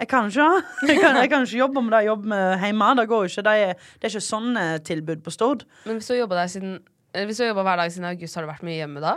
Jeg 0.00 0.08
kan 0.10 0.30
ikke. 0.30 0.46
Jeg 0.90 0.98
kan, 0.98 1.18
jeg 1.20 1.30
kan 1.30 1.44
ikke 1.46 1.60
jobbe 1.60 1.82
med 1.84 1.92
det 1.94 1.98
jeg 2.02 2.08
jobber 2.10 2.30
med 2.32 2.62
hjemme. 2.64 2.86
Det 2.98 3.04
går 3.10 3.26
jo 3.26 3.30
ikke. 3.30 3.44
Det 3.46 3.52
er, 3.62 3.74
det 4.00 4.08
er 4.08 4.14
ikke 4.14 4.24
sånne 4.26 4.64
tilbud 4.88 5.20
på 5.22 5.34
Stord. 5.34 5.66
Men 5.86 5.98
hvis 5.98 6.08
du 6.08 6.14
har 6.14 6.22
jobba 6.24 6.40
har 6.40 7.68
hver 7.68 7.82
dag 7.82 7.92
siden 7.92 8.08
august, 8.08 8.34
har 8.38 8.46
du 8.46 8.50
vært 8.50 8.64
mye 8.66 8.78
hjemme 8.80 9.02
da? 9.04 9.12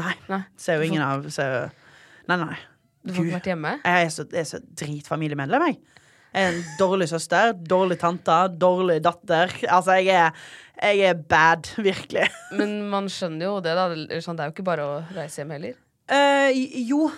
Nei. 0.00 0.14
Nei. 0.30 0.40
Ser 0.58 0.80
jo 0.80 0.88
ingen 0.88 1.04
av 1.04 1.28
ser, 1.34 1.70
Nei, 2.28 2.38
nei. 2.40 2.56
Du 3.04 3.14
får 3.14 3.28
ikke 3.28 3.38
vært 3.38 3.50
hjemme? 3.52 3.76
Jeg 3.84 4.08
er 4.08 4.12
så, 4.12 4.26
jeg 4.32 4.42
er 4.42 4.48
så 4.50 4.60
dritfamiliemedlem, 4.82 5.68
jeg. 5.70 5.78
En 6.38 6.58
dårlig 6.78 7.08
søster, 7.08 7.54
dårlig 7.56 7.96
tante, 8.02 8.36
dårlig 8.60 8.98
datter. 9.04 9.54
Altså, 9.64 9.96
jeg 9.96 10.12
er, 10.12 10.50
jeg 10.90 11.12
er 11.12 11.22
bad, 11.30 11.70
virkelig. 11.80 12.26
Men 12.58 12.82
man 12.90 13.08
skjønner 13.12 13.48
jo 13.48 13.54
det, 13.64 13.76
da. 13.78 13.88
Sånn, 14.24 14.36
det 14.38 14.44
er 14.44 14.50
jo 14.50 14.56
ikke 14.56 14.68
bare 14.68 14.84
å 14.84 14.98
reise 15.16 15.42
hjem 15.42 15.56
heller. 15.56 15.78
Uh, 16.08 16.52
jo, 16.88 17.08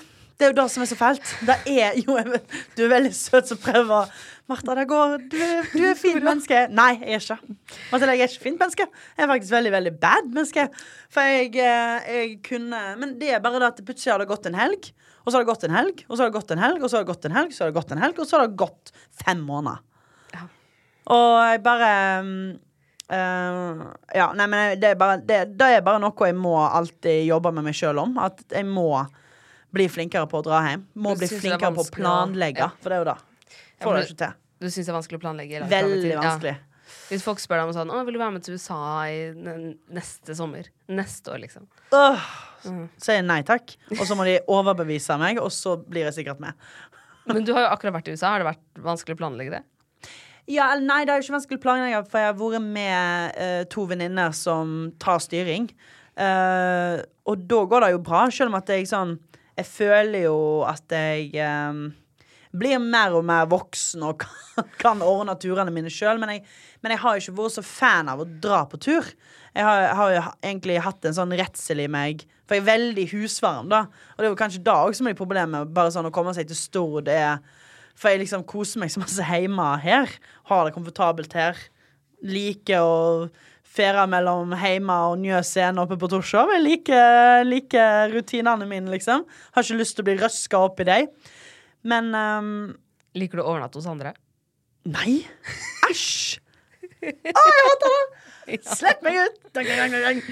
det 0.41 0.47
er 0.47 0.53
jo 0.55 0.57
det 0.57 0.67
som 0.73 0.83
er 0.83 0.89
så 0.89 0.97
fælt. 0.99 1.33
Det 1.47 1.57
er 1.69 1.99
jo 2.01 2.17
Du 2.77 2.85
er 2.87 2.93
veldig 2.95 3.13
søt 3.15 3.51
som 3.51 3.59
prøver. 3.61 4.09
Martha, 4.51 4.75
det 4.79 4.87
går. 4.89 5.19
Du 5.31 5.37
du 5.75 5.83
er 5.85 5.99
fint 5.99 6.25
menneske. 6.29 6.63
Nei, 6.73 6.95
jeg 7.03 7.19
er 7.19 7.27
ikke. 7.27 7.57
Martha, 7.91 8.15
jeg 8.15 8.25
er 8.25 8.33
ikke 8.33 8.47
fint 8.47 8.63
menneske. 8.63 8.87
Jeg 9.19 9.27
er 9.27 9.31
faktisk 9.31 9.53
veldig, 9.53 9.73
veldig 9.75 9.93
bad 10.01 10.31
menneske. 10.31 10.65
For 11.13 11.29
jeg, 11.29 11.53
eh, 11.61 12.09
jeg 12.15 12.33
kunne 12.47 12.81
Men 13.03 13.19
det 13.21 13.35
er 13.35 13.45
bare 13.45 13.61
det 13.61 13.69
at 13.69 13.85
plutselig 13.85 14.15
har 14.15 14.23
det 14.23 14.31
gått 14.31 14.49
en 14.49 14.59
helg, 14.59 14.91
Og 15.21 15.31
så 15.31 15.37
har 15.37 15.45
det 15.45 15.51
gått 15.51 15.69
en 15.69 15.77
helg, 15.77 16.03
og 16.09 16.17
så 16.17 16.23
har 16.23 16.31
det 16.31 16.37
gått 16.39 16.53
en 16.55 16.63
helg, 16.65 16.83
og 16.83 16.91
så 16.91 16.97
har 16.97 17.05
det 17.05 17.11
gått 17.13 17.27
en 17.29 17.37
helg, 17.37 17.55
så 17.55 17.63
har 17.63 17.71
det 17.71 17.77
gått 17.77 17.95
en 17.95 18.03
helg, 18.05 18.19
og 18.19 18.29
så 18.29 18.37
har 18.37 18.47
det 18.47 18.61
gått 18.61 18.93
fem 19.25 19.41
måneder. 19.45 19.87
Og 21.11 21.33
jeg 21.43 21.63
bare 21.65 21.93
eh, 23.11 23.81
Ja, 24.15 24.29
nei, 24.39 24.47
men 24.47 24.81
det 24.81 24.93
er 24.93 25.01
bare 25.01 25.19
det, 25.19 25.41
det 25.59 25.71
er 25.77 25.83
bare 25.87 26.03
noe 26.03 26.29
jeg 26.29 26.37
må 26.39 26.55
alltid 26.63 27.25
jobbe 27.27 27.53
med 27.57 27.67
meg 27.67 27.77
sjøl 27.77 27.99
om. 28.03 28.15
At 28.23 28.45
jeg 28.47 28.69
må 28.69 28.93
bli 29.75 29.87
flinkere 29.91 30.29
på 30.31 30.41
å 30.41 30.47
dra 30.47 30.63
hjem. 30.69 30.87
Må 30.99 31.17
bli 31.19 31.29
er 31.29 31.43
flinkere 31.43 31.73
på 31.77 31.85
å 31.85 31.93
planlegge, 31.95 32.67
ja. 32.67 32.71
for 32.83 32.93
det 32.93 32.99
er 32.99 33.05
jo 33.05 33.11
det. 33.11 33.19
Får 33.81 33.97
det 33.97 34.07
ikke 34.07 34.21
til. 34.25 34.39
Du 34.61 34.67
syns 34.69 34.83
det 34.85 34.91
er 34.93 34.99
vanskelig 34.99 35.21
å 35.21 35.23
planlegge? 35.23 35.63
Veldig 35.71 36.17
vanskelig. 36.19 36.57
Ja. 36.59 36.70
Hvis 37.11 37.25
folk 37.27 37.41
spør 37.43 37.59
deg 37.61 37.69
om 37.69 37.75
sånn 37.75 37.91
Å, 37.91 38.01
vil 38.07 38.15
du 38.15 38.21
være 38.23 38.35
med 38.37 38.45
til 38.47 38.55
USA 38.55 38.77
i 39.11 39.33
neste 39.35 40.37
sommer? 40.39 40.69
Neste 40.91 41.35
år, 41.35 41.43
liksom. 41.47 41.67
Øh, 41.97 42.31
Mm. 42.61 42.91
sier 43.01 43.23
nei 43.25 43.39
takk, 43.41 43.73
og 43.95 44.03
så 44.05 44.13
må 44.19 44.25
de 44.29 44.35
overbevise 44.53 45.15
meg, 45.19 45.39
og 45.41 45.49
så 45.49 45.79
blir 45.81 46.05
jeg 46.05 46.19
sikkert 46.19 46.43
med. 46.45 46.53
Men 47.25 47.43
du 47.47 47.55
har 47.57 47.63
jo 47.65 47.71
akkurat 47.73 47.95
vært 47.95 48.11
i 48.11 48.13
USA. 48.13 48.35
Har 48.35 48.43
det 48.43 48.49
vært 48.51 48.83
vanskelig 48.85 49.17
å 49.17 49.21
planlegge 49.23 49.55
det? 49.55 49.63
Ja, 50.51 50.67
nei, 50.77 51.05
det 51.07 51.15
er 51.15 51.23
jo 51.23 51.25
ikke 51.25 51.39
vanskelig 51.39 51.57
å 51.57 51.63
planlegge, 51.65 52.03
for 52.11 52.21
jeg 52.21 52.29
har 52.29 52.37
vært 52.37 52.67
med 52.67 53.39
uh, 53.41 53.65
to 53.73 53.87
venninner 53.89 54.35
som 54.37 54.93
tar 55.01 55.23
styring. 55.25 55.71
Uh, 56.21 57.01
og 57.25 57.47
da 57.49 57.63
går 57.71 57.87
det 57.87 57.91
jo 57.95 58.03
bra, 58.11 58.27
selv 58.29 58.53
om 58.53 58.59
at 58.61 58.69
jeg 58.69 58.85
sånn 58.91 59.17
Jeg 59.57 59.67
føler 59.73 60.23
jo 60.27 60.37
at 60.69 60.85
jeg 60.93 61.35
eh, 61.37 61.81
blir 62.51 62.81
mer 62.83 63.15
og 63.15 63.25
mer 63.27 63.47
voksen 63.51 64.03
og 64.07 64.21
kan, 64.23 64.71
kan 64.81 65.05
ordne 65.07 65.37
turene 65.41 65.73
mine 65.75 65.93
sjøl. 65.93 66.21
Men, 66.23 66.41
men 66.83 66.95
jeg 66.95 67.03
har 67.05 67.17
jo 67.17 67.25
ikke 67.25 67.39
vært 67.39 67.57
så 67.59 67.67
fan 67.67 68.11
av 68.11 68.23
å 68.23 68.29
dra 68.43 68.65
på 68.71 68.81
tur. 68.83 69.07
Jeg 69.55 69.67
har, 69.67 69.87
har 69.99 70.13
jo 70.15 70.23
egentlig 70.43 70.79
hatt 70.85 71.07
en 71.07 71.17
sånn 71.17 71.35
redsel 71.39 71.85
i 71.85 71.91
meg. 71.91 72.25
For 72.47 72.59
jeg 72.59 72.65
er 72.65 72.71
veldig 72.73 73.07
husvarm, 73.13 73.71
da. 73.71 73.85
Og 74.15 74.23
det 74.23 74.29
er 74.29 74.33
jo 74.33 74.39
kanskje 74.39 74.65
da 74.67 74.81
òg 74.87 74.97
som 74.99 75.07
er 75.11 75.19
problemet. 75.19 75.71
Bare 75.75 75.93
sånn 75.95 76.09
å 76.11 76.15
komme 76.15 76.35
seg 76.35 76.51
til 76.51 76.59
Stord 76.59 77.11
For 77.95 78.11
jeg 78.11 78.25
liksom 78.25 78.47
koser 78.49 78.83
meg 78.83 78.91
så 78.91 79.03
masse 79.03 79.27
hjemme 79.27 79.69
her. 79.85 80.11
Har 80.51 80.67
det 80.67 80.75
komfortabelt 80.75 81.37
her. 81.39 81.59
Liker 82.27 82.83
å 82.83 82.99
fere 83.71 84.03
mellom 84.11 84.51
hjemme 84.59 84.97
og 85.09 85.21
Njø 85.23 85.39
scene 85.47 85.83
oppe 85.83 85.99
på 86.01 86.11
Torshov. 86.11 86.51
Jeg 86.57 86.65
liker, 86.65 87.45
liker 87.47 88.11
rutinene 88.15 88.67
mine, 88.67 88.91
liksom. 88.91 89.23
Har 89.55 89.67
ikke 89.67 89.79
lyst 89.79 89.97
til 89.97 90.05
å 90.05 90.09
bli 90.11 90.19
røska 90.19 90.65
opp 90.67 90.83
i 90.83 90.89
dem. 90.89 91.13
Men 91.83 92.15
ehm, 92.15 92.77
Liker 93.19 93.41
du 93.41 93.43
å 93.43 93.51
overnatte 93.53 93.81
hos 93.81 93.89
andre? 93.91 94.15
Nei! 94.87 95.25
Æsj! 95.89 96.39
Å, 97.01 97.11
jeg 97.11 97.35
hater 97.35 97.93
det! 97.95 98.61
Slipp 98.79 99.03
meg 99.05 99.19
ut! 99.25 99.37
Dang, 99.57 99.67
dang, 99.67 99.93
dang, 99.95 100.03
dang. 100.05 100.23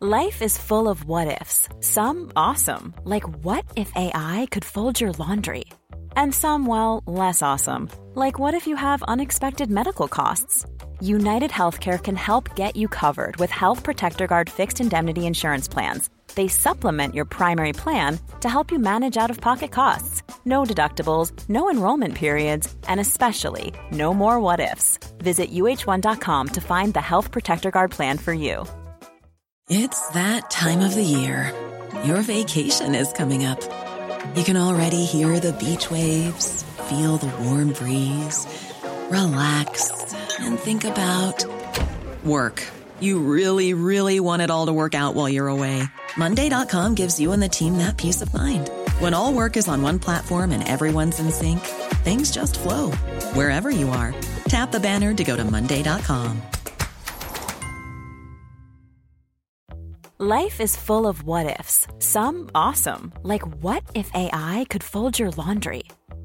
Life 0.00 0.42
is 0.42 0.56
full 0.56 0.86
of 0.88 1.04
what 1.06 1.40
ifs. 1.40 1.68
Some 1.80 2.30
awesome, 2.36 2.94
like 3.04 3.28
what 3.44 3.64
if 3.76 3.90
AI 3.96 4.46
could 4.50 4.64
fold 4.64 5.00
your 5.00 5.12
laundry? 5.18 5.64
And 6.16 6.32
some, 6.34 6.66
well, 6.66 7.02
less 7.06 7.42
awesome, 7.42 7.88
like 8.14 8.38
what 8.38 8.54
if 8.54 8.66
you 8.66 8.76
have 8.76 9.02
unexpected 9.04 9.70
medical 9.70 10.08
costs? 10.08 10.64
United 11.00 11.50
Healthcare 11.50 12.02
can 12.02 12.16
help 12.16 12.54
get 12.54 12.76
you 12.76 12.88
covered 12.88 13.36
with 13.36 13.50
Health 13.50 13.82
Protector 13.82 14.26
Guard 14.26 14.50
fixed 14.50 14.80
indemnity 14.80 15.26
insurance 15.26 15.68
plans. 15.68 16.10
They 16.38 16.46
supplement 16.46 17.16
your 17.16 17.24
primary 17.24 17.72
plan 17.72 18.20
to 18.42 18.48
help 18.48 18.70
you 18.70 18.78
manage 18.78 19.16
out 19.16 19.28
of 19.28 19.40
pocket 19.40 19.72
costs. 19.72 20.22
No 20.44 20.62
deductibles, 20.62 21.32
no 21.48 21.68
enrollment 21.68 22.14
periods, 22.14 22.72
and 22.86 23.00
especially 23.00 23.72
no 23.90 24.14
more 24.14 24.38
what 24.38 24.60
ifs. 24.60 25.00
Visit 25.18 25.50
uh1.com 25.50 26.48
to 26.50 26.60
find 26.60 26.94
the 26.94 27.00
Health 27.00 27.32
Protector 27.32 27.72
Guard 27.72 27.90
plan 27.90 28.18
for 28.18 28.32
you. 28.32 28.64
It's 29.68 30.00
that 30.10 30.48
time 30.48 30.78
of 30.78 30.94
the 30.94 31.02
year. 31.02 31.52
Your 32.04 32.22
vacation 32.22 32.94
is 32.94 33.12
coming 33.12 33.44
up. 33.44 33.60
You 34.36 34.44
can 34.44 34.56
already 34.56 35.06
hear 35.06 35.40
the 35.40 35.54
beach 35.54 35.90
waves, 35.90 36.62
feel 36.88 37.16
the 37.16 37.34
warm 37.42 37.72
breeze, 37.72 38.46
relax, 39.10 40.14
and 40.38 40.56
think 40.56 40.84
about 40.84 41.44
work. 42.24 42.62
You 43.00 43.18
really, 43.18 43.74
really 43.74 44.18
want 44.20 44.42
it 44.42 44.50
all 44.50 44.66
to 44.66 44.72
work 44.72 44.94
out 44.94 45.14
while 45.14 45.28
you're 45.28 45.48
away. 45.48 45.82
Monday.com 46.18 46.94
gives 46.94 47.20
you 47.20 47.32
and 47.32 47.42
the 47.42 47.48
team 47.48 47.78
that 47.78 47.96
peace 47.96 48.20
of 48.20 48.34
mind. 48.34 48.70
When 48.98 49.14
all 49.14 49.32
work 49.32 49.56
is 49.56 49.68
on 49.68 49.82
one 49.82 49.98
platform 49.98 50.50
and 50.50 50.66
everyone's 50.66 51.20
in 51.20 51.30
sync, 51.30 51.60
things 52.02 52.30
just 52.30 52.58
flow 52.58 52.90
wherever 53.34 53.70
you 53.70 53.88
are. 53.90 54.14
Tap 54.48 54.72
the 54.72 54.80
banner 54.80 55.14
to 55.14 55.24
go 55.24 55.36
to 55.36 55.44
Monday.com. 55.44 56.42
Life 60.20 60.60
is 60.60 60.76
full 60.76 61.06
of 61.06 61.22
what 61.22 61.60
ifs. 61.60 61.86
Some 62.00 62.50
awesome, 62.52 63.12
like 63.22 63.46
what 63.62 63.84
if 63.94 64.10
AI 64.14 64.66
could 64.68 64.82
fold 64.82 65.16
your 65.16 65.30
laundry? 65.30 65.84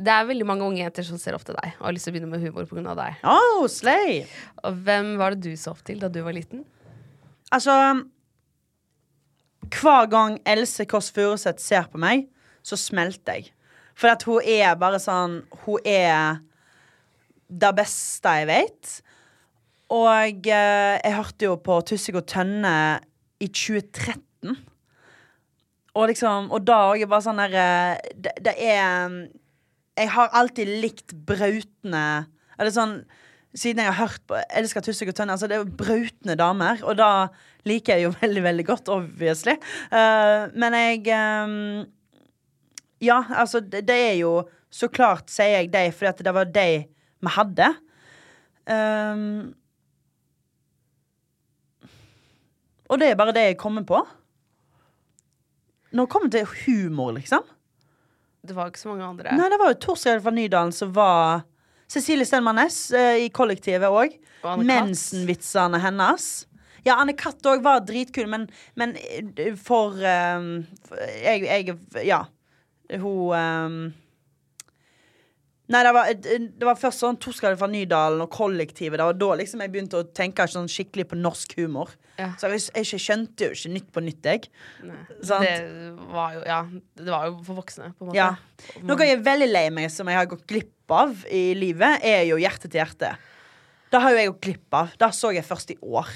Det 0.00 0.12
er 0.12 0.28
veldig 0.28 0.46
mange 0.48 0.64
unge 0.64 0.80
jenter 0.80 1.04
som 1.04 1.18
ser 1.20 1.36
opp 1.36 1.44
til 1.44 1.56
deg 1.58 1.74
og 1.76 1.86
har 1.86 1.94
lyst 1.94 2.08
til 2.08 2.14
å 2.14 2.16
begynne 2.16 2.30
med 2.32 2.44
humor 2.44 2.68
pga. 2.68 2.94
deg. 2.96 3.20
Oh, 3.28 3.66
slay! 3.68 4.22
Og 4.64 4.78
hvem 4.86 5.12
var 5.20 5.36
det 5.36 5.50
du 5.50 5.56
så 5.60 5.74
opp 5.74 5.82
til 5.84 6.00
da 6.00 6.08
du 6.08 6.22
var 6.24 6.36
liten? 6.36 6.64
Altså 7.52 7.74
Hver 9.70 10.08
gang 10.10 10.38
Else 10.48 10.86
Kåss 10.88 11.10
Furuseth 11.12 11.60
ser 11.62 11.88
på 11.90 12.00
meg, 12.00 12.28
så 12.62 12.78
smelter 12.80 13.40
jeg. 13.40 13.52
For 13.98 14.12
at 14.12 14.24
hun 14.24 14.40
er 14.46 14.78
bare 14.80 15.00
sånn 15.02 15.42
Hun 15.66 15.84
er 15.84 16.40
det 17.50 17.70
beste 17.76 18.32
jeg 18.40 18.48
vet. 18.48 18.90
Og 19.90 20.46
eh, 20.46 20.96
jeg 21.02 21.16
hørte 21.16 21.48
jo 21.48 21.56
på 21.58 21.80
Tussig 21.82 22.14
og 22.14 22.28
Tønne 22.30 22.72
i 23.42 23.48
2013. 23.50 24.54
Og 25.98 26.06
liksom 26.12 26.52
Og 26.54 26.62
da 26.62 26.78
òg 26.92 27.02
er 27.02 27.10
bare 27.10 27.24
sånn 27.26 27.40
derre 27.42 27.98
det, 28.14 28.36
det 28.46 28.54
er 28.62 29.16
Jeg 30.00 30.12
har 30.14 30.30
alltid 30.36 30.70
likt 30.80 31.12
brautende 31.28 32.04
Eller 32.58 32.72
sånn 32.74 33.00
siden 33.56 33.82
jeg 33.82 33.90
har 33.90 34.06
hørt 34.06 34.22
på 34.30 34.38
elsker 34.54 34.84
Tussig 34.84 35.08
og 35.10 35.16
Tønne. 35.18 35.34
Altså 35.34 35.48
det 35.50 35.56
er 35.56 35.64
jo 35.64 35.78
brautende 35.80 36.36
damer, 36.38 36.84
og 36.86 36.94
da 37.00 37.30
liker 37.66 37.98
jeg 37.98 38.06
jo 38.06 38.12
veldig, 38.22 38.44
veldig 38.44 38.66
godt, 38.68 38.90
obviously. 38.94 39.56
Uh, 39.90 40.46
men 40.54 40.76
jeg 40.78 41.02
um, 41.16 41.56
Ja, 43.02 43.22
altså, 43.34 43.58
det, 43.64 43.86
det 43.88 43.96
er 43.96 44.16
jo 44.20 44.44
Så 44.70 44.86
klart 44.92 45.32
sier 45.32 45.56
jeg 45.56 45.72
de, 45.72 45.88
fordi 45.90 46.22
det 46.22 46.34
var 46.34 46.46
de 46.46 46.68
vi 47.20 47.32
hadde. 47.34 47.66
Um, 48.70 49.50
og 52.86 53.00
det 53.02 53.08
er 53.10 53.18
bare 53.18 53.34
det 53.34 53.42
jeg 53.48 53.58
kommer 53.58 53.82
på. 53.82 53.98
Når 55.90 56.06
det 56.06 56.12
kommer 56.12 56.30
til 56.30 56.46
humor, 56.62 57.10
liksom. 57.18 57.42
Det 58.50 58.56
var 58.58 58.70
ikke 58.72 58.82
så 58.82 58.90
mange 58.90 59.06
andre. 59.06 59.32
Nei, 59.38 59.46
det 59.52 59.58
var 59.62 59.70
jo 59.72 59.78
Torstein 59.86 60.20
fra 60.24 60.32
Nydalen 60.34 60.72
som 60.74 60.90
var 60.96 61.44
Cecilie 61.90 62.26
Stenmannes 62.26 62.78
eh, 62.94 63.24
i 63.24 63.28
kollektivet 63.34 63.86
òg. 63.90 64.16
Mensenvitsene 64.66 65.78
hennes. 65.82 66.26
Ja, 66.86 66.96
Anne 67.02 67.12
Katt 67.18 67.44
òg 67.50 67.62
var 67.62 67.82
dritkul, 67.86 68.26
men, 68.32 68.46
men 68.80 68.94
eh, 68.96 69.54
for 69.60 69.94
um, 70.00 70.50
for- 70.88 71.02
jeg, 71.22 71.44
jeg 71.46 71.76
Ja. 72.08 72.24
Hun 72.90 73.34
eh, 73.38 73.92
Nei, 75.70 75.80
det 75.86 75.90
var, 75.94 76.08
det 76.18 76.66
var 76.66 76.78
først 76.78 77.04
sånn 77.04 77.18
Torskadet 77.22 77.58
fra 77.60 77.68
Nydalen 77.70 78.24
og 78.24 78.32
kollektivet. 78.34 78.98
Det 78.98 79.06
var 79.06 79.18
da 79.20 79.28
liksom 79.38 79.62
jeg 79.62 79.70
begynte 79.70 80.00
å 80.00 80.06
tenke 80.16 80.46
sånn 80.50 80.66
skikkelig 80.70 81.06
på 81.12 81.18
norsk 81.20 81.54
humor. 81.60 81.92
Ja. 82.18 82.32
Så 82.40 82.50
jeg, 82.50 82.64
jeg 82.82 83.00
skjønte 83.04 83.46
jo 83.46 83.54
ikke 83.54 83.70
Nytt 83.76 83.92
på 83.94 84.02
nytt, 84.04 84.26
jeg. 84.26 84.48
Det 84.82 85.38
var 86.10 86.34
jo 86.34 86.42
Ja, 86.48 86.60
det 86.98 87.14
var 87.14 87.28
jo 87.30 87.38
for 87.46 87.60
voksne, 87.62 87.92
på 87.94 88.04
en 88.04 88.10
måte. 88.10 88.18
Ja. 88.18 88.82
Noe 88.82 89.06
jeg 89.06 89.20
er 89.20 89.24
veldig 89.30 89.50
lei 89.52 89.66
meg 89.74 89.92
som 89.94 90.10
jeg 90.10 90.18
har 90.18 90.28
gått 90.30 90.42
glipp 90.50 90.96
av 90.96 91.22
i 91.30 91.52
livet, 91.54 92.02
er 92.02 92.26
jo 92.26 92.40
Hjerte 92.40 92.66
til 92.66 92.82
hjerte. 92.82 93.14
Det 93.90 94.02
har 94.02 94.14
jo 94.14 94.18
jeg 94.18 94.32
gått 94.32 94.44
glipp 94.48 94.76
av. 94.80 94.92
Det 94.98 95.12
så 95.14 95.30
jeg 95.34 95.46
først 95.46 95.72
i 95.74 95.78
år. 95.86 96.10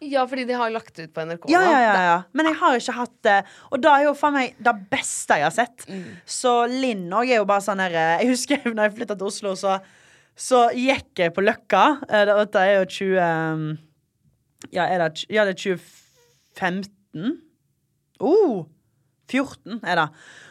Ja, 0.00 0.22
fordi 0.30 0.44
de 0.46 0.54
har 0.54 0.70
lagt 0.70 0.94
ut 1.00 1.10
på 1.14 1.24
NRK. 1.26 1.48
Ja, 1.50 1.60
ja, 1.66 1.78
ja, 1.82 1.94
ja. 2.06 2.18
Men 2.38 2.46
jeg 2.46 2.54
har 2.60 2.76
ikke 2.78 2.94
hatt 3.00 3.14
det. 3.26 3.38
Og 3.72 3.80
da 3.82 3.96
er 3.98 4.04
jo 4.06 4.12
faen 4.14 4.36
meg 4.36 4.54
det 4.62 4.74
beste 4.92 5.34
jeg 5.40 5.46
har 5.48 5.54
sett. 5.56 5.82
Mm. 5.90 6.04
Så 6.28 6.52
Linn 6.70 7.08
òg 7.10 7.32
er 7.32 7.40
jo 7.40 7.48
bare 7.50 7.64
sånn 7.66 7.82
her 7.82 7.96
Jeg 7.96 8.28
husker 8.30 8.62
når 8.74 8.84
jeg 8.86 8.94
flytta 9.00 9.16
til 9.18 9.26
Oslo, 9.32 9.56
så, 9.58 9.78
så 10.38 10.68
gikk 10.76 11.24
jeg 11.24 11.34
på 11.34 11.42
Løkka. 11.42 11.82
Eh, 12.06 12.24
det- 12.30 12.38
Dette 12.44 12.62
er 12.62 12.74
jo 12.78 12.86
20 13.00 13.18
Ja, 14.74 14.86
er 14.86 14.98
det, 15.08 15.24
ja, 15.34 15.44
det 15.48 15.56
er 15.56 15.62
2015? 15.66 17.38
Oh! 18.20 18.66
14 19.28 19.82
er 19.84 19.98
det. 20.00 20.08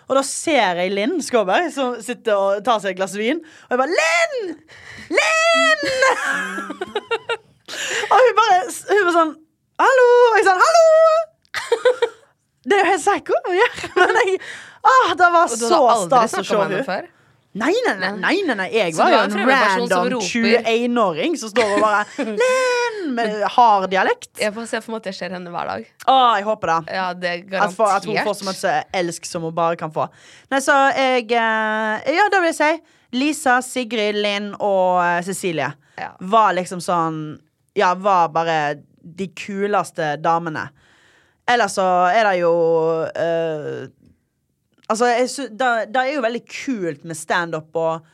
Og 0.07 0.15
da 0.19 0.21
ser 0.27 0.77
jeg 0.83 0.91
Linn 0.93 1.17
Skåberg 1.25 1.71
som 1.73 1.95
sitter 2.03 2.35
og 2.37 2.59
tar 2.67 2.77
seg 2.83 2.93
et 2.93 2.99
glass 2.99 3.15
vin. 3.17 3.39
Og 3.67 3.73
jeg 3.73 3.79
bare 3.81 3.95
Linn! 3.95 4.55
Linn! 5.17 5.83
og 7.67 8.23
hun 8.23 8.37
bare, 8.37 8.61
hun 8.91 9.03
var 9.09 9.15
sånn 9.19 9.35
Hallo! 9.77 10.07
Og 10.31 10.39
jeg 10.39 10.47
sånn 10.47 10.63
Hallo! 10.63 10.87
Det 12.67 12.75
er 12.75 12.81
jo 12.83 12.87
helt 12.91 13.03
psycho 13.03 13.35
å 13.47 13.53
gjøre. 13.55 13.89
Men 13.95 14.17
jeg, 14.19 14.39
ah, 14.83 15.13
det 15.15 15.27
var 15.31 15.51
så 15.51 15.69
stas 16.03 16.33
å 16.35 16.43
se 16.43 16.57
henne? 16.59 16.97
Nei, 17.57 17.71
nei, 17.87 17.93
nei, 17.97 18.09
nei, 18.19 18.33
nei, 18.45 18.55
nei. 18.59 18.65
Jeg 18.75 18.93
var 18.97 19.13
jo 19.13 19.19
en 19.23 19.37
random 19.49 20.17
21-åring 20.21 21.37
som 21.39 21.49
står 21.53 21.77
og 21.77 21.85
bare 21.85 22.25
Len! 22.27 22.99
Med 23.15 23.37
hard 23.55 23.87
dialekt. 23.93 24.33
Jeg 24.41 24.51
får 24.53 24.67
se 24.67 24.81
for 24.83 24.93
meg 24.93 24.99
at 24.99 25.07
det 25.07 25.13
skjer 25.15 25.33
henne 25.37 25.53
hver 25.53 25.71
dag. 25.71 25.87
Å, 26.11 26.17
jeg 26.37 26.45
håper 26.49 26.73
det. 26.73 26.97
Ja, 26.99 27.05
det 27.15 27.33
At, 27.55 27.73
for, 27.77 27.87
at 27.87 28.05
hun 28.05 28.19
får 28.27 28.37
så 28.41 28.49
mye 28.49 28.75
elsk 28.99 29.29
som 29.29 29.47
hun 29.47 29.55
bare 29.57 29.79
kan 29.79 29.93
få. 29.95 30.09
Nei, 30.51 30.59
så 30.61 30.75
jeg 30.91 31.31
eh, 31.31 32.11
Ja, 32.19 32.27
da 32.33 32.43
vil 32.43 32.51
jeg 32.51 32.59
si 32.59 32.71
Lisa, 33.15 33.61
Sigrid, 33.63 34.19
Linn 34.19 34.51
og 34.59 34.99
eh, 35.05 35.21
Cecilie 35.25 35.71
Ja. 35.97 36.11
var 36.19 36.51
liksom 36.59 36.83
sånn 36.83 37.21
Ja, 37.77 37.93
var 37.95 38.31
bare 38.33 38.59
de 39.01 39.29
kuleste 39.37 40.15
damene. 40.19 40.67
Ellers 41.47 41.77
så 41.77 41.85
er 42.11 42.27
det 42.27 42.35
jo 42.41 42.53
uh, 43.05 43.87
Altså, 44.87 45.09
jeg 45.11 45.49
det, 45.59 45.71
det 45.91 45.99
er 45.99 46.13
jo 46.15 46.23
veldig 46.23 46.43
kult 46.47 47.01
med 47.03 47.17
standup 47.19 47.75
og 47.75 48.05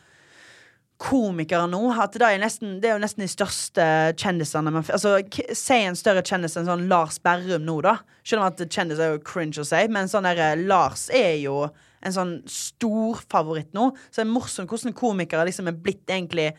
komikere 1.03 1.67
nå. 1.69 1.81
At 2.01 2.15
det 2.17 2.25
er, 2.25 2.39
nesten, 2.41 2.77
det 2.81 2.89
er 2.89 2.95
jo 2.95 3.03
nesten 3.03 3.25
de 3.25 3.29
største 3.29 3.85
kjendisene 4.19 4.73
man, 4.73 4.85
altså, 4.95 5.19
Si 5.53 5.77
en 5.77 5.97
større 5.99 6.23
kjendis 6.25 6.57
enn 6.57 6.69
sånn 6.69 6.87
Lars 6.89 7.19
Berrum 7.23 7.65
nå, 7.67 7.79
da. 7.85 7.99
Selv 8.25 8.41
om 8.41 8.49
at 8.49 8.63
kjendis 8.65 9.01
er 9.01 9.13
jo 9.13 9.23
cringe 9.25 9.61
å 9.61 9.67
si, 9.67 9.83
men 9.93 10.09
sånn 10.09 10.25
der, 10.25 10.41
eh, 10.41 10.65
Lars 10.65 11.09
er 11.13 11.35
jo 11.43 11.67
en 12.03 12.15
sånn 12.15 12.33
storfavoritt 12.49 13.73
nå. 13.75 13.91
Så 14.09 14.21
det 14.21 14.25
er 14.25 14.33
morsomt 14.33 14.71
hvordan 14.71 14.97
komikere 14.97 15.45
liksom 15.47 15.69
er 15.69 15.77
blitt 15.77 16.09
egentlig 16.09 16.51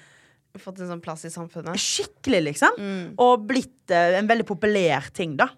Fått 0.54 0.78
en 0.78 0.92
sånn 0.92 1.02
plass 1.02 1.24
i 1.26 1.32
samfunnet. 1.34 1.74
skikkelig, 1.80 2.40
liksom. 2.52 2.76
Og 3.18 3.46
blitt 3.48 3.90
uh, 3.90 4.14
en 4.20 4.28
veldig 4.30 4.46
populær 4.46 5.08
ting, 5.16 5.34
da. 5.40 5.48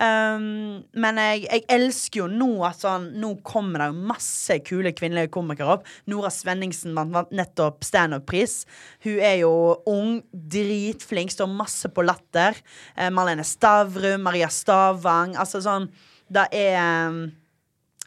Um, 0.00 0.84
men 1.02 1.18
jeg, 1.18 1.42
jeg 1.44 1.64
elsker 1.74 2.22
jo 2.22 2.26
nå 2.30 2.62
at 2.64 2.78
sånn 2.80 3.08
Nå 3.20 3.32
kommer 3.44 3.82
det 3.82 3.88
jo 3.90 4.04
masse 4.08 4.54
kule 4.64 4.92
kvinnelige 4.96 5.32
komikere 5.34 5.74
opp. 5.74 5.88
Nora 6.08 6.30
Svenningsen 6.32 6.94
vant 6.94 7.34
nettopp 7.34 7.82
standup-pris. 7.84 8.62
Hun 9.04 9.18
er 9.18 9.40
jo 9.42 9.52
ung, 9.90 10.20
dritflink, 10.30 11.34
står 11.34 11.50
masse 11.52 11.90
på 11.92 12.06
latter. 12.06 12.56
Uh, 12.94 13.10
Marlene 13.12 13.44
Stavrum, 13.44 14.22
Maria 14.24 14.48
Stavang. 14.52 15.34
Altså 15.40 15.62
sånn 15.64 15.90
Det 16.30 16.46
er 16.54 16.78
um, 17.10 17.24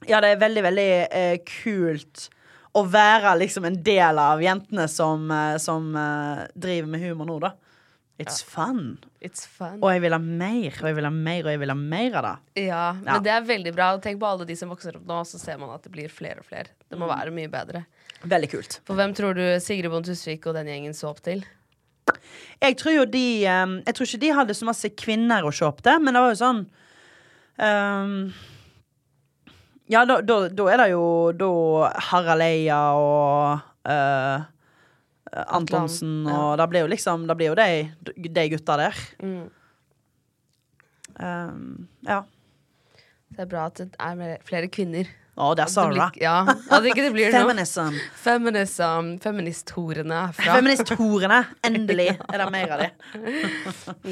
Ja, 0.07 0.23
det 0.23 0.33
er 0.33 0.41
veldig, 0.47 0.65
veldig 0.71 0.89
uh, 1.11 1.35
kult 1.59 2.29
å 2.73 2.81
være 2.89 3.35
liksom 3.37 3.65
en 3.69 3.75
del 3.85 4.17
av 4.19 4.41
jentene 4.41 4.87
som, 4.89 5.27
eh, 5.31 5.57
som 5.61 5.91
uh, 5.95 6.45
driver 6.55 6.87
med 6.89 7.01
humor 7.05 7.25
nå, 7.29 7.39
da. 7.43 7.51
It's 8.21 8.43
fun. 8.45 8.99
It's 9.21 9.45
fun. 9.49 9.79
Og 9.81 9.89
jeg 9.91 10.01
vil 10.03 10.13
ha 10.13 10.19
mer, 10.21 10.69
og 10.79 10.85
jeg 10.87 10.95
vil 10.95 11.07
ha 11.07 11.11
mer, 11.11 11.39
og 11.47 11.49
jeg 11.51 11.59
vil 11.63 11.71
ha 11.73 11.75
mer 11.75 12.15
av 12.19 12.23
det. 12.27 12.33
Ja, 12.67 12.83
Ja. 12.93 13.13
men 13.17 13.23
det 13.25 13.31
er 13.33 13.41
veldig 13.49 13.73
bra. 13.75 13.87
Tenk 13.99 14.19
på 14.21 14.27
alle 14.29 14.45
de 14.45 14.55
som 14.55 14.69
vokser 14.69 14.95
opp 14.99 15.05
nå, 15.09 15.17
så 15.25 15.39
ser 15.41 15.57
man 15.57 15.73
at 15.73 15.83
det 15.83 15.91
blir 15.91 16.07
flere 16.13 16.39
og 16.39 16.45
flere. 16.45 16.69
Det 16.89 16.95
Mm. 16.97 17.01
må 17.01 17.09
være 17.09 17.33
mye 17.33 17.49
bedre. 17.51 17.85
Veldig 18.23 18.49
kult. 18.51 18.79
For 18.85 18.95
hvem 18.95 19.13
tror 19.17 19.33
du 19.35 19.41
Sigrid 19.59 19.89
Bonde 19.91 20.05
Tusvik 20.13 20.45
og 20.47 20.53
den 20.55 20.67
gjengen 20.67 20.93
så 20.93 21.09
opp 21.09 21.21
til? 21.25 21.43
Jeg 22.61 22.77
tror 22.77 22.93
jo 22.95 23.05
de 23.05 23.45
eh, 23.45 23.65
Jeg 23.85 23.95
tror 23.95 24.05
ikke 24.07 24.19
de 24.19 24.29
hadde 24.33 24.53
så 24.55 24.65
masse 24.65 24.89
kvinner 24.95 25.43
å 25.43 25.51
se 25.53 25.65
opp 25.65 25.81
til, 25.81 25.99
men 25.99 26.13
det 26.13 26.21
var 26.21 26.33
jo 26.33 26.41
sånn 26.45 26.65
ehm, 27.59 28.33
Ja, 29.91 30.05
da, 30.07 30.21
da, 30.23 30.47
da 30.47 30.67
er 30.71 30.79
det 30.79 30.91
jo 30.93 31.05
da 31.35 31.49
Harald 32.09 32.45
Eia 32.45 32.79
og 32.95 33.63
uh, 33.89 34.45
Antonsen, 35.57 36.23
ja. 36.27 36.37
og 36.37 36.61
det 36.61 36.69
blir 36.69 36.85
jo 36.85 36.91
liksom 36.91 37.25
Det 37.27 37.35
blir 37.39 37.51
jo 37.51 37.57
de, 37.57 38.23
de 38.29 38.45
gutta 38.53 38.77
der. 38.79 39.01
Mm. 39.19 39.49
Um, 41.13 41.87
ja. 42.07 42.21
Det 43.33 43.43
er 43.43 43.49
bra 43.49 43.67
at 43.67 43.81
det 43.81 43.89
er 43.99 44.37
flere 44.45 44.69
kvinner. 44.69 45.09
Å, 45.33 45.47
der 45.57 45.65
sa 45.65 45.87
du 45.89 45.95
det. 45.95 46.11
blir- 46.13 46.21
Ja, 46.21 46.33
at 46.45 46.83
ikke 46.85 47.01
det 47.07 47.11
blir 47.15 47.31
noe. 47.33 47.39
Feminism. 47.41 47.95
Feminism. 48.21 49.07
Feministhorene 49.23 50.19
herfra. 50.27 50.57
Feministhorene. 50.59 51.39
Endelig 51.65 52.05
er 52.19 52.37
det 52.43 52.47
mer 52.53 52.73
av 52.75 52.83
de. 52.83 52.89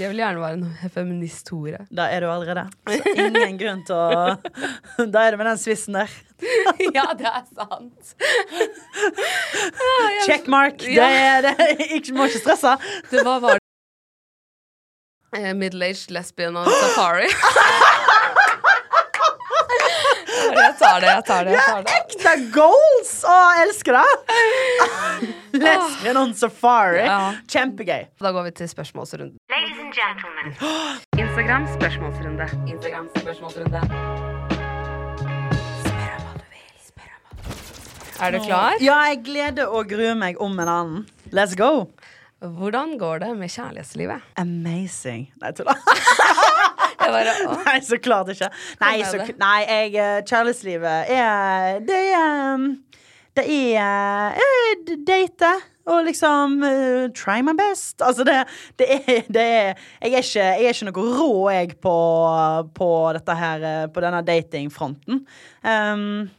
Jeg 0.01 0.09
vil 0.09 0.17
gjerne 0.23 0.41
være 0.41 0.57
en 0.57 0.89
feministhore. 0.95 1.83
Da 1.93 2.07
er 2.09 2.25
du 2.25 2.27
allerede. 2.33 2.63
Så 2.89 3.13
ingen 3.13 3.59
grunn 3.61 3.83
til 3.85 3.95
å 3.95 5.05
Da 5.13 5.27
er 5.27 5.35
det 5.35 5.41
med 5.43 5.51
den 5.51 5.61
svissen 5.61 5.93
der. 5.99 6.09
ja, 6.97 7.05
det 7.13 7.29
er 7.29 7.45
sant. 7.53 8.15
Checkmark. 10.25 10.81
Det 10.81 10.97
er 11.05 11.41
det. 11.51 11.55
Ikke, 11.99 12.15
må 12.17 12.25
ikke 12.31 12.41
stresse. 12.47 12.73
Det 13.11 13.21
var, 13.27 13.39
var 13.45 13.61
eh, 15.37 15.53
Middle-aged 15.53 16.09
lesbian 16.17 16.57
on 16.57 16.65
safari. 16.81 17.29
tar 20.81 21.01
det, 21.03 21.09
jeg 21.11 21.23
tar 21.29 21.45
det. 21.47 21.53
Jeg 21.55 21.63
tar 21.67 21.81
det. 21.85 21.95
Ekte 22.01 22.33
goals! 22.55 23.11
Å, 23.27 23.35
jeg 23.55 23.67
elsker 23.67 23.97
det! 23.99 24.09
Lesbian 25.63 26.19
on 26.21 26.33
safari. 26.37 27.03
Ja. 27.05 27.19
Kjempegøy. 27.51 28.07
Da 28.21 28.31
går 28.35 28.49
vi 28.49 28.53
til 28.61 28.71
spørsmålsrunden. 28.71 29.37
Instagram 31.23 31.67
spørsmålsrunde. 31.75 32.47
Instagram 32.71 33.09
spørsmålsrunde. 33.17 33.81
Spør 35.81 36.11
om 36.11 36.23
hva 36.25 36.33
du 36.37 36.45
vil. 36.51 36.69
Spør 36.87 37.09
om 37.09 37.21
hva 37.25 37.41
du 37.41 37.49
vil. 37.49 38.21
Er 38.21 38.35
du 38.35 38.39
klar? 38.45 38.79
Ja, 38.83 39.01
jeg 39.11 39.23
gleder 39.27 39.71
og 39.71 39.91
gruer 39.91 40.15
meg 40.17 40.41
om 40.41 40.59
en 40.61 40.69
annen. 40.77 41.05
Let's 41.35 41.55
go. 41.59 41.89
Hvordan 42.41 42.95
går 42.97 43.19
det 43.21 43.35
med 43.37 43.51
kjærlighetslivet? 43.53 44.23
Amazing. 44.41 45.27
Nei, 45.43 45.51
tulla. 45.53 45.75
Jeg 47.01 47.15
bare, 47.15 47.33
å. 47.49 47.57
Nei, 47.65 47.79
så 47.85 47.99
klart 48.01 48.31
ikke. 48.33 48.51
Nei, 48.81 48.93
så, 49.07 49.25
nei 49.41 49.57
jeg, 49.65 49.91
eh, 49.95 50.21
kjærlighetslivet 50.27 51.11
er 51.17 51.81
Det 51.87 51.99
er 52.13 52.55
um, 52.55 52.69
Det 53.37 53.45
er 53.47 54.39
eh, 54.39 54.95
date 55.07 55.51
og 55.91 56.03
liksom 56.05 56.59
uh, 56.61 57.07
try 57.17 57.39
my 57.41 57.55
best. 57.57 58.03
Altså, 58.05 58.21
det, 58.23 58.35
det, 58.77 58.85
er, 59.01 59.23
det 59.33 59.41
er 59.41 59.71
jeg, 59.73 60.11
er 60.11 60.19
ikke, 60.21 60.43
jeg 60.43 60.67
er 60.69 60.75
ikke 60.75 60.87
noe 60.91 61.15
rå, 61.17 61.31
jeg, 61.55 61.71
på, 61.81 61.95
på 62.77 62.89
dette 63.17 63.37
her 63.39 63.65
På 63.91 64.03
denne 64.05 64.21
datingfronten. 64.27 65.23
Um, 65.65 66.29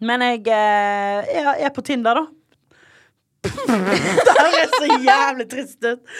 men 0.00 0.24
jeg 0.24 0.42
er, 0.50 1.30
er 1.60 1.72
på 1.76 1.84
Tinder, 1.86 2.18
da. 2.18 2.26
det 3.46 4.36
høres 4.36 4.74
så 4.74 4.96
jævlig 5.04 5.46
trist 5.50 5.84
ut. 5.84 6.16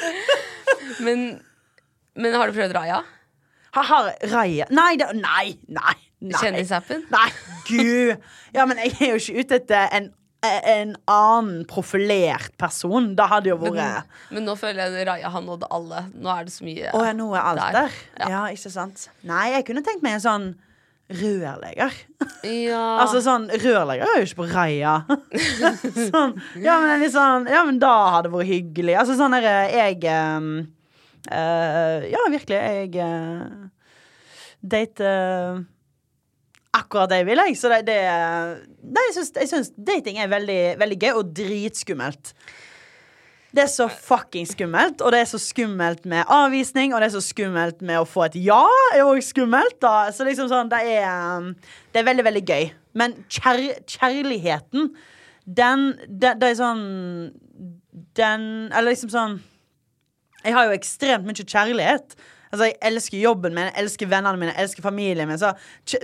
Men, 1.04 1.24
men 2.16 2.36
har 2.36 2.48
du 2.48 2.56
prøvd 2.56 2.76
Raja? 2.76 3.00
Har 3.76 4.14
Raja 4.32 4.66
Nei, 4.70 4.94
det, 4.98 5.10
nei, 5.14 5.58
nei. 5.68 5.96
nei. 6.20 6.38
Kjendisappen? 6.40 7.04
Nei, 7.12 7.28
gud. 7.68 8.16
Ja, 8.54 8.66
men 8.66 8.80
jeg 8.82 8.96
er 8.98 9.12
jo 9.14 9.20
ikke 9.20 9.44
ute 9.44 9.58
etter 9.60 9.92
en, 9.96 10.08
en 10.42 10.96
annen 11.10 11.66
profilert 11.70 12.56
person. 12.58 13.12
Da 13.18 13.28
hadde 13.30 13.52
jo 13.52 13.58
vært 13.60 14.08
men 14.34 14.46
nå 14.48 14.56
føler 14.58 14.90
jeg 14.90 15.06
Raja 15.08 15.30
har 15.32 15.44
nådd 15.44 15.68
alle. 15.70 16.06
Nå 16.14 16.32
er 16.32 16.48
det 16.48 16.54
så 16.54 16.66
mye 16.66 16.90
Å 16.96 17.04
ja, 17.06 17.14
nå 17.16 17.30
er 17.34 17.46
alt 17.52 17.76
der. 17.76 18.00
Ja. 18.18 18.32
Ja, 18.34 18.42
ikke 18.56 18.72
sant. 18.74 19.06
Nei, 19.26 19.52
jeg 19.54 19.68
kunne 19.70 19.84
tenkt 19.86 20.04
meg 20.06 20.18
en 20.18 20.26
sånn 20.26 20.50
rørlegger. 21.10 21.94
Ja. 22.46 22.82
Altså 23.00 23.22
sånn, 23.24 23.48
Rørlegger 23.50 24.06
er 24.06 24.20
jo 24.20 24.26
ikke 24.28 24.42
på 24.42 24.48
Raja. 24.50 24.92
sånn, 26.12 26.36
ja, 26.62 26.76
men 26.82 27.00
litt 27.02 27.14
sånn 27.14 27.48
Ja, 27.50 27.62
men 27.66 27.80
da 27.82 27.94
hadde 28.16 28.28
det 28.28 28.34
vært 28.34 28.50
hyggelig. 28.50 28.98
Altså 29.00 29.16
sånn 29.18 29.34
derre 29.34 29.54
Jeg 29.72 30.02
ehm, 30.10 30.52
eh, 31.28 32.08
Ja, 32.12 32.24
virkelig. 32.30 32.56
Jeg 32.56 32.94
uh, 33.04 33.68
dater 34.60 35.64
akkurat 36.76 37.10
det 37.10 37.20
jeg 37.20 37.28
vil, 37.30 37.42
jeg. 37.46 37.58
Så 37.58 37.70
det, 37.72 37.84
det 37.88 37.98
Nei, 38.86 39.06
jeg 39.10 39.50
syns, 39.50 39.72
dating 39.76 40.20
er 40.20 40.30
veldig, 40.30 40.62
veldig 40.80 40.98
gøy 41.00 41.12
og 41.18 41.32
dritskummelt. 41.36 42.34
Det 43.50 43.64
er 43.64 43.70
så 43.70 43.88
fucking 43.90 44.46
skummelt, 44.46 45.00
og 45.02 45.10
det 45.10 45.24
er 45.24 45.30
så 45.32 45.38
skummelt 45.42 46.04
med 46.06 46.28
avvisning, 46.30 46.92
og 46.94 47.02
det 47.02 47.08
er 47.08 47.16
så 47.16 47.22
skummelt 47.24 47.80
med 47.82 47.98
å 47.98 48.06
få 48.06 48.28
et 48.28 48.36
ja, 48.38 48.62
er 48.94 49.02
òg 49.02 49.18
skummelt. 49.26 49.80
da 49.82 50.12
Så 50.14 50.26
liksom 50.26 50.50
sånn, 50.50 50.70
det 50.70 50.84
er 50.86 51.50
Det 51.90 52.02
er 52.02 52.06
veldig, 52.06 52.24
veldig 52.28 52.44
gøy. 52.46 52.70
Men 52.94 53.16
kjær, 53.28 53.58
kjærligheten, 53.90 54.92
den 55.46 55.86
det, 56.06 56.36
det 56.38 56.50
er 56.50 56.58
sånn 56.58 56.82
Den 58.14 58.42
Eller 58.70 58.92
liksom 58.92 59.10
sånn 59.10 59.40
Jeg 60.44 60.56
har 60.56 60.68
jo 60.68 60.76
ekstremt 60.76 61.26
mye 61.28 61.44
kjærlighet. 61.44 62.14
Altså, 62.50 62.66
Jeg 62.66 62.78
elsker 62.82 63.18
jobben 63.22 63.54
min, 63.54 63.68
jeg 63.68 63.84
elsker 63.84 64.08
vennene 64.10 64.38
mine, 64.40 64.54
jeg 64.56 64.66
elsker 64.66 64.82
familien 64.82 65.28
min. 65.30 65.38
Så 65.38 65.52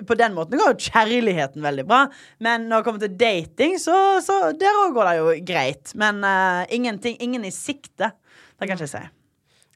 på 0.06 0.14
den 0.18 0.36
måten 0.36 0.60
går 0.60 0.74
jo 0.74 0.90
kjærligheten 0.92 1.64
veldig 1.64 1.84
bra. 1.88 2.04
Men 2.38 2.68
når 2.70 2.82
det 2.82 2.86
kommer 2.86 3.02
til 3.02 3.16
dating, 3.18 3.74
så, 3.82 3.96
så 4.22 4.52
der 4.54 4.78
òg 4.84 4.94
går 4.94 5.10
det 5.10 5.16
jo 5.18 5.34
greit. 5.48 5.94
Men 5.98 6.22
uh, 6.22 6.62
ingenting, 6.70 7.18
ingen 7.20 7.44
i 7.48 7.50
sikte. 7.54 8.12
Det 8.56 8.68
kan 8.68 8.76
jeg 8.76 8.86
ikke 8.86 8.92
si. 8.94 9.04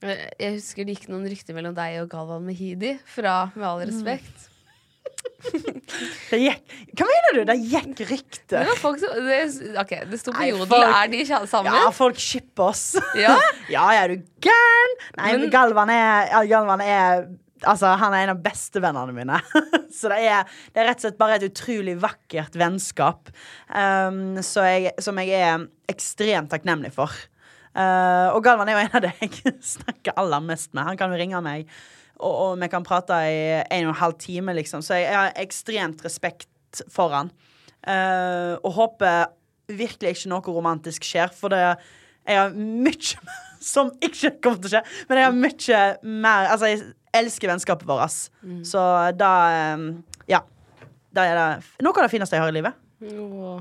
Jeg 0.00 0.54
husker 0.54 0.86
det 0.86 0.94
gikk 0.94 1.11
noen 1.11 1.26
rykter 1.28 1.56
mellom 1.56 1.74
deg 1.76 1.98
og 2.00 2.08
Galvan 2.12 2.46
Mehidi 2.46 2.94
fra 3.04 3.50
Med 3.52 3.66
all 3.68 3.82
respekt. 3.90 4.46
Det 4.46 4.59
gikk 6.30 6.74
Hva 6.98 7.07
mener 7.09 7.36
du? 7.38 7.40
Det 7.48 7.57
gikk 7.70 8.03
rykte. 8.11 8.61
Det 8.66 8.76
folk 8.80 9.01
som 9.03 9.14
det, 9.26 9.38
OK, 9.80 9.92
det 10.11 10.18
sto 10.20 10.32
på 10.34 10.38
Nei, 10.42 10.51
Jodel. 10.53 10.66
folk- 10.70 10.96
Er 10.96 11.12
de 11.12 11.20
sammen? 11.51 11.72
Ja, 11.72 11.90
folk 11.96 12.18
shipper 12.20 12.70
oss. 12.70 12.84
Ja? 13.18 13.36
ja, 13.72 13.86
er 14.03 14.14
du 14.14 14.24
gæren? 14.44 14.96
Nei, 15.18 15.30
Men- 15.36 15.51
Galvan 15.55 15.90
er, 15.94 16.34
Galvan 16.51 16.80
er 16.84 17.28
Altså, 17.61 17.90
Han 18.01 18.14
er 18.16 18.22
en 18.24 18.30
av 18.32 18.38
bestevennene 18.40 19.12
mine. 19.12 19.36
så 19.92 20.09
det 20.09 20.22
er, 20.32 20.46
det 20.72 20.80
er 20.80 20.86
rett 20.88 21.03
og 21.03 21.05
slett 21.05 21.18
bare 21.20 21.34
et 21.36 21.44
utrolig 21.51 21.92
vakkert 22.01 22.55
vennskap 22.57 23.28
um, 23.68 24.38
så 24.40 24.64
jeg, 24.64 24.94
som 25.05 25.18
jeg 25.20 25.34
er 25.36 25.66
ekstremt 25.92 26.48
takknemlig 26.55 26.94
for. 26.94 27.12
Uh, 27.76 28.32
og 28.32 28.40
Galvan 28.46 28.70
er 28.72 28.78
jo 28.78 28.84
en 28.86 28.96
av 28.96 29.05
de 29.05 29.12
jeg 29.20 29.53
snakker 29.76 30.16
aller 30.16 30.40
mest 30.40 30.72
med. 30.72 30.88
Han 30.88 30.96
kan 31.03 31.12
jo 31.12 31.20
ringe 31.20 31.42
meg, 31.44 31.68
og, 32.20 32.34
og 32.44 32.60
vi 32.60 32.68
kan 32.72 32.86
prate 32.86 33.16
i 33.26 33.42
en 33.62 33.88
og 33.88 33.94
en 33.94 34.00
halv 34.02 34.16
time, 34.20 34.54
liksom. 34.58 34.84
Så 34.84 34.98
jeg, 34.98 35.08
jeg 35.08 35.18
har 35.18 35.36
ekstremt 35.40 36.04
respekt 36.06 36.84
for 36.92 37.16
han. 37.16 37.32
Uh, 37.80 38.60
og 38.60 38.74
håper 38.76 39.30
virkelig 39.70 40.14
ikke 40.14 40.30
noe 40.32 40.54
romantisk 40.54 41.06
skjer, 41.06 41.32
for 41.32 41.52
det 41.52 41.62
jeg 42.28 42.36
har 42.36 42.54
mye 42.54 43.34
som 43.72 43.90
ikke 44.04 44.34
kommer 44.42 44.60
til 44.60 44.70
å 44.70 44.74
skje. 44.76 44.84
Men 45.08 45.20
jeg 45.20 45.28
har 45.28 45.36
mye 45.36 45.82
mer 46.24 46.50
Altså, 46.52 46.70
jeg 46.70 46.82
elsker 47.16 47.50
vennskapet 47.50 47.88
vårt. 47.88 48.16
Så 48.66 48.86
da 49.18 49.34
um, 49.74 49.90
Ja. 50.30 50.44
Da 51.10 51.26
er 51.26 51.38
det 51.38 51.82
noe 51.82 51.96
av 51.96 52.06
det 52.06 52.12
fineste 52.12 52.36
jeg 52.36 52.44
har 52.44 52.52
i 52.52 52.54
livet. 52.54 52.76
Oh. 53.10 53.58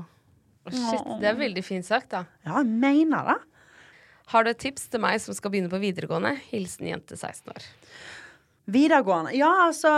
Shit, 0.70 1.06
det 1.18 1.26
er 1.32 1.38
veldig 1.38 1.62
fint 1.66 1.86
sagt, 1.86 2.12
da. 2.12 2.20
Ja, 2.46 2.60
jeg 2.60 2.68
mener 2.68 3.32
det. 3.32 3.38
Har 4.30 4.46
du 4.46 4.52
et 4.52 4.60
tips 4.62 4.86
til 4.92 5.02
meg 5.02 5.18
som 5.18 5.34
skal 5.34 5.50
begynne 5.50 5.72
på 5.72 5.80
videregående? 5.82 6.36
Hilsen 6.52 6.86
jente 6.86 7.16
16 7.18 7.50
år. 7.50 7.64
Videregående 8.70 9.34
Ja, 9.38 9.50
altså 9.66 9.92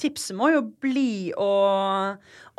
Tipset 0.00 0.36
må 0.36 0.48
jo 0.54 0.64
bli 0.82 1.30
å 1.36 1.50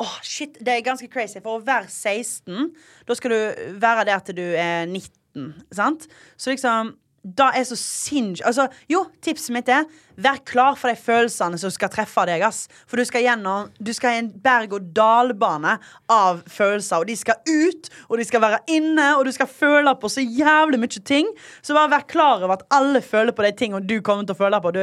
Åh, 0.02 0.16
shit, 0.26 0.56
det 0.62 0.72
er 0.72 0.84
ganske 0.86 1.06
crazy. 1.10 1.38
For 1.42 1.58
å 1.60 1.62
være 1.62 1.86
16, 1.90 2.72
da 3.06 3.14
skal 3.18 3.34
du 3.34 3.76
være 3.82 4.06
der 4.08 4.24
til 4.26 4.38
du 4.38 4.44
er 4.58 4.88
19, 4.88 5.52
sant? 5.74 6.08
Så 6.34 6.50
liksom 6.50 6.94
Da 7.22 7.52
er 7.54 7.62
så 7.62 7.76
sinnssykt 7.78 8.48
Altså, 8.48 8.64
jo, 8.90 9.04
tipset 9.22 9.54
mitt 9.54 9.68
er 9.70 9.84
Vær 10.22 10.40
klar 10.44 10.74
for 10.76 10.90
de 10.90 10.98
følelsene 10.98 11.56
som 11.60 11.70
skal 11.72 11.90
treffe 11.92 12.24
deg, 12.28 12.42
ass. 12.44 12.66
For 12.90 12.98
du 12.98 13.06
skal 13.08 13.22
gjennom 13.24 13.70
Du 13.78 13.92
skal 13.94 14.16
i 14.16 14.22
en 14.24 14.30
berg-og-dal-bane 14.44 15.76
av 16.12 16.42
følelser, 16.50 17.00
og 17.00 17.08
de 17.08 17.16
skal 17.16 17.38
ut, 17.48 17.88
og 18.10 18.18
de 18.20 18.26
skal 18.28 18.42
være 18.42 18.58
inne, 18.74 19.06
og 19.16 19.24
du 19.24 19.32
skal 19.32 19.48
føle 19.48 19.94
på 19.96 20.10
så 20.12 20.20
jævlig 20.20 20.82
mye 20.82 21.04
ting. 21.08 21.30
Så 21.64 21.72
bare 21.78 21.94
vær 21.94 22.04
klar 22.10 22.44
over 22.44 22.58
at 22.58 22.66
alle 22.74 23.00
føler 23.00 23.32
på 23.32 23.46
de 23.46 23.54
tingene 23.56 23.86
du 23.86 24.02
kommer 24.04 24.28
til 24.28 24.36
å 24.36 24.42
føle 24.42 24.60
på. 24.60 24.74
Du 24.74 24.82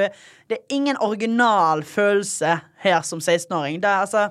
det 0.49 0.57
er 0.57 0.73
ingen 0.73 0.97
original 0.97 1.83
følelse 1.85 2.55
her 2.81 3.05
som 3.05 3.21
16-åring. 3.21 3.83
Det 3.83 3.91
er 3.91 4.07
altså 4.07 4.29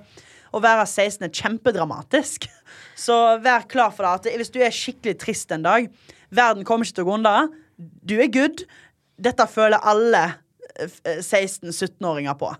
Å 0.48 0.61
være 0.64 0.86
16 0.88 1.26
er 1.26 1.30
kjempedramatisk. 1.30 2.48
Så 3.06 3.14
vær 3.44 3.68
klar 3.68 3.92
for 3.94 4.02
det. 4.02 4.32
At 4.32 4.40
hvis 4.40 4.50
du 4.50 4.62
er 4.64 4.74
skikkelig 4.74 5.18
trist 5.20 5.52
en 5.52 5.66
dag 5.66 5.90
Verden 6.34 6.64
kommer 6.64 6.84
ikke 6.88 6.98
til 6.98 7.06
å 7.06 7.09
gå 7.09 7.18
unna. 7.20 7.36
Du 7.79 8.16
er 8.20 8.31
good. 8.35 8.64
Dette 9.18 9.47
føler 9.51 9.83
alle 9.87 10.22
eh, 10.79 11.20
16-17-åringer 11.22 12.35
på. 12.39 12.51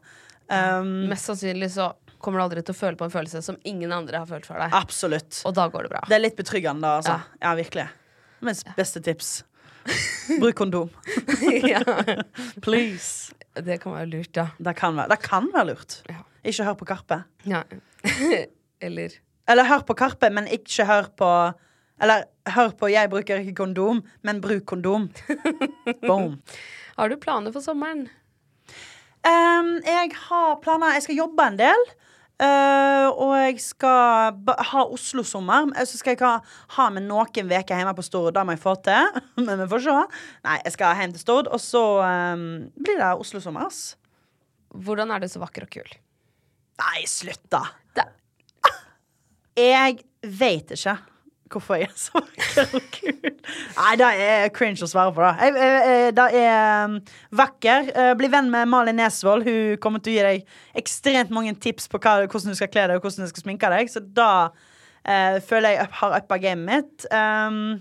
Um, 0.49 1.09
Mest 1.11 1.29
sannsynlig 1.29 1.71
så 1.75 1.91
kommer 2.19 2.41
du 2.41 2.45
aldri 2.47 2.63
til 2.67 2.75
å 2.75 2.79
føle 2.79 2.99
på 2.99 3.07
en 3.07 3.13
følelse 3.13 3.43
som 3.45 3.59
ingen 3.69 3.93
andre 3.95 4.23
har 4.23 4.27
følt 4.31 4.47
for 4.49 4.59
deg. 4.59 4.73
absolutt. 4.75 5.43
Og 5.47 5.55
da 5.55 5.69
går 5.71 5.87
det 5.87 5.93
bra. 5.93 6.01
Det 6.09 6.17
er 6.17 6.23
litt 6.25 6.39
betryggende, 6.39 6.83
da. 6.83 6.97
Altså. 6.99 7.19
Ja. 7.43 7.53
virkelig. 7.59 7.85
Mitt 8.47 8.65
beste 8.79 9.03
tips. 9.05 9.31
Bruk 10.39 10.57
kondom. 10.59 10.91
ja. 11.73 11.83
Please. 12.65 13.35
Det 13.59 13.79
kan 13.83 13.95
være 13.95 14.11
lurt, 14.13 14.35
ja. 14.39 14.49
Det 14.59 14.75
kan 14.79 14.99
være, 14.99 15.11
det 15.15 15.21
kan 15.25 15.47
være 15.55 15.71
lurt. 15.73 16.01
Ja. 16.11 16.21
Ikke 16.47 16.67
hør 16.69 16.77
på 16.81 16.89
Karpe. 16.91 17.23
ja. 17.49 17.63
Eller 18.81 19.17
Eller 19.51 19.67
hør 19.67 19.81
på 19.89 19.95
Karpe, 19.99 20.29
men 20.31 20.47
ikke 20.55 20.85
hør 20.87 21.09
på 21.19 21.29
Eller 22.01 22.25
hør 22.55 22.71
på 22.79 22.89
'Jeg 22.91 23.11
bruker 23.11 23.41
ikke 23.43 23.55
kondom', 23.65 24.03
men 24.23 24.41
bruk 24.41 24.65
kondom. 24.67 25.09
Boom. 26.07 26.41
Har 26.99 27.09
du 27.09 27.17
planer 27.17 27.53
for 27.53 27.61
sommeren? 27.61 28.09
Um, 29.27 29.81
jeg 29.85 30.13
har 30.29 30.57
planer 30.63 30.93
Jeg 30.95 31.03
skal 31.03 31.17
jobbe 31.17 31.47
en 31.47 31.59
del. 31.59 31.83
Uh, 32.39 33.11
og 33.19 33.33
jeg 33.35 33.57
skal 33.61 34.37
ha 34.71 34.83
Oslo-sommer. 34.87 35.73
Uh, 35.75 35.85
Så 35.85 35.99
skal 35.99 36.15
jeg 36.15 36.23
ha, 36.23 36.39
ha 36.77 36.89
med 36.95 37.03
noen 37.09 37.27
uker 37.27 37.75
hjemme 37.75 37.95
på 37.99 38.05
Stord. 38.07 38.35
Det 38.35 38.45
må 38.47 38.55
jeg 38.55 38.63
få 38.63 38.77
til. 38.87 39.19
Men 39.47 39.59
vi 39.59 39.67
får 39.67 39.83
se. 39.89 39.97
Nei, 40.47 40.59
jeg 40.65 40.73
skal 40.77 40.95
hjem 41.01 41.13
til 41.17 41.21
Stord, 41.25 41.49
og 41.51 41.59
så 41.61 41.83
um, 42.07 42.71
blir 42.79 43.01
det 43.03 43.11
Oslo-sommer. 43.19 43.75
Hvordan 44.71 45.11
er 45.11 45.19
du 45.19 45.27
så 45.29 45.43
vakker 45.43 45.67
og 45.67 45.71
kul? 45.75 45.91
Nei, 46.79 47.03
slutt, 47.11 47.43
da. 47.51 47.65
Det- 47.99 48.07
Jeg 49.59 49.99
vet 50.23 50.71
ikke 50.71 50.97
hvorfor 51.53 51.79
jeg 51.79 51.89
er 51.89 51.95
så 51.99 52.21
kul. 52.95 53.31
Nei, 53.77 53.93
det 54.01 54.09
er 54.25 54.51
cringe 54.55 54.85
å 54.85 54.91
svare 54.91 55.15
på, 55.15 55.23
da. 55.25 55.33
Det 56.15 56.27
er 56.41 56.85
um, 56.85 56.99
vakker. 57.41 57.91
Uh, 57.97 58.13
bli 58.19 58.31
venn 58.33 58.51
med 58.53 58.71
Malin 58.71 58.99
Nesvold. 59.01 59.47
Hun 59.49 59.79
kommer 59.83 60.03
til 60.05 60.15
å 60.15 60.17
gi 60.17 60.27
deg 60.27 60.83
ekstremt 60.83 61.33
mange 61.35 61.55
tips 61.61 61.89
på 61.91 62.01
hvordan 62.03 62.53
du 62.53 62.59
skal 62.59 62.71
kle 62.73 62.89
deg 62.91 62.99
og 62.99 63.07
hvordan 63.07 63.27
du 63.27 63.33
skal 63.33 63.47
sminke 63.47 63.73
deg. 63.73 63.91
Så 63.93 64.05
da 64.05 64.31
uh, 64.51 65.37
føler 65.49 65.77
jeg 65.77 65.91
har 66.01 66.19
uppa 66.21 66.41
gamet 66.43 66.69
mitt. 66.69 67.09
Um, 67.13 67.81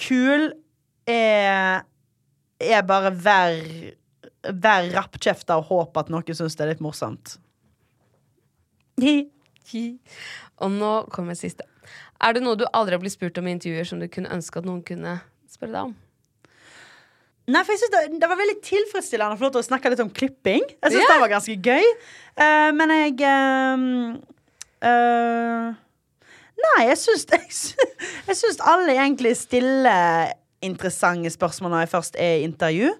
kul 0.00 0.50
er 1.10 1.86
er 2.60 2.84
bare 2.84 3.14
vær 3.16 3.56
Vær 4.40 4.86
rappkjefta 4.94 5.58
og 5.60 5.66
håp 5.68 5.98
at 6.00 6.08
noen 6.08 6.32
syns 6.32 6.54
det 6.56 6.64
er 6.64 6.70
litt 6.70 6.80
morsomt. 6.80 7.34
Og 10.64 10.72
nå 10.72 10.92
kommer 11.12 11.36
siste. 11.36 11.66
Er 12.20 12.36
det 12.36 12.44
noe 12.44 12.58
du 12.58 12.66
aldri 12.76 12.96
har 12.96 13.02
blitt 13.02 13.16
spurt 13.16 13.38
om 13.40 13.48
i 13.48 13.54
intervjuer 13.56 13.88
som 13.88 14.00
du 14.00 14.08
kunne 14.12 14.30
ønske 14.34 14.60
at 14.60 14.68
noen 14.68 14.82
kunne 14.86 15.18
spørre 15.50 15.72
deg 15.72 15.90
om? 15.90 15.98
Nei, 17.50 17.62
for 17.64 17.74
jeg 17.74 17.80
synes 17.82 17.94
det, 17.94 18.20
det 18.22 18.28
var 18.30 18.38
veldig 18.38 18.58
tilfredsstillende 18.62 19.34
å 19.34 19.40
få 19.40 19.46
lov 19.48 19.54
til 19.56 19.62
å 19.62 19.66
snakke 19.66 19.90
litt 19.90 20.02
om 20.04 20.10
klipping. 20.14 20.66
Jeg 20.76 20.92
synes 20.92 21.02
yeah. 21.02 21.12
det 21.14 21.22
var 21.22 21.32
ganske 21.32 21.56
gøy. 21.56 21.88
Uh, 22.38 22.70
men 22.76 22.92
jeg 22.94 23.14
um, 23.26 23.86
uh, 24.86 25.70
Nei, 26.60 26.80
jeg 26.90 26.98
syns 27.00 27.24
jeg, 27.32 27.88
jeg 28.28 28.38
syns 28.38 28.60
alle 28.68 28.94
egentlig 28.94 29.32
stiller 29.40 30.34
interessante 30.64 31.32
spørsmål 31.32 31.72
når 31.72 31.86
jeg 31.86 31.92
først 31.94 32.18
er 32.20 32.38
i 32.38 32.44
intervju. 32.44 32.92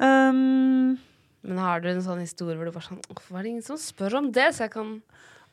Um, 0.00 0.96
Men 1.44 1.60
har 1.60 1.84
du 1.84 1.90
en 1.92 2.02
sånn 2.02 2.24
historie 2.24 2.56
hvor 2.56 2.66
du 2.66 2.74
bare 2.74 2.88
sånn 2.88 3.02
Hvorfor 3.06 3.36
er 3.38 3.44
det 3.44 3.52
ingen 3.52 3.66
som 3.66 3.78
spør 3.78 4.16
om 4.22 4.32
det? 4.34 4.48
Så 4.56 4.64
jeg 4.64 4.72
kan 4.74 4.96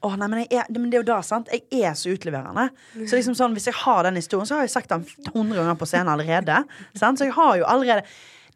Åh, 0.02 0.16
nei, 0.18 0.28
men, 0.32 0.44
er, 0.50 0.70
men 0.74 0.90
det 0.90 0.98
er 0.98 1.04
jo 1.04 1.10
da, 1.12 1.20
sant? 1.26 1.50
Jeg 1.54 1.84
er 1.86 1.94
så 1.98 2.10
utleverende. 2.16 2.70
Så 3.06 3.20
liksom 3.20 3.36
sånn, 3.38 3.54
Hvis 3.58 3.70
jeg 3.70 3.78
har 3.84 4.08
den 4.08 4.18
historien, 4.18 4.50
så 4.50 4.58
har 4.58 4.66
jeg 4.66 4.74
sagt 4.74 4.90
den 4.90 5.06
100 5.30 5.60
ganger 5.60 5.78
på 5.78 5.88
scenen 5.90 6.10
allerede. 6.16 6.64
Sant? 6.98 7.22
Så 7.22 7.28
jeg 7.30 7.36
har 7.38 7.58
jo 7.62 7.68
allerede 7.70 8.06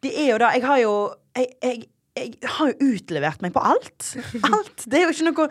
Det 0.02 0.12
er 0.12 0.32
jo 0.32 0.38
da 0.42 0.52
Jeg 0.56 0.66
har 0.66 0.80
jo 0.82 0.94
jeg, 1.36 1.50
jeg, 1.62 1.82
jeg 2.16 2.52
har 2.56 2.70
jo 2.72 2.92
utlevert 2.94 3.42
meg 3.44 3.52
på 3.54 3.62
alt. 3.62 4.14
Alt. 4.48 4.86
Det 4.86 4.98
er 4.98 5.04
jo 5.04 5.12
ikke 5.14 5.28
noe 5.28 5.48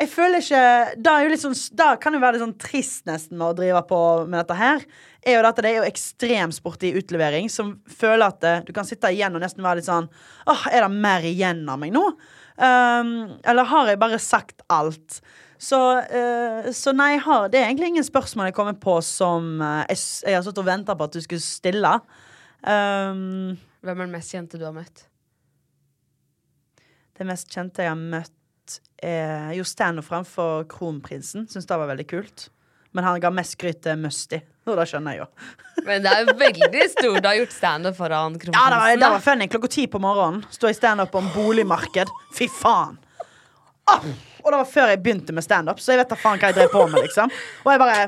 Jeg 0.00 0.10
føler 0.12 0.44
ikke 0.44 0.62
Da, 1.04 1.16
jo 1.24 1.40
sånn, 1.42 1.56
da 1.76 1.88
kan 2.00 2.14
det 2.16 2.22
være 2.22 2.38
litt 2.38 2.44
sånn 2.46 2.56
trist 2.64 3.04
nesten 3.10 3.36
med 3.36 3.50
å 3.50 3.58
drive 3.58 3.82
på 3.90 4.00
med 4.24 4.38
dette 4.40 4.56
her. 4.58 4.86
Er 5.24 5.36
jo 5.36 5.42
dette, 5.44 5.66
Det 5.66 5.72
er 5.74 5.82
jo 5.82 5.90
ekstremsportig 5.90 6.94
utlevering 7.02 7.50
som 7.52 7.76
føler 7.84 8.30
at 8.30 8.48
eh, 8.48 8.64
du 8.64 8.72
kan 8.76 8.88
sitte 8.88 9.12
igjen 9.12 9.36
og 9.36 9.44
nesten 9.44 9.66
være 9.66 9.82
litt 9.82 9.90
sånn 9.90 10.08
Åh, 10.48 10.70
er 10.72 10.86
det 10.86 11.04
mer 11.04 11.28
igjen 11.28 11.66
av 11.68 11.82
meg 11.82 11.92
nå? 11.92 12.06
Um, 12.54 13.34
eller 13.42 13.66
har 13.66 13.88
jeg 13.90 14.00
bare 14.02 14.20
sagt 14.22 14.62
alt? 14.70 15.18
Så, 15.58 15.78
uh, 16.02 16.68
så 16.74 16.92
nei, 16.94 17.14
har, 17.22 17.48
det 17.50 17.60
er 17.60 17.70
egentlig 17.70 17.94
ingen 17.94 18.06
spørsmål 18.06 18.50
jeg 18.50 18.58
kommer 18.58 18.76
på 18.78 18.98
som 19.06 19.56
uh, 19.62 19.82
jeg, 19.88 19.98
jeg 20.26 20.36
har 20.36 20.44
stått 20.46 20.62
og 20.62 20.68
venta 20.68 20.94
på 20.98 21.08
at 21.08 21.16
du 21.16 21.24
skulle 21.24 21.42
stille. 21.42 21.96
Um, 22.62 23.56
Hvem 23.84 23.98
er 23.98 24.06
den 24.06 24.14
mest 24.14 24.34
kjente 24.34 24.60
du 24.60 24.68
har 24.68 24.76
møtt? 24.76 25.08
det 27.18 27.26
mest 27.28 27.52
kjente 27.52 27.84
jeg 27.84 27.92
har 27.92 28.00
møtt, 28.00 28.80
er 29.04 29.52
jo 29.58 29.66
standup 29.68 30.06
framfor 30.08 30.64
Kronprinsen. 30.70 31.46
Syns 31.50 31.68
det 31.68 31.78
var 31.78 31.90
veldig 31.90 32.06
kult. 32.10 32.48
Men 32.96 33.06
han 33.06 33.20
ga 33.22 33.30
mest 33.34 33.58
skryt 33.58 33.82
til 33.84 34.00
Musty. 34.00 34.40
Og 34.64 34.78
det 34.78 34.86
skjønner 34.88 35.16
jeg 35.16 35.24
jo. 35.24 35.28
Men 35.86 36.04
det 36.04 36.12
er 36.16 36.28
veldig 36.40 36.84
stort. 36.92 37.20
Du 37.20 37.28
har 37.28 37.38
gjort 37.38 37.54
standup 37.54 37.96
foran 37.98 38.38
Ja, 38.40 38.66
det 38.72 38.78
var, 38.80 38.96
det 39.02 39.10
var 39.16 39.24
funny. 39.24 39.48
Klokka 39.52 39.70
ti 39.74 39.86
på 39.90 40.00
morgenen 40.02 40.44
sto 40.54 40.70
jeg 40.70 40.78
standup 40.78 41.14
om 41.20 41.28
boligmarked. 41.34 42.12
Fy 42.36 42.48
faen! 42.48 42.96
Oh, 43.92 44.04
Og 44.40 44.46
det 44.48 44.58
var 44.62 44.68
før 44.68 44.92
jeg 44.94 45.02
begynte 45.04 45.34
med 45.36 45.44
standup, 45.44 45.80
så 45.80 45.92
jeg 45.92 46.00
vet 46.00 46.12
da 46.14 46.16
faen 46.16 46.40
hva 46.40 46.48
jeg 46.48 46.56
drev 46.56 46.70
på 46.72 46.86
med, 46.88 47.02
liksom. 47.04 47.32
Og 47.66 47.68
jeg 47.68 47.80
bare 47.82 48.06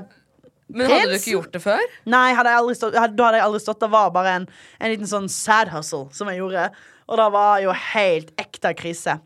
Men 0.72 0.88
hadde 0.88 1.10
du 1.12 1.16
ikke 1.18 1.34
gjort 1.34 1.52
det 1.52 1.60
før? 1.62 1.82
Nei, 2.08 2.26
hadde 2.38 2.54
stått, 2.78 2.96
hadde, 2.96 3.16
da 3.18 3.28
hadde 3.28 3.42
jeg 3.42 3.46
aldri 3.50 3.60
stått. 3.66 3.82
Det 3.84 3.90
var 3.92 4.08
bare 4.14 4.32
en, 4.40 4.46
en 4.80 4.94
liten 4.94 5.10
sånn 5.10 5.28
sad 5.32 5.68
hustle 5.74 6.06
som 6.16 6.32
jeg 6.32 6.40
gjorde. 6.40 6.70
Og 7.06 7.20
det 7.20 7.28
var 7.36 7.60
jo 7.62 7.76
helt 7.92 8.32
ekte 8.40 8.72
krise. 8.78 9.18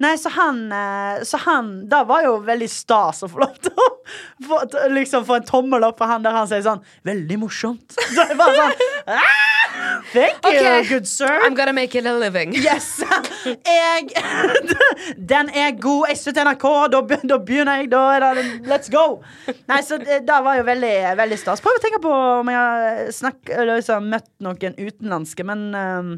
Nei, 0.00 0.14
så 0.16 0.32
han, 0.32 0.72
eh, 0.72 1.22
så 1.28 1.36
han 1.44 1.66
Da 1.88 2.02
var 2.08 2.24
jo 2.24 2.38
veldig 2.46 2.68
stas 2.72 3.20
å 3.24 3.28
få 3.28 3.42
lov 3.42 3.58
til 3.60 3.74
å 3.76 3.88
få, 4.48 4.60
liksom 4.94 5.26
få 5.28 5.40
en 5.40 5.48
tommel 5.48 5.84
opp 5.84 6.00
fra 6.00 6.14
han 6.14 6.24
der 6.24 6.34
han 6.34 6.48
sier 6.48 6.64
sånn 6.64 6.80
'Veldig 7.06 7.38
morsomt'. 7.42 7.96
Så 8.14 8.26
jeg 8.26 8.38
bare 8.40 8.56
sånn 8.56 8.74
«Ah!» 9.06 9.50
Thank 10.12 10.44
you, 10.44 10.50
okay. 10.50 10.88
good 10.88 11.06
sir. 11.06 11.40
I'm 11.44 11.54
gonna 11.54 11.72
make 11.72 11.94
it 11.94 12.06
a 12.06 12.12
living. 12.12 12.52
Yes! 12.54 13.02
Jeg 13.44 14.10
Den 15.32 15.50
er 15.54 15.70
god. 15.80 16.08
Jeg 16.08 16.18
støtter 16.18 16.48
NRK. 16.48 16.66
Da, 16.92 17.00
da 17.30 17.38
begynner 17.38 17.80
jeg. 17.80 17.90
Da 17.92 18.02
er 18.16 18.26
det 18.38 18.44
Let's 18.68 18.90
go! 18.92 19.22
Nei, 19.70 19.80
så 19.86 20.00
det, 20.02 20.22
det 20.28 20.40
var 20.44 20.58
jo 20.58 20.66
veldig, 20.66 20.94
veldig 21.20 21.38
stas. 21.40 21.62
Prøv 21.64 21.78
å 21.78 21.84
tenke 21.84 22.02
på 22.02 22.12
om 22.40 22.50
jeg 22.50 22.58
har 22.58 23.70
liksom, 23.70 24.10
møtt 24.12 24.30
noen 24.44 24.76
utenlandske, 24.78 25.46
men 25.46 25.70
um, 25.74 26.12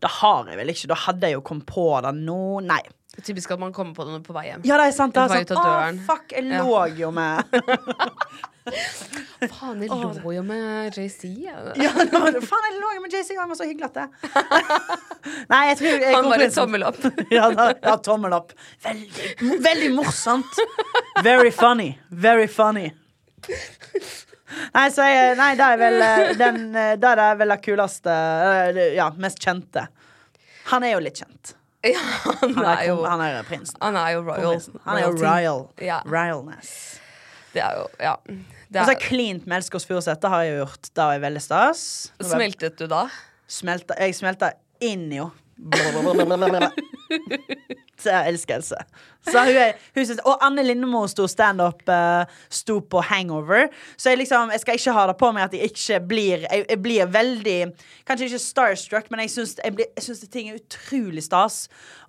det 0.00 0.10
har 0.20 0.48
jeg 0.48 0.56
vel 0.60 0.72
ikke. 0.72 0.88
Da 0.90 0.96
hadde 1.06 1.28
jeg 1.28 1.36
jo 1.38 1.44
kommet 1.44 1.66
på 1.68 1.84
det 2.04 2.14
nå. 2.16 2.40
Nei. 2.64 2.80
Det 3.10 3.24
er 3.24 3.26
typisk 3.26 3.50
at 3.50 3.58
man 3.60 3.72
kommer 3.74 3.92
på 3.96 4.04
det 4.06 4.20
på 4.24 4.32
vei 4.36 4.46
hjem. 4.46 4.62
Ja, 4.64 4.76
det 4.78 4.84
er 4.88 4.94
sant. 4.96 5.16
Det 5.16 5.24
er 5.24 5.44
sånn, 5.50 5.58
Å, 5.58 6.04
fuck, 6.06 6.30
jeg 6.32 6.46
Ja. 6.46 6.62
lå 6.62 6.84
jo 6.96 7.10
med 7.10 7.42
Faen, 9.50 9.80
jeg 9.82 9.90
lå 9.90 10.32
jo 10.36 10.42
med 10.46 10.94
JC. 10.94 11.24
Ja, 11.48 11.56
faen, 11.74 12.66
jeg 12.68 12.76
lå 12.78 12.92
jo 12.94 13.00
med 13.02 13.12
JC, 13.16 13.34
han 13.40 13.48
var 13.50 13.58
så 13.58 13.66
hyggelig 13.66 13.88
at 13.88 13.96
det 13.98 14.06
Nei, 15.50 15.62
jeg 15.72 15.78
tror 15.80 15.88
jeg 16.04 16.14
Han 16.14 16.28
var 16.30 16.44
et 16.44 16.54
tommel 16.54 16.86
opp. 16.86 17.00
ja, 17.36 17.48
da, 17.56 17.66
ja, 17.82 17.96
tommel 18.04 18.36
opp. 18.36 18.54
Veldig, 18.84 19.32
veldig 19.64 19.90
morsomt. 19.96 20.62
Very 21.24 21.50
funny. 21.50 21.98
Very 22.10 22.46
funny. 22.46 22.92
Nei, 24.74 24.86
så 24.94 25.06
jeg, 25.06 25.36
nei, 25.38 25.50
det 25.58 25.66
er 25.66 25.80
vel 25.80 26.04
eh, 26.04 26.20
den 26.38 26.60
eh, 26.74 26.92
Det 27.00 27.14
er 27.14 27.38
vel 27.38 27.54
det 27.54 27.58
kuleste 27.64 28.12
eh, 28.12 28.80
Ja, 28.96 29.10
mest 29.20 29.40
kjente. 29.42 29.86
Han 30.70 30.86
er 30.86 30.96
jo 30.96 31.02
litt 31.04 31.20
kjent. 31.22 31.54
Ja, 31.86 32.00
han 32.42 32.54
Han 32.58 32.68
er 32.68 32.86
jo 32.90 32.96
han 33.06 33.22
er 33.24 33.42
prinsen. 33.48 33.78
Han 33.80 33.96
er 33.96 34.14
jo 34.16 34.24
royal. 34.26 34.58
Han 34.84 34.98
er 34.98 35.06
jo 35.06 35.12
royal. 35.16 35.62
Ja. 35.80 36.00
Royalness. 36.06 36.72
Det 37.54 37.62
er 37.64 37.80
jo 37.80 37.86
Ja. 38.02 38.16
Det 38.70 38.84
Og 38.84 38.86
så 38.86 38.94
er, 38.94 39.00
klint 39.02 39.48
med 39.50 39.58
Elskås 39.58 39.86
Furuseth. 39.88 40.20
Det 40.22 40.30
har 40.30 40.44
jeg 40.46 40.60
gjort. 40.60 40.90
Det 40.94 41.06
var 41.08 41.22
veldig 41.24 41.40
stas. 41.42 41.80
Smeltet 42.22 42.78
du 42.78 42.86
da? 42.90 43.08
smelta, 43.50 43.96
jeg 43.98 44.14
smelta 44.14 44.52
inn 44.80 45.12
i 45.12 45.20
henne. 45.20 45.32
Så 48.00 48.12
jeg 48.12 48.34
elsker 48.34 48.60
Else. 48.60 48.84
Så 49.20 49.42
hun 49.44 49.56
er, 49.60 49.72
hun 49.94 50.06
synes, 50.06 50.20
og 50.24 50.40
Anne 50.44 50.62
Lindemo 50.64 51.02
sto 51.10 51.26
standup, 51.28 51.82
uh, 51.92 52.24
sto 52.48 52.78
på 52.80 53.02
hangover. 53.04 53.68
Så 54.00 54.14
jeg 54.14 54.22
liksom, 54.22 54.52
jeg 54.54 54.62
skal 54.62 54.78
ikke 54.78 54.94
ha 54.96 55.06
det 55.10 55.16
på 55.20 55.28
meg 55.36 55.44
at 55.44 55.56
jeg 55.56 55.68
ikke 55.70 56.00
blir 56.08 56.46
Jeg, 56.46 56.64
jeg 56.70 56.80
blir 56.82 57.10
veldig 57.12 57.58
Kanskje 58.08 58.30
ikke 58.30 58.40
starstruck, 58.42 59.10
men 59.10 59.20
jeg 59.26 59.34
syns, 59.34 59.58
jeg 59.60 59.74
blir, 59.76 59.90
jeg 59.96 60.30
ting 60.32 60.48
er 60.48 60.56
utrolig 60.56 61.24
stas. 61.26 61.66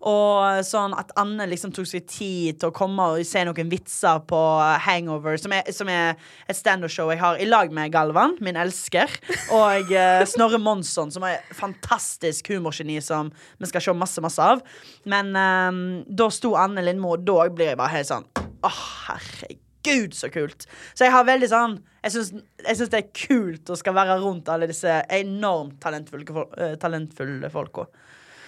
Og 0.08 0.64
sånn 0.66 0.96
at 0.98 1.12
Anne 1.20 1.46
liksom 1.52 1.74
tok 1.76 1.86
seg 1.90 2.08
tid 2.10 2.62
til 2.62 2.72
å 2.72 2.74
komme 2.74 3.06
og 3.12 3.26
se 3.28 3.44
noen 3.46 3.70
vitser 3.70 4.24
på 4.26 4.40
hangover, 4.88 5.38
som 5.38 5.54
er, 5.54 5.68
som 5.76 5.92
er 5.92 6.16
et 6.50 6.58
standup-show 6.58 7.12
jeg 7.12 7.22
har 7.22 7.38
i 7.38 7.46
lag 7.46 7.74
med 7.76 7.92
Galvan, 7.94 8.34
min 8.42 8.58
elsker, 8.58 9.12
og 9.54 9.92
uh, 9.92 10.24
Snorre 10.30 10.58
Monsson, 10.64 11.12
som 11.14 11.28
er 11.28 11.44
fantastisk 11.54 12.50
humorgeni 12.50 12.98
som 13.04 13.30
vi 13.60 13.70
skal 13.70 13.86
se 13.86 13.98
masse, 13.98 14.24
masse 14.24 14.42
av. 14.42 14.64
Men 15.12 15.36
eh, 15.38 15.81
da 16.08 16.28
sto 16.34 16.54
Anne 16.60 16.84
Lindmo, 16.86 17.16
og 17.16 17.26
da 17.28 17.48
blir 17.50 17.72
jeg 17.72 17.80
bare 17.80 17.96
helt 17.96 18.10
sånn 18.10 18.28
Å, 18.62 18.70
herregud, 19.08 20.14
så 20.14 20.30
kult. 20.34 20.68
Så 20.94 21.08
jeg 21.08 21.14
har 21.16 21.26
veldig 21.26 21.50
sånn 21.50 21.80
Jeg 22.04 22.14
syns, 22.14 22.90
det 22.92 23.00
er 23.00 23.08
kult 23.14 23.70
å 23.74 23.78
skal 23.80 23.96
være 23.98 24.20
rundt 24.22 24.50
alle 24.54 24.70
disse 24.70 25.00
enormt 25.10 25.80
talentfulle, 25.84 26.46
eh, 26.58 26.76
talentfulle 26.82 27.50
folka. 27.54 27.88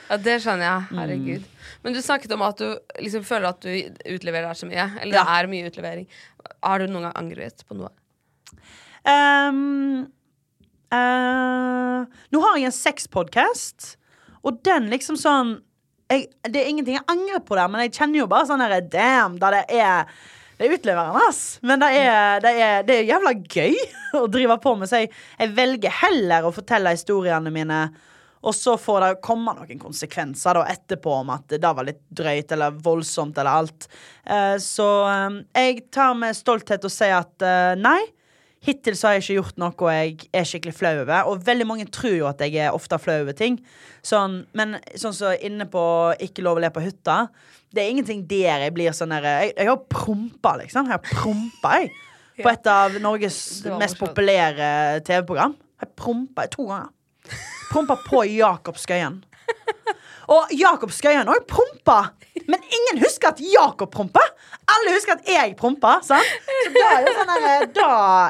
Ja, 0.09 0.17
Det 0.17 0.35
skjønner 0.43 0.65
jeg. 0.67 0.85
Mm. 0.91 0.99
Herregud. 0.99 1.43
Men 1.83 1.93
du 1.95 1.99
snakket 2.03 2.33
om 2.35 2.41
at 2.45 2.57
du 2.61 2.67
liksom 2.99 3.23
føler 3.25 3.49
at 3.49 3.61
du 3.61 3.69
utleverer 4.13 4.49
deg 4.49 4.59
så 4.59 4.69
mye. 4.69 4.87
Eller 5.01 5.13
Ja. 5.17 5.23
det 5.23 5.35
er 5.37 5.51
mye 5.53 5.69
utlevering. 5.69 6.07
Har 6.63 6.79
du 6.79 6.87
noen 6.87 7.07
gang 7.07 7.15
angret 7.23 7.63
på 7.69 7.77
noe? 7.77 7.89
Um, 9.05 10.07
uh, 10.93 12.05
nå 12.31 12.41
har 12.45 12.57
jeg 12.57 12.69
en 12.69 12.75
sexpodcast, 12.77 13.95
og 14.43 14.61
den 14.63 14.89
liksom 14.91 15.17
sånn 15.19 15.57
jeg, 16.13 16.29
Det 16.47 16.61
er 16.61 16.69
ingenting 16.71 16.97
jeg 16.99 17.09
angrer 17.11 17.43
på 17.43 17.57
der, 17.59 17.71
men 17.71 17.85
jeg 17.85 17.93
kjenner 17.97 18.23
jo 18.23 18.29
bare 18.31 18.49
sånn 18.49 18.63
her 18.63 18.79
Damn, 18.81 19.37
da 19.41 19.51
det 19.57 19.65
er 19.73 20.07
det 20.53 20.67
er 20.67 20.73
utleverende, 20.77 21.21
ass. 21.27 21.41
Men 21.65 21.81
det 21.81 21.87
er, 21.97 22.41
det, 22.43 22.51
er, 22.61 22.83
det 22.87 22.95
er 22.95 23.07
jævla 23.09 23.31
gøy 23.41 23.73
å 24.21 24.27
drive 24.31 24.55
på 24.61 24.75
med. 24.77 24.87
Så 24.87 25.01
jeg, 25.01 25.09
jeg 25.41 25.53
velger 25.57 25.95
heller 26.03 26.45
å 26.45 26.53
fortelle 26.55 26.93
historiene 26.93 27.51
mine, 27.51 27.79
og 28.43 28.55
så 28.55 28.75
får 28.79 28.99
det 29.03 29.11
komme 29.25 29.55
noen 29.57 29.81
konsekvenser 29.81 30.59
da 30.59 30.65
etterpå 30.71 31.15
om 31.21 31.31
at 31.33 31.55
det 31.55 31.63
var 31.63 31.87
litt 31.87 32.03
drøyt 32.11 32.53
eller 32.53 32.75
voldsomt 32.85 33.39
eller 33.39 33.63
alt. 33.63 33.87
Eh, 34.23 34.57
så 34.61 34.89
eh, 35.09 35.39
jeg 35.57 35.85
tar 35.95 36.15
med 36.19 36.37
stolthet 36.37 36.85
og 36.85 36.93
sier 36.93 37.17
at 37.21 37.47
eh, 37.47 37.73
nei. 37.79 38.01
Hittil 38.63 38.95
så 38.95 39.09
har 39.09 39.17
jeg 39.17 39.23
ikke 39.25 39.35
gjort 39.41 39.57
noe 39.59 39.93
jeg 39.97 40.29
er 40.31 40.45
skikkelig 40.47 40.75
flau 40.77 40.93
over. 41.01 41.27
Og 41.27 41.41
veldig 41.43 41.65
mange 41.67 41.87
tror 41.91 42.15
jo 42.15 42.29
at 42.29 42.39
jeg 42.45 42.55
er 42.63 42.75
ofte 42.75 42.99
flau 43.01 43.17
over 43.25 43.35
ting. 43.35 43.57
Sånn, 44.05 44.41
men 44.55 44.77
sånn 44.99 45.15
som 45.15 45.35
inne 45.43 45.67
på 45.71 45.83
Ikke 46.23 46.43
lov 46.45 46.59
å 46.59 46.63
le 46.63 46.69
på 46.73 46.83
hytta, 46.83 47.27
det 47.73 47.83
er 47.83 47.91
ingenting 47.91 48.23
der 48.29 48.65
jeg 48.65 48.73
blir 48.75 48.95
sånn 48.95 49.13
derre 49.15 49.33
Jeg, 49.45 49.53
jeg 49.57 49.69
har 49.71 49.83
prompa, 49.91 50.55
liksom. 50.61 50.87
Jeg 50.87 50.97
har 50.97 51.03
prompa, 51.07 51.75
jeg. 51.81 51.93
På 52.43 52.49
et 52.49 52.67
av 52.71 52.95
Norges 53.01 53.37
mest 53.77 53.99
populære 53.99 55.03
TV-program. 55.05 55.53
Jeg 55.83 55.91
prompa 55.99 56.47
to 56.49 56.65
ganger. 56.65 56.89
Prompa 57.69 57.97
på 58.05 58.23
Jakob 58.25 58.79
Skøyen. 58.81 59.19
Og 60.31 60.51
Jakob 60.55 60.91
Skøyen 60.95 61.29
òg 61.31 61.43
prompa! 61.49 61.99
Men 62.47 62.61
ingen 62.63 63.01
husker 63.03 63.33
at 63.33 63.41
Jakob 63.43 63.91
prompa! 63.93 64.23
Alle 64.71 64.95
husker 64.95 65.17
at 65.17 65.27
jeg 65.27 65.55
prompa. 65.59 65.97
Sant? 66.05 66.27
Så 66.47 66.71
da 66.75 66.89
er 66.95 67.07
jo 67.07 67.15
sånn 67.17 67.31
der, 67.33 67.65
da 67.75 67.89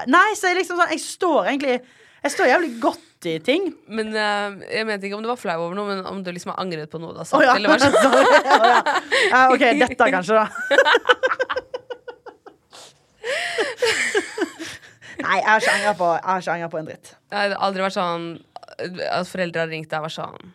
Nei, 0.09 0.29
så 0.37 0.49
jeg 0.49 0.61
liksom 0.63 0.79
sånn 0.79 0.93
Jeg 0.95 1.03
står 1.03 1.49
egentlig 1.51 1.75
Jeg 1.77 2.33
står 2.33 2.49
jævlig 2.49 2.71
godt 2.81 3.27
i 3.29 3.35
ting. 3.43 3.69
Men 3.87 4.09
uh, 4.15 4.57
Jeg 4.67 4.87
mente 4.89 5.07
ikke 5.07 5.19
om 5.19 5.23
du 5.25 5.29
var 5.31 5.39
flau 5.39 5.59
over 5.67 5.77
noe, 5.77 5.87
men 5.91 6.01
om 6.09 6.23
du 6.25 6.31
liksom 6.33 6.53
har 6.53 6.63
angret 6.63 6.91
på 6.91 6.99
noe 7.01 7.13
du 7.15 7.21
har 7.21 7.29
sagt. 7.29 7.39
Å 7.39 7.45
ja. 7.45 7.53
Eller 7.55 7.79
sånn. 7.79 7.93
oh, 7.93 8.15
Ja. 8.43 8.81
Ja, 9.29 9.43
OK, 9.53 9.63
dette 9.79 10.09
kanskje, 10.17 10.41
da. 10.41 10.47
Nei, 15.23 15.37
jeg 15.39 15.47
har 15.47 15.61
ikke 15.61 15.75
angra 15.77 16.67
på, 16.67 16.73
på 16.73 16.81
en 16.81 16.89
dritt. 16.89 17.13
Det 17.31 17.37
har 17.37 17.55
aldri 17.63 17.85
vært 17.85 17.95
sånn 17.95 18.25
at 18.73 19.29
foreldre 19.29 19.63
har 19.63 19.71
ringt 19.71 19.87
deg 19.91 20.01
og 20.01 20.09
vært 20.09 20.17
sånn 20.17 20.51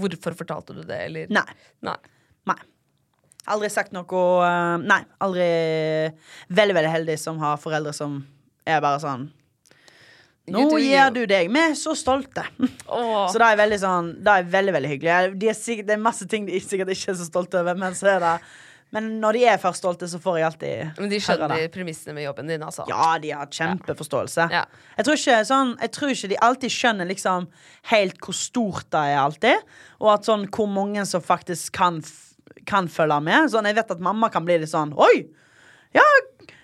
Hvorfor 0.00 0.36
fortalte 0.38 0.76
du 0.76 0.84
det, 0.84 1.00
eller 1.08 1.32
Nei. 1.32 1.46
Nei. 1.86 1.96
Nei. 2.50 2.60
Aldri 3.50 3.70
sagt 3.72 3.94
noe 3.96 4.04
uh, 4.06 4.76
Nei. 4.82 5.02
Aldri 5.24 5.50
Veldig, 6.48 6.76
veldig 6.76 6.94
heldig 6.94 7.18
som 7.20 7.40
har 7.42 7.60
foreldre 7.60 7.94
som 7.96 8.20
er 8.68 8.82
bare 8.84 9.00
sånn 9.02 9.28
Nå 10.50 10.64
gir 10.82 11.12
du 11.14 11.20
deg. 11.30 11.46
Vi 11.52 11.60
er 11.60 11.76
så 11.78 11.92
stolte. 11.94 12.42
Åh. 12.90 13.28
Så 13.30 13.38
det 13.38 13.50
er 13.52 13.58
veldig 13.60 13.78
sånn 13.78 14.08
Det 14.24 14.32
er 14.34 14.48
veldig, 14.50 14.72
veldig 14.74 14.90
hyggelig. 14.90 15.36
De 15.38 15.50
er 15.52 15.54
sikkert, 15.54 15.86
det 15.86 15.94
er 15.94 16.02
masse 16.02 16.26
ting 16.30 16.48
de 16.48 16.58
sikkert 16.64 16.90
ikke 16.94 17.12
er 17.12 17.20
så 17.20 17.28
stolte 17.28 17.60
over, 17.60 17.78
men 17.78 17.94
så 17.94 18.16
er 18.16 18.24
det 18.24 18.32
Men 18.94 19.20
når 19.22 19.36
de 19.38 19.42
er 19.46 19.58
først 19.62 19.84
stolte, 19.84 20.08
så 20.10 20.18
får 20.22 20.38
jeg 20.40 20.46
alltid 20.48 20.98
Men 20.98 21.10
de 21.12 21.20
høre 21.22 21.48
det. 21.52 21.68
premissene 21.74 22.14
med 22.16 22.24
jobben 22.24 22.48
din, 22.50 22.62
altså. 22.66 22.86
Ja, 22.90 23.12
de 23.22 23.30
har 23.30 23.46
kjempeforståelse. 23.46 24.48
Ja. 24.50 24.64
Jeg, 24.96 25.06
tror 25.06 25.20
ikke, 25.20 25.36
sånn, 25.46 25.70
jeg 25.78 25.92
tror 25.94 26.14
ikke 26.14 26.30
de 26.32 26.40
alltid 26.48 26.74
skjønner 26.74 27.10
liksom 27.10 27.46
helt 27.92 28.18
hvor 28.24 28.34
stort 28.34 28.88
det 28.90 29.04
er 29.12 29.20
alltid. 29.22 29.70
Og 30.00 30.10
at 30.16 30.26
sånn 30.26 30.48
hvor 30.50 30.66
mange 30.70 31.04
som 31.06 31.22
faktisk 31.22 31.72
kan, 31.78 32.02
kan 32.66 32.90
følge 32.90 33.20
med. 33.30 33.52
Sånn, 33.54 33.68
jeg 33.70 33.78
vet 33.78 33.94
at 33.94 34.02
mamma 34.02 34.30
kan 34.34 34.44
bli 34.48 34.58
litt 34.64 34.72
sånn 34.74 34.94
Oi! 34.98 35.14
Ja, 35.94 36.06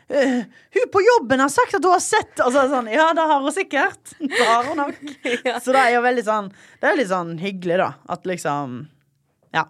Uh, 0.06 0.44
hun 0.70 0.84
på 0.94 1.00
jobben 1.02 1.40
har 1.42 1.48
sagt 1.50 1.72
at 1.74 1.82
hun 1.82 1.90
har 1.90 2.02
sett 2.04 2.38
altså, 2.38 2.60
sånn, 2.70 2.86
Ja, 2.94 3.08
det 3.10 3.24
har 3.26 3.40
hun 3.42 3.50
sikkert. 3.50 4.12
Det 4.22 4.44
har 4.46 4.68
hun 4.68 4.78
nok. 4.78 5.00
Så 5.64 5.72
det 5.74 5.80
er 5.80 5.96
jo 5.96 6.02
veldig 6.04 6.22
sånn 6.28 6.50
Det 6.78 6.86
er 6.92 7.00
litt 7.00 7.10
sånn 7.10 7.32
hyggelig, 7.42 7.80
da. 7.82 7.88
At 8.14 8.22
liksom 8.30 8.76
Ja. 9.50 9.64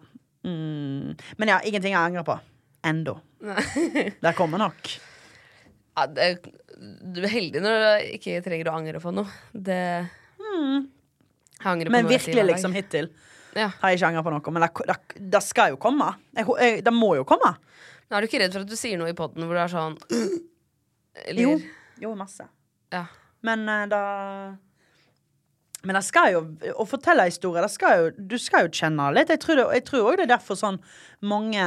Mm. 0.47 1.17
Men 1.41 1.51
ja, 1.51 1.61
ingenting 1.67 1.95
jeg 1.97 2.01
angrer 2.01 2.27
på. 2.27 2.39
Endo. 2.87 3.19
Det 4.21 4.33
kommer 4.39 4.63
nok. 4.63 4.91
Ja, 5.97 6.07
det, 6.07 6.27
du 6.77 7.23
er 7.25 7.33
heldig 7.33 7.63
når 7.65 7.79
du 7.81 8.11
ikke 8.19 8.43
trenger 8.45 8.71
å 8.71 8.77
angre 8.79 9.01
på 9.03 9.13
noe. 9.17 9.31
Det 9.53 9.81
mm. 10.39 10.83
på 11.63 11.77
Men 11.93 12.11
virkelig, 12.11 12.45
liksom, 12.53 12.77
hittil 12.77 13.09
Ja. 13.57 13.71
har 13.81 13.93
jeg 13.93 14.01
ikke 14.01 14.11
angra 14.13 14.25
på 14.27 14.35
noe. 14.35 14.55
Men 14.55 14.67
det, 14.67 14.71
det, 14.91 15.21
det 15.35 15.43
skal 15.45 15.73
jo 15.75 15.81
komme. 15.81 16.13
Det 16.37 16.95
må 16.95 17.15
jo 17.19 17.25
komme. 17.29 17.55
Nå 18.07 18.17
er 18.17 18.23
du 18.23 18.29
ikke 18.29 18.43
redd 18.45 18.55
for 18.55 18.67
at 18.67 18.71
du 18.71 18.79
sier 18.79 19.01
noe 19.01 19.11
i 19.11 19.17
poden 19.19 19.49
hvor 19.49 19.57
du 19.57 19.63
er 19.65 19.73
sånn 19.73 19.97
Eller 21.25 21.43
Jo. 21.43 21.57
Jo, 21.99 22.13
masse. 22.15 22.45
Ja. 22.93 23.07
Men 23.47 23.65
uh, 23.67 23.87
da 23.89 24.03
Men 25.87 25.99
det 25.99 26.05
skal 26.07 26.33
jo 26.35 26.41
Å 26.75 26.87
fortelle 26.89 27.29
historier, 27.29 27.69
skal 27.71 28.01
jo, 28.01 28.09
du 28.19 28.37
skal 28.43 28.67
jo 28.67 28.75
kjenne 28.75 29.11
litt. 29.15 29.31
Jeg 29.33 29.43
tror, 29.43 29.61
det, 29.61 29.67
også 29.71 30.17
det 30.19 30.27
er 30.27 30.35
derfor 30.35 30.59
sånn 30.59 30.81
mange 31.27 31.67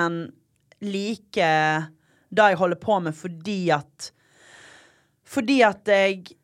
liker 0.84 1.90
det 2.30 2.52
jeg 2.52 2.60
holder 2.60 2.80
på 2.80 3.00
med, 3.04 3.16
fordi 3.18 3.62
at 3.74 4.12
Fordi 5.28 5.62
at 5.66 5.90
jeg 5.90 6.36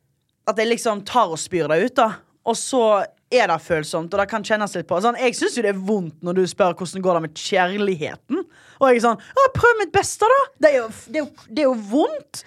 At 0.49 0.61
jeg 0.61 0.71
liksom 0.71 1.03
tar 1.07 1.34
og 1.34 1.41
spyr 1.41 1.69
det 1.71 1.82
ut, 1.84 1.95
da. 1.97 2.09
Og 2.45 2.57
så 2.59 2.82
er 3.34 3.49
det 3.49 3.57
følsomt, 3.65 4.13
og 4.13 4.21
det 4.21 4.28
kan 4.30 4.43
kjennes 4.45 4.76
litt 4.78 4.86
på. 4.88 4.99
Sånn, 5.01 5.17
jeg 5.17 5.34
syns 5.34 5.55
jo 5.57 5.63
det 5.65 5.71
er 5.71 5.80
vondt 5.88 6.21
når 6.23 6.38
du 6.38 6.43
spør 6.47 6.76
hvordan 6.78 7.03
går 7.03 7.17
det 7.17 7.23
med 7.23 7.39
kjærligheten. 7.41 8.43
Og 8.78 8.86
jeg 8.86 8.99
er 8.99 9.05
sånn 9.07 9.23
«Ja, 9.39 9.45
Prøv 9.55 9.80
mitt 9.80 9.93
beste, 9.95 10.30
da! 10.30 10.41
Det 10.61 10.69
er 10.69 10.78
jo, 10.78 10.89
det 11.09 11.17
er 11.17 11.23
jo, 11.23 11.47
det 11.49 11.63
er 11.63 11.67
jo 11.71 11.73
vondt. 11.89 12.43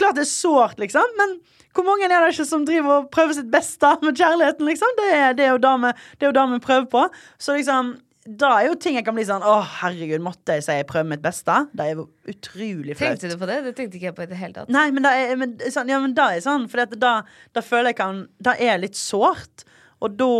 klart 0.00 0.18
det 0.18 0.24
er 0.26 0.32
sårt, 0.32 0.82
liksom. 0.82 1.14
Men 1.20 1.36
hvor 1.76 1.86
mange 1.86 2.08
er 2.08 2.14
det 2.14 2.32
ikke 2.32 2.48
som 2.48 2.64
driver 2.66 3.02
og 3.02 3.10
prøver 3.14 3.36
sitt 3.36 3.50
beste 3.52 3.92
med 4.02 4.16
kjærligheten, 4.18 4.66
liksom? 4.68 4.96
Det 4.98 5.12
er, 5.12 5.36
det 5.36 5.46
er 5.46 5.54
jo 5.54 5.62
det 5.62 5.76
vi- 5.84 6.56
er 6.56 6.60
prøver 6.66 6.90
på. 6.90 7.06
Så 7.38 7.56
liksom 7.56 7.96
da 8.26 8.48
er 8.58 8.66
jo 8.66 8.74
ting 8.74 8.96
jeg 8.98 9.04
kan 9.06 9.14
bli 9.14 9.24
sånn 9.26 9.44
Å, 9.46 9.60
herregud, 9.80 10.22
måtte 10.24 10.56
jeg 10.56 10.64
si 10.66 10.74
jeg 10.80 10.86
prøver 10.88 11.12
mitt 11.12 11.22
beste? 11.22 11.54
Det 11.76 11.84
er 11.84 11.92
jo 11.94 12.06
utrolig 12.26 12.96
flaut. 12.98 13.20
Tenkte 13.20 13.30
du 13.30 13.36
på 13.38 13.46
det? 13.46 13.58
Det 13.68 13.74
tenkte 13.78 13.98
ikke 14.00 14.08
jeg 14.10 14.16
på 14.16 14.24
i 14.24 14.30
det 14.30 14.38
hele 14.40 14.56
tatt. 14.56 14.72
Nei, 14.74 14.88
men 14.94 15.06
det 15.06 15.12
er, 15.14 15.36
men, 15.38 15.54
sånn, 15.70 15.92
ja, 15.92 16.00
men 16.02 16.16
det 16.16 16.26
er 16.26 16.42
sånn, 16.42 16.66
for 16.72 16.96
da, 16.98 17.12
da 17.54 17.62
føler 17.64 17.92
jeg 17.92 18.00
kan 18.00 18.24
Det 18.42 18.56
er 18.66 18.82
litt 18.82 18.98
sårt, 18.98 19.66
og 20.02 20.18
da 20.18 20.32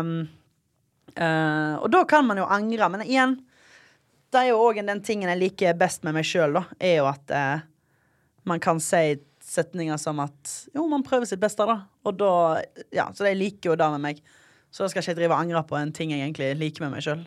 um, 0.00 0.14
uh, 1.20 1.74
Og 1.82 1.90
da 1.92 2.02
kan 2.08 2.26
man 2.26 2.40
jo 2.40 2.48
angre, 2.48 2.88
men 2.94 3.04
igjen 3.04 3.36
Det 4.32 4.40
er 4.40 4.50
jo 4.54 4.62
òg 4.64 4.80
den 4.80 5.04
tingen 5.04 5.30
jeg 5.34 5.42
liker 5.44 5.76
best 5.78 6.08
med 6.08 6.16
meg 6.16 6.26
sjøl, 6.26 6.56
da, 6.56 6.64
er 6.80 7.02
jo 7.02 7.10
at 7.12 7.36
uh, 7.36 7.66
man 8.48 8.62
kan 8.62 8.80
si 8.80 9.18
setninger 9.46 9.98
som 10.02 10.18
at 10.24 10.56
Jo, 10.74 10.86
man 10.90 11.04
prøver 11.06 11.28
sitt 11.30 11.40
beste, 11.42 11.66
da. 11.68 11.80
Og 12.04 12.18
da 12.18 12.32
Ja, 12.94 13.08
så 13.14 13.24
de 13.28 13.34
liker 13.38 13.72
jo 13.72 13.78
det 13.78 13.90
med 13.96 14.04
meg. 14.08 14.20
Så 14.74 14.84
da 14.84 14.90
skal 14.90 15.02
ikke 15.02 15.14
jeg 15.14 15.20
drive 15.22 15.32
og 15.36 15.40
angre 15.46 15.62
på 15.64 15.78
en 15.80 15.92
ting 15.94 16.10
jeg 16.12 16.20
egentlig 16.24 16.50
liker 16.58 16.84
med 16.86 16.96
meg 16.98 17.06
sjøl. 17.06 17.24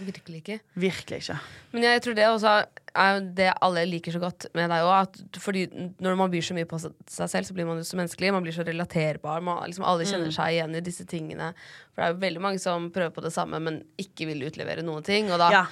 Virkelig 0.00 0.38
ikke. 0.40 0.54
Virkelig 0.80 1.16
ikke. 1.20 1.34
Men 1.74 1.82
jeg 1.84 2.00
tror 2.04 2.14
det 2.16 2.24
også 2.30 2.52
er 3.00 3.18
det 3.36 3.48
alle 3.62 3.82
liker 3.86 4.14
så 4.14 4.20
godt 4.22 4.46
med 4.56 4.70
deg 4.72 4.86
òg. 4.88 5.18
Fordi 5.44 5.66
når 6.00 6.16
man 6.16 6.30
byr 6.32 6.46
så 6.46 6.56
mye 6.56 6.68
på 6.70 6.78
seg 6.80 7.28
selv, 7.28 7.44
så 7.44 7.52
blir 7.56 7.68
man 7.68 7.76
jo 7.82 7.84
så 7.84 7.98
menneskelig. 8.00 8.30
Man 8.32 8.46
blir 8.46 8.56
så 8.56 8.64
relaterbar. 8.64 9.42
Man, 9.44 9.60
liksom 9.68 9.84
alle 9.84 10.06
kjenner 10.08 10.30
Mm. 10.32 10.36
seg 10.38 10.54
igjen 10.56 10.76
i 10.76 10.80
disse 10.80 11.04
tingene. 11.04 11.52
For 11.92 12.00
det 12.00 12.06
er 12.08 12.14
jo 12.14 12.20
veldig 12.24 12.40
mange 12.40 12.60
som 12.60 12.88
prøver 12.90 13.12
på 13.12 13.22
det 13.22 13.32
samme, 13.34 13.60
men 13.60 13.82
ikke 14.00 14.26
vil 14.30 14.46
utlevere 14.48 14.82
noen 14.82 15.04
ting. 15.04 15.30
Og 15.30 15.38
da 15.38 15.50
Ja. 15.50 15.66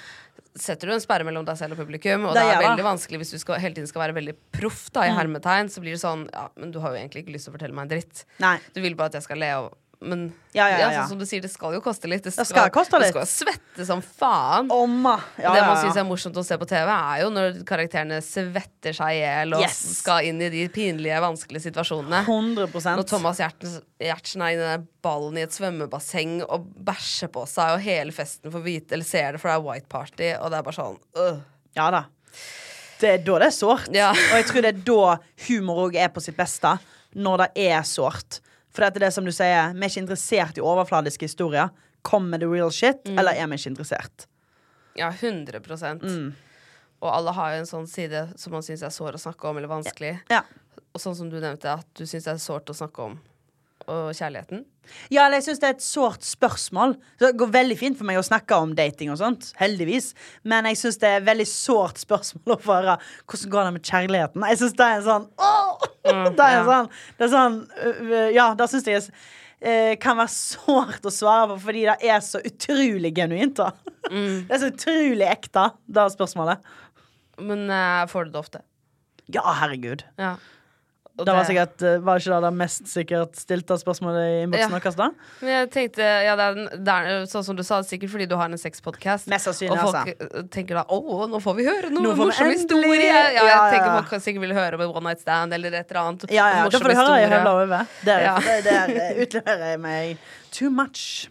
Setter 0.59 0.89
du 0.89 0.93
en 0.95 1.01
sperre 1.01 1.25
mellom 1.25 1.45
deg 1.47 1.57
selv 1.57 1.73
og 1.77 1.79
publikum. 1.85 2.27
Og 2.29 2.35
Det 2.35 2.43
det, 2.43 2.55
er 2.57 2.63
veldig 2.69 2.85
vanskelig 2.87 3.19
hvis 3.23 3.31
du 3.31 3.39
skal, 3.39 3.61
hele 3.63 3.75
tiden 3.75 3.87
skal 3.91 4.03
være 4.09 4.15
veldig 4.19 4.35
proff, 4.53 4.91
da, 4.93 5.03
i 5.07 5.11
Mm. 5.11 5.17
hermetegn. 5.19 5.71
Så 5.71 5.81
blir 5.81 5.93
det 5.95 6.01
sånn 6.03 6.29
Ja, 6.33 6.49
men 6.57 6.71
du 6.73 6.81
har 6.81 6.91
jo 6.91 6.97
egentlig 6.99 7.25
ikke 7.27 7.35
lyst 7.37 7.45
til 7.47 7.53
å 7.55 7.59
fortelle 7.59 7.75
meg 7.75 7.83
en 7.91 7.93
dritt. 7.99 8.25
Nei. 8.41 8.59
Du 8.75 8.81
vil 8.81 8.95
bare 8.95 9.07
at 9.07 9.13
jeg 9.15 9.23
skal 9.23 9.39
le 9.39 9.53
og 9.57 9.77
men 10.01 10.33
Ja, 10.55 10.69
ja, 10.71 10.79
ja, 10.79 10.91
ja. 10.93 11.01
sånn 11.03 11.11
som 11.17 11.19
du 11.19 11.27
sier, 11.27 11.43
det 11.43 11.51
skal 11.51 11.75
jo 11.75 11.81
koste 11.83 12.07
litt. 12.11 12.23
Det 12.25 12.31
Det 12.37 12.45
skal 12.47 12.71
koste 12.75 12.99
litt. 13.03 13.11
Du 13.13 13.19
skal 13.19 13.27
svette 13.27 13.87
som 13.87 14.01
faen. 14.03 14.71
Oma. 14.71 15.17
Ja, 15.37 15.53
det 15.55 15.65
man 15.67 15.77
syns 15.83 15.97
er 15.99 16.07
morsomt 16.07 16.37
å 16.39 16.45
se 16.47 16.57
på 16.59 16.67
TV, 16.71 16.87
er 16.93 17.23
jo 17.25 17.31
når 17.35 17.59
karakterene 17.69 18.21
svetter 18.23 18.95
seg 18.97 19.17
i 19.17 19.21
hjel 19.25 19.55
og 19.59 19.65
Yes. 19.65 19.79
skal 19.99 20.25
inn 20.29 20.41
i 20.43 20.49
de 20.55 20.65
pinlige, 20.73 21.19
vanskelige 21.25 21.67
situasjonene. 21.67 22.23
100% 22.27 22.97
Når 23.03 23.09
Thomas 23.11 23.39
Giertsen 23.43 24.43
er 24.47 24.55
i 24.55 24.57
den 24.63 24.87
ballen 25.03 25.37
i 25.39 25.43
et 25.47 25.55
svømmebasseng 25.57 26.43
og 26.49 26.67
bæsjer 26.87 27.31
på 27.35 27.47
seg, 27.51 27.75
og 27.77 27.81
hele 27.85 28.13
festen 28.15 28.53
får 28.55 28.63
vite 28.65 28.95
eller 28.95 29.05
ser 29.09 29.33
det, 29.33 29.41
for 29.43 29.51
det 29.51 29.59
er 29.59 29.67
white 29.67 29.89
party, 29.89 30.33
og 30.39 30.51
det 30.51 30.59
er 30.59 30.63
bare 30.71 30.79
sånn 30.79 30.99
øh. 31.19 31.41
Ja 31.79 31.91
da. 31.95 32.05
Det 32.99 33.11
er 33.15 33.19
da 33.23 33.39
det 33.39 33.47
er 33.47 33.55
sårt. 33.55 33.89
Ja. 33.95 34.11
Og 34.11 34.35
jeg 34.41 34.47
tror 34.49 34.63
det 34.65 34.71
er 34.75 34.81
da 34.89 35.19
humor 35.47 35.85
òg 35.89 35.95
er 36.03 36.09
på 36.11 36.23
sitt 36.23 36.37
beste. 36.39 36.79
Når 37.15 37.45
det 37.45 37.51
er 37.71 37.83
sårt. 37.87 38.41
For 38.73 38.85
det 38.85 38.97
er 38.97 39.07
det 39.09 39.13
som 39.15 39.25
du 39.25 39.33
sier, 39.33 39.73
vi 39.75 39.85
er 39.87 39.91
ikke 39.91 40.03
interessert 40.05 40.59
i 40.59 40.65
overfladiske 40.65 41.27
historier. 41.29 41.71
Kom 42.03 42.29
med 42.31 42.41
the 42.41 42.47
real 42.49 42.71
shit, 42.71 43.03
Mm. 43.05 43.19
eller 43.19 43.33
er 43.33 43.47
vi 43.47 43.57
ikke 43.57 43.73
interessert? 43.75 44.27
Ja, 44.97 45.11
100 45.11 45.61
Mm. 46.03 46.35
Og 47.01 47.15
alle 47.15 47.33
har 47.33 47.53
jo 47.55 47.59
en 47.61 47.67
sånn 47.67 47.87
side 47.89 48.33
som 48.37 48.53
man 48.53 48.63
syns 48.63 48.83
er 48.83 48.91
sår 48.91 49.13
å 49.15 49.21
snakke 49.23 49.45
om, 49.49 49.57
eller 49.57 49.69
vanskelig. 49.69 50.21
Ja. 50.31 50.43
Og 50.95 51.01
sånn 51.01 51.15
som 51.15 51.31
du 51.31 51.39
nevnte, 51.41 51.67
at 51.79 51.87
du 51.95 52.05
syns 52.05 52.25
det 52.25 52.33
er 52.35 52.39
sårt 52.43 52.67
å 52.67 52.75
snakke 52.75 52.99
om 53.05 53.21
og 53.87 54.13
kjærligheten. 54.15 54.65
Ja, 55.13 55.25
eller 55.25 55.39
jeg 55.39 55.49
syns 55.49 55.63
det 55.63 55.69
er 55.69 55.77
et 55.77 55.85
sårt 55.85 56.27
spørsmål. 56.27 56.95
Det 57.21 57.33
går 57.41 57.51
veldig 57.55 57.79
fint 57.81 57.99
for 57.99 58.09
meg 58.09 58.21
å 58.21 58.27
snakke 58.27 58.59
om 58.59 58.75
dating 58.79 59.13
og 59.15 59.21
sånt, 59.21 59.51
heldigvis. 59.61 60.13
Men 60.49 60.69
jeg 60.71 60.81
syns 60.83 61.01
det 61.03 61.11
er 61.11 61.21
et 61.21 61.29
veldig 61.29 61.49
sårt 61.51 62.01
spørsmål 62.03 62.57
å 62.57 62.61
få 62.63 62.79
høre 62.79 62.97
hvordan 63.25 63.53
går 63.55 63.69
det 63.69 63.75
med 63.77 63.91
kjærligheten. 63.93 64.47
Jeg 64.53 64.61
syns 64.63 64.79
det 64.79 64.87
er 64.87 65.01
en 65.01 65.09
sånn 65.09 65.29
åh! 65.39 65.89
Det 66.09 66.41
er 66.41 66.55
ja. 66.55 66.63
sånn, 66.65 66.87
det 67.19 67.25
er 67.27 67.31
sånn 67.35 67.57
øh, 67.85 68.29
Ja, 68.33 68.45
det 68.57 68.69
syns 68.73 68.87
jeg 68.89 69.03
eh, 69.61 69.95
kan 70.01 70.17
være 70.17 70.33
sårt 70.33 71.05
å 71.05 71.13
svare 71.13 71.51
på, 71.51 71.59
fordi 71.67 71.83
det 71.85 71.97
er 72.09 72.23
så 72.25 72.41
utrolig 72.41 73.11
genuint. 73.19 73.59
da 73.59 73.73
Det 74.09 74.55
er 74.55 74.63
så 74.63 74.71
utrolig 74.73 75.27
ekte, 75.29 75.67
det 75.85 76.07
spørsmålet. 76.15 76.65
Men 77.45 77.69
uh, 77.71 78.07
får 78.11 78.29
du 78.29 78.35
det 78.35 78.41
ofte? 78.41 78.63
Ja, 79.29 79.45
herregud. 79.61 80.07
Ja. 80.19 80.37
Og 81.19 81.27
Det 81.27 81.35
var 81.35 81.43
det- 81.43 81.49
sikkert 81.51 81.83
eh, 81.83 81.99
Var 81.99 82.19
ikke 82.21 82.31
det 82.35 82.43
det 82.47 82.53
mest 82.55 82.85
sikkert 82.87 83.35
stilte 83.37 83.75
spørsmålet 83.81 84.23
i 84.23 84.43
innboksen 84.47 84.71
Ja. 84.71 84.79
deres, 84.79 84.95
da? 84.97 85.09
Men 85.41 85.51
jeg 85.51 85.71
tenkte, 85.75 86.07
ja, 86.25 86.37
det 86.39 86.45
er, 86.47 86.55
det 86.79 86.89
er 86.95 87.27
sånn 87.27 87.45
som 87.45 87.57
du 87.57 87.63
sa, 87.67 87.81
sikkert 87.83 88.11
fordi 88.11 88.29
du 88.29 88.37
har 88.37 88.45
en 88.47 88.55
sexpodkast. 88.59 89.27
Og 89.27 89.35
folk 89.35 89.95
altså. 89.95 90.15
eh, 90.15 90.43
tenker 90.49 90.75
da 90.79 90.85
å, 90.85 91.27
nå 91.29 91.41
får 91.43 91.57
vi 91.57 91.65
høre 91.67 91.91
noe 91.91 92.15
morsom 92.15 92.51
historie. 92.53 93.03
Ja, 93.03 93.25
jeg 93.29 93.35
Ja, 93.35 93.47
ja, 93.47 93.71
tenker 93.75 94.03
folk 94.03 94.23
sikkert 94.23 94.41
vil 94.47 94.55
høre 94.55 94.75
om 94.75 94.81
en 94.87 94.95
one 94.95 95.05
night 95.11 95.21
stand 95.21 95.53
eller 95.53 95.73
et 95.75 95.91
eller 95.91 96.03
annet. 96.03 96.31
Ja, 96.31 96.47
ja, 96.55 96.69
da 96.69 96.79
får 96.79 96.89
du 96.89 96.95
høre 96.95 97.17
i 97.19 97.25
hele 97.27 97.35
høvla 97.43 97.53
over. 97.65 97.87
Der, 98.05 98.21
Ja. 98.21 98.39
der, 98.39 98.63
der 98.63 99.15
utleverer 99.27 99.71
jeg 99.73 99.81
meg 99.81 100.19
too 100.53 100.71
much. 100.71 101.29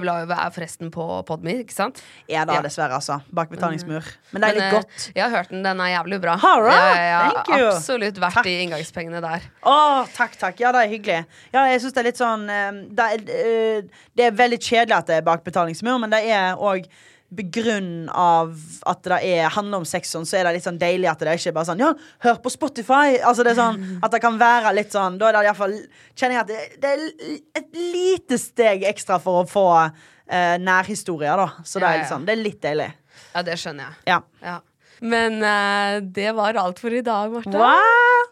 Over 0.00 0.32
er 0.34 0.50
forresten 0.54 0.90
på 0.94 1.04
Podme, 1.28 1.54
ikke 1.62 1.74
sant? 1.74 2.00
Ja 2.30 2.44
da, 2.48 2.54
Ja. 2.58 2.62
dessverre, 2.64 2.94
altså. 2.98 3.20
Bak 3.32 3.50
betalingsmur. 3.50 4.02
Men 4.32 4.42
det 4.42 4.48
er 4.50 4.54
litt 4.58 4.64
eh, 4.64 4.72
godt. 4.78 5.06
Jeg 5.14 5.22
har 5.24 5.30
hørt 5.36 5.50
den. 5.50 5.62
Den 5.62 5.80
er 5.80 5.92
jævlig 5.92 6.20
bra. 6.22 6.36
Har 6.42 6.66
ja, 6.70 6.80
ja, 6.96 7.20
Thank 7.30 7.48
you. 7.58 7.68
Absolutt 7.68 8.20
verdt 8.22 8.42
de 8.44 8.56
inngangspengene 8.64 9.20
der. 9.24 9.46
Å, 9.62 9.76
takk, 10.16 10.36
takk. 10.40 10.60
Ja, 10.60 10.72
det 10.72 10.84
er 10.86 10.92
hyggelig. 10.96 11.20
Ja, 11.52 11.64
jeg 11.70 11.80
synes 11.84 11.92
Det 11.92 12.00
er 12.02 12.08
litt 12.10 12.20
sånn 12.20 12.48
eh, 12.50 12.72
det 12.90 13.08
er, 13.14 13.24
eh, 13.38 14.04
det 14.16 14.28
er 14.30 14.36
veldig 14.42 14.58
kjedelig 14.62 14.96
at 14.98 15.06
det 15.12 15.16
er 15.20 15.26
bak 15.26 15.44
betalingsmur, 15.44 15.98
men 16.02 16.10
det 16.10 16.22
er 16.32 16.56
òg 16.56 16.86
begrunn 17.32 18.08
av 18.12 18.52
at 18.86 19.02
det 19.08 19.18
er, 19.24 19.46
handler 19.54 19.82
om 19.82 19.86
sex, 19.88 20.10
sånn, 20.12 20.26
så 20.28 20.36
er 20.40 20.44
det 20.48 20.54
litt 20.58 20.66
sånn 20.66 20.78
deilig 20.80 21.08
at 21.10 21.22
det 21.24 21.34
ikke 21.38 21.48
er 21.52 21.56
bare 21.56 21.68
sånn 21.70 21.80
Ja, 21.80 21.92
hør 22.26 22.40
på 22.44 22.52
Spotify! 22.52 23.16
Altså 23.24 23.46
det 23.46 23.54
er 23.54 23.60
sånn 23.60 23.78
At 24.04 24.12
det 24.12 24.20
kan 24.24 24.36
være 24.40 24.74
litt 24.76 24.92
sånn 24.92 25.16
Da 25.20 25.30
er 25.30 25.38
det 25.38 25.44
iallfall 25.48 25.76
Kjenner 26.14 26.36
jeg 26.36 26.42
at 26.42 26.50
det, 26.52 26.80
det 26.82 26.90
er 26.92 27.62
et 27.62 27.78
lite 27.78 28.38
steg 28.42 28.84
ekstra 28.90 29.16
for 29.22 29.42
å 29.42 29.46
få 29.48 29.64
eh, 29.86 30.58
nærhistorier, 30.60 31.40
da. 31.40 31.64
Så 31.64 31.80
det 31.80 31.88
er 31.88 32.02
litt 32.02 32.12
sånn 32.12 32.28
Det 32.28 32.36
er 32.36 32.42
litt 32.44 32.60
deilig. 32.64 32.90
Ja, 33.32 33.42
det 33.48 33.56
skjønner 33.60 33.88
jeg. 33.88 33.98
Ja. 34.12 34.20
Ja. 34.44 34.58
Men 35.02 35.40
eh, 35.42 35.96
det 36.14 36.30
var 36.36 36.54
alt 36.60 36.78
for 36.84 36.94
i 36.94 37.00
dag, 37.02 37.32
Martha. 37.32 37.58
Wow! 37.58 38.28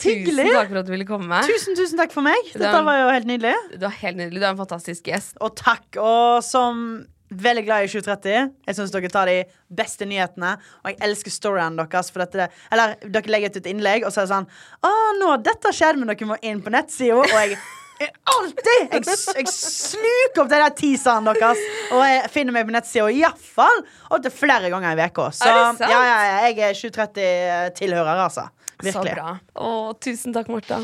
Tusen 0.00 0.46
takk 0.54 0.70
for 0.70 0.78
at 0.80 0.86
du 0.88 0.92
ville 0.94 1.04
komme. 1.08 1.40
Tusen, 1.44 1.74
tusen 1.76 1.98
takk 2.00 2.12
for 2.14 2.24
meg. 2.24 2.38
Dette 2.54 2.70
var- 2.72 2.84
var 2.86 3.00
jo 3.02 3.08
helt 3.12 3.26
nydelig. 3.28 3.54
Du 3.76 3.84
er 3.84 3.96
helt 4.00 4.16
nydelig. 4.16 4.40
Du 4.40 4.46
er 4.46 4.52
en 4.54 4.60
fantastisk 4.60 5.10
gjest. 5.10 5.34
Og 5.44 5.52
takk. 5.60 5.84
Og 6.00 6.42
som 6.46 7.04
veldig 7.30 7.64
glad 7.66 7.86
i 7.86 7.90
2030. 7.90 8.54
Jeg 8.66 8.78
syns 8.78 8.94
dere 8.94 9.10
tar 9.12 9.30
de 9.30 9.40
beste 9.80 10.08
nyhetene. 10.08 10.54
Og 10.82 10.92
jeg 10.92 11.00
elsker 11.08 11.34
storyene 11.34 11.80
deres. 11.80 12.12
Dette, 12.20 12.48
eller 12.72 12.96
dere 13.06 13.32
legger 13.32 13.52
ut 13.52 13.60
et 13.62 13.68
innlegg, 13.70 14.06
og 14.06 14.14
så 14.14 14.22
er 14.22 14.28
det 14.28 14.34
sånn 14.34 14.48
Å, 14.86 14.94
nå, 15.20 15.34
dette 15.46 15.74
skjedde, 15.74 16.02
men 16.02 16.10
dere 16.12 16.30
må 16.30 16.40
inn 16.42 16.64
på 16.64 16.72
nettsida. 16.74 17.20
Og 17.20 17.36
jeg 17.36 17.54
er 17.56 17.68
Alltid! 18.00 18.94
Jeg, 18.94 19.02
jeg 19.04 19.50
sluker 19.52 20.40
opp 20.40 20.48
de 20.48 20.60
der 20.62 20.72
teaserne 20.76 21.34
deres. 21.36 21.60
Og 21.92 22.00
jeg 22.06 22.30
finner 22.32 22.56
meg 22.56 22.64
på 22.68 22.72
nettsida 22.72 23.10
iallfall 23.12 23.82
opptil 24.08 24.32
flere 24.32 24.72
ganger 24.72 24.96
i 24.96 25.10
uka. 25.10 25.28
Så 25.36 25.50
ja, 25.50 25.68
ja, 25.84 26.00
ja, 26.08 26.40
jeg 26.48 26.64
er 26.70 26.80
2030-tilhører, 26.80 28.24
altså. 28.24 28.48
Virkelig. 28.80 29.12
Så 29.12 29.20
bra. 29.20 29.36
Å, 29.60 29.70
tusen 30.00 30.36
takk, 30.36 30.48
Martha. 30.52 30.80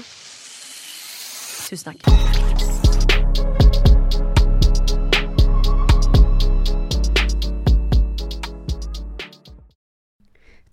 Tusen 1.70 1.94
takk. 1.94 2.65